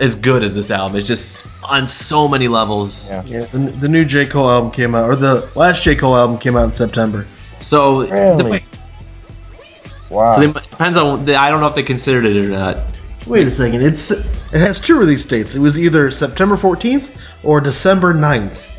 as 0.00 0.14
good 0.14 0.42
as 0.42 0.54
this 0.54 0.70
album. 0.70 0.96
It's 0.96 1.06
just 1.06 1.46
on 1.64 1.86
so 1.86 2.28
many 2.28 2.48
levels. 2.48 3.10
Yeah. 3.10 3.22
Yeah, 3.24 3.44
the, 3.46 3.58
the 3.58 3.88
new 3.88 4.04
J 4.04 4.26
Cole 4.26 4.48
album 4.48 4.70
came 4.70 4.94
out, 4.94 5.08
or 5.08 5.16
the 5.16 5.50
last 5.54 5.82
J 5.82 5.96
Cole 5.96 6.16
album 6.16 6.38
came 6.38 6.56
out 6.56 6.68
in 6.68 6.74
September. 6.74 7.26
So 7.60 8.08
Really? 8.08 8.64
Wow. 10.10 10.30
so 10.30 10.40
they, 10.40 10.52
depends 10.52 10.96
on 10.96 11.24
they, 11.24 11.34
I 11.34 11.50
don't 11.50 11.60
know 11.60 11.66
if 11.66 11.74
they 11.74 11.82
considered 11.82 12.24
it 12.24 12.36
or 12.36 12.48
not. 12.48 12.78
Wait 13.26 13.46
a 13.46 13.50
second, 13.50 13.82
it's 13.82 14.10
it 14.10 14.60
has 14.60 14.80
two 14.80 14.98
release 14.98 15.24
dates. 15.24 15.54
It 15.54 15.60
was 15.60 15.78
either 15.78 16.10
September 16.10 16.56
14th 16.56 17.36
or 17.42 17.60
December 17.60 18.14
9th. 18.14 18.72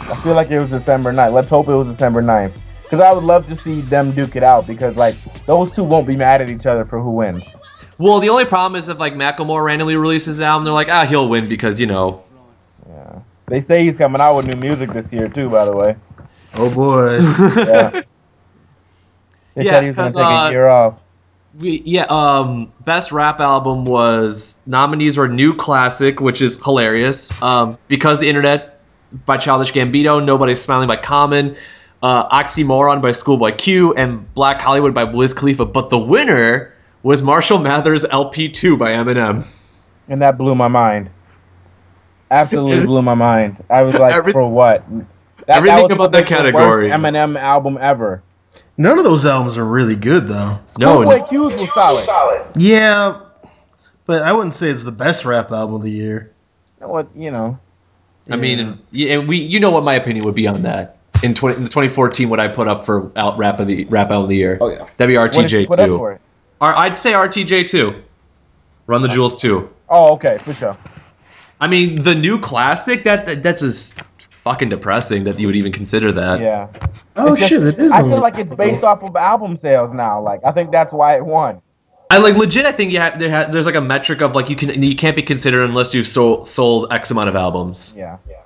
I 0.00 0.14
feel 0.16 0.34
like 0.34 0.50
it 0.50 0.60
was 0.60 0.70
December 0.70 1.12
9th. 1.12 1.32
Let's 1.32 1.48
hope 1.48 1.68
it 1.68 1.74
was 1.74 1.88
December 1.88 2.22
9th. 2.22 2.52
Because 2.82 3.00
I 3.00 3.12
would 3.12 3.24
love 3.24 3.46
to 3.48 3.56
see 3.56 3.82
them 3.82 4.12
duke 4.12 4.36
it 4.36 4.42
out 4.42 4.66
because 4.66 4.96
like 4.96 5.14
those 5.46 5.70
two 5.72 5.84
won't 5.84 6.06
be 6.06 6.16
mad 6.16 6.40
at 6.42 6.50
each 6.50 6.66
other 6.66 6.84
for 6.84 7.00
who 7.00 7.10
wins. 7.10 7.54
Well, 7.98 8.20
the 8.20 8.28
only 8.28 8.44
problem 8.44 8.76
is 8.78 8.88
if 8.88 8.98
like 8.98 9.14
Macklemore 9.14 9.64
randomly 9.64 9.96
releases 9.96 10.38
an 10.38 10.44
album, 10.46 10.64
they're 10.64 10.72
like, 10.72 10.88
ah, 10.88 11.04
he'll 11.04 11.28
win 11.28 11.48
because 11.48 11.80
you 11.80 11.86
know. 11.86 12.22
Yeah. 12.88 13.20
They 13.46 13.60
say 13.60 13.84
he's 13.84 13.96
coming 13.96 14.20
out 14.20 14.36
with 14.36 14.46
new 14.46 14.58
music 14.60 14.90
this 14.90 15.12
year 15.12 15.28
too, 15.28 15.50
by 15.50 15.64
the 15.64 15.72
way. 15.74 15.96
Oh 16.54 16.72
boy. 16.74 17.18
Yeah. 17.66 18.02
They 19.54 19.64
Yeah, 19.64 19.70
said 19.72 19.82
he 19.82 19.86
was 19.88 19.96
going 19.96 20.06
'cause, 20.06 20.14
to 20.14 20.20
take 20.20 20.26
uh, 20.30 20.46
a 20.46 20.50
year 20.52 20.66
off. 20.68 20.94
We, 21.58 21.82
yeah, 21.84 22.04
um, 22.08 22.70
best 22.84 23.10
rap 23.10 23.40
album 23.40 23.84
was 23.84 24.62
nominees 24.66 25.16
were 25.16 25.26
New 25.26 25.52
Classic, 25.54 26.20
which 26.20 26.40
is 26.40 26.62
hilarious. 26.62 27.40
Um, 27.42 27.76
because 27.88 28.20
the 28.20 28.28
internet 28.28 28.80
by 29.26 29.36
Childish 29.38 29.72
Gambino, 29.72 30.24
Nobody's 30.24 30.60
Smiling 30.62 30.86
by 30.86 30.94
Common, 30.96 31.56
uh, 32.04 32.28
Oxymoron 32.28 33.02
by 33.02 33.10
Schoolboy 33.10 33.56
Q, 33.56 33.92
and 33.94 34.32
Black 34.34 34.60
Hollywood 34.60 34.94
by 34.94 35.02
Wiz 35.02 35.34
Khalifa. 35.34 35.64
But 35.64 35.90
the 35.90 35.98
winner 35.98 36.72
was 37.02 37.22
Marshall 37.22 37.58
Mathers 37.58 38.04
LP2 38.04 38.78
by 38.78 38.90
Eminem. 38.92 39.46
and 40.08 40.22
that 40.22 40.36
blew 40.38 40.54
my 40.54 40.68
mind. 40.68 41.10
Absolutely 42.30 42.84
blew 42.84 43.02
my 43.02 43.14
mind. 43.14 43.64
I 43.70 43.82
was 43.82 43.94
like, 43.94 44.12
Every- 44.12 44.32
for 44.32 44.48
what? 44.48 44.84
That, 45.46 45.56
everything 45.58 45.84
was 45.84 45.92
about 45.92 46.12
that 46.12 46.26
category. 46.26 46.90
worst 46.90 46.94
Eminem 46.94 47.38
album 47.38 47.78
ever. 47.80 48.22
None 48.76 48.98
of 48.98 49.04
those 49.04 49.24
albums 49.24 49.56
are 49.56 49.64
really 49.64 49.96
good 49.96 50.26
though. 50.26 50.58
No, 50.78 51.02
Schoolboy 51.04 51.26
Q's 51.26 51.60
was 51.74 52.04
solid. 52.04 52.44
Yeah, 52.54 53.20
but 54.04 54.22
I 54.22 54.32
wouldn't 54.32 54.54
say 54.54 54.68
it's 54.68 54.84
the 54.84 54.92
best 54.92 55.24
rap 55.24 55.50
album 55.50 55.76
of 55.76 55.82
the 55.82 55.90
year. 55.90 56.32
What? 56.80 57.08
You 57.16 57.30
know. 57.30 57.58
I 58.30 58.36
mean, 58.36 58.78
and 58.92 59.26
we, 59.26 59.38
you 59.38 59.58
know 59.58 59.70
what 59.70 59.84
my 59.84 59.94
opinion 59.94 60.26
would 60.26 60.34
be 60.34 60.46
on 60.46 60.62
that. 60.62 60.98
In, 61.24 61.32
20, 61.34 61.56
in 61.56 61.62
2014, 61.62 62.28
what 62.28 62.38
I 62.40 62.46
put 62.48 62.68
up 62.68 62.84
for 62.84 63.10
out 63.16 63.38
rap 63.38 63.58
of 63.58 63.66
the 63.66 63.84
rap 63.86 64.10
album 64.10 64.24
of 64.24 64.28
the 64.28 64.36
year. 64.36 64.58
Oh, 64.60 64.68
yeah. 64.68 64.86
that'd 64.98 65.08
be 65.12 65.16
What 65.16 65.32
did 65.32 65.50
you 65.50 65.60
RTJ 65.60 65.68
put 65.70 65.78
up 65.78 65.86
two. 65.86 66.18
For 66.58 66.70
it? 66.70 66.72
Or 66.72 66.76
I'd 66.76 66.98
say 66.98 67.12
RTJ 67.12 67.68
two. 67.68 68.02
Run 68.86 69.02
the 69.02 69.08
Jewels 69.08 69.40
two. 69.40 69.70
Oh, 69.88 70.14
okay, 70.14 70.38
for 70.38 70.54
sure. 70.54 70.76
I 71.60 71.66
mean, 71.66 72.02
the 72.02 72.14
new 72.14 72.38
classic 72.40 73.04
that, 73.04 73.26
that 73.26 73.42
that's 73.42 73.62
just 73.62 74.02
fucking 74.48 74.68
depressing 74.68 75.24
that 75.24 75.38
you 75.38 75.46
would 75.46 75.56
even 75.56 75.72
consider 75.72 76.12
that. 76.12 76.40
Yeah. 76.40 76.68
Oh 77.16 77.34
just- 77.36 77.48
shit, 77.48 77.62
it 77.62 77.78
is. 77.78 77.92
I 77.92 78.02
on 78.02 78.10
feel 78.10 78.20
like 78.20 78.38
it's 78.38 78.54
based 78.54 78.84
off 78.84 79.02
of 79.02 79.14
album 79.16 79.56
sales 79.58 79.92
now. 79.92 80.20
Like 80.22 80.40
I 80.44 80.52
think 80.52 80.70
that's 80.70 80.92
why 80.92 81.16
it 81.16 81.24
won. 81.24 81.60
I 82.10 82.16
like 82.16 82.36
legit. 82.36 82.64
I 82.64 82.72
think 82.72 82.90
you 82.90 83.00
have, 83.00 83.18
there 83.18 83.30
ha, 83.30 83.50
there's 83.50 83.66
like 83.66 83.74
a 83.74 83.82
metric 83.82 84.22
of 84.22 84.34
like 84.34 84.48
you 84.48 84.56
can 84.56 84.82
you 84.82 84.96
can't 84.96 85.14
be 85.16 85.22
considered 85.22 85.64
unless 85.64 85.92
you've 85.92 86.06
sold 86.06 86.46
sold 86.46 86.90
X 86.90 87.10
amount 87.10 87.28
of 87.28 87.36
albums. 87.36 87.94
Yeah. 87.98 88.16
Yeah. 88.28 88.36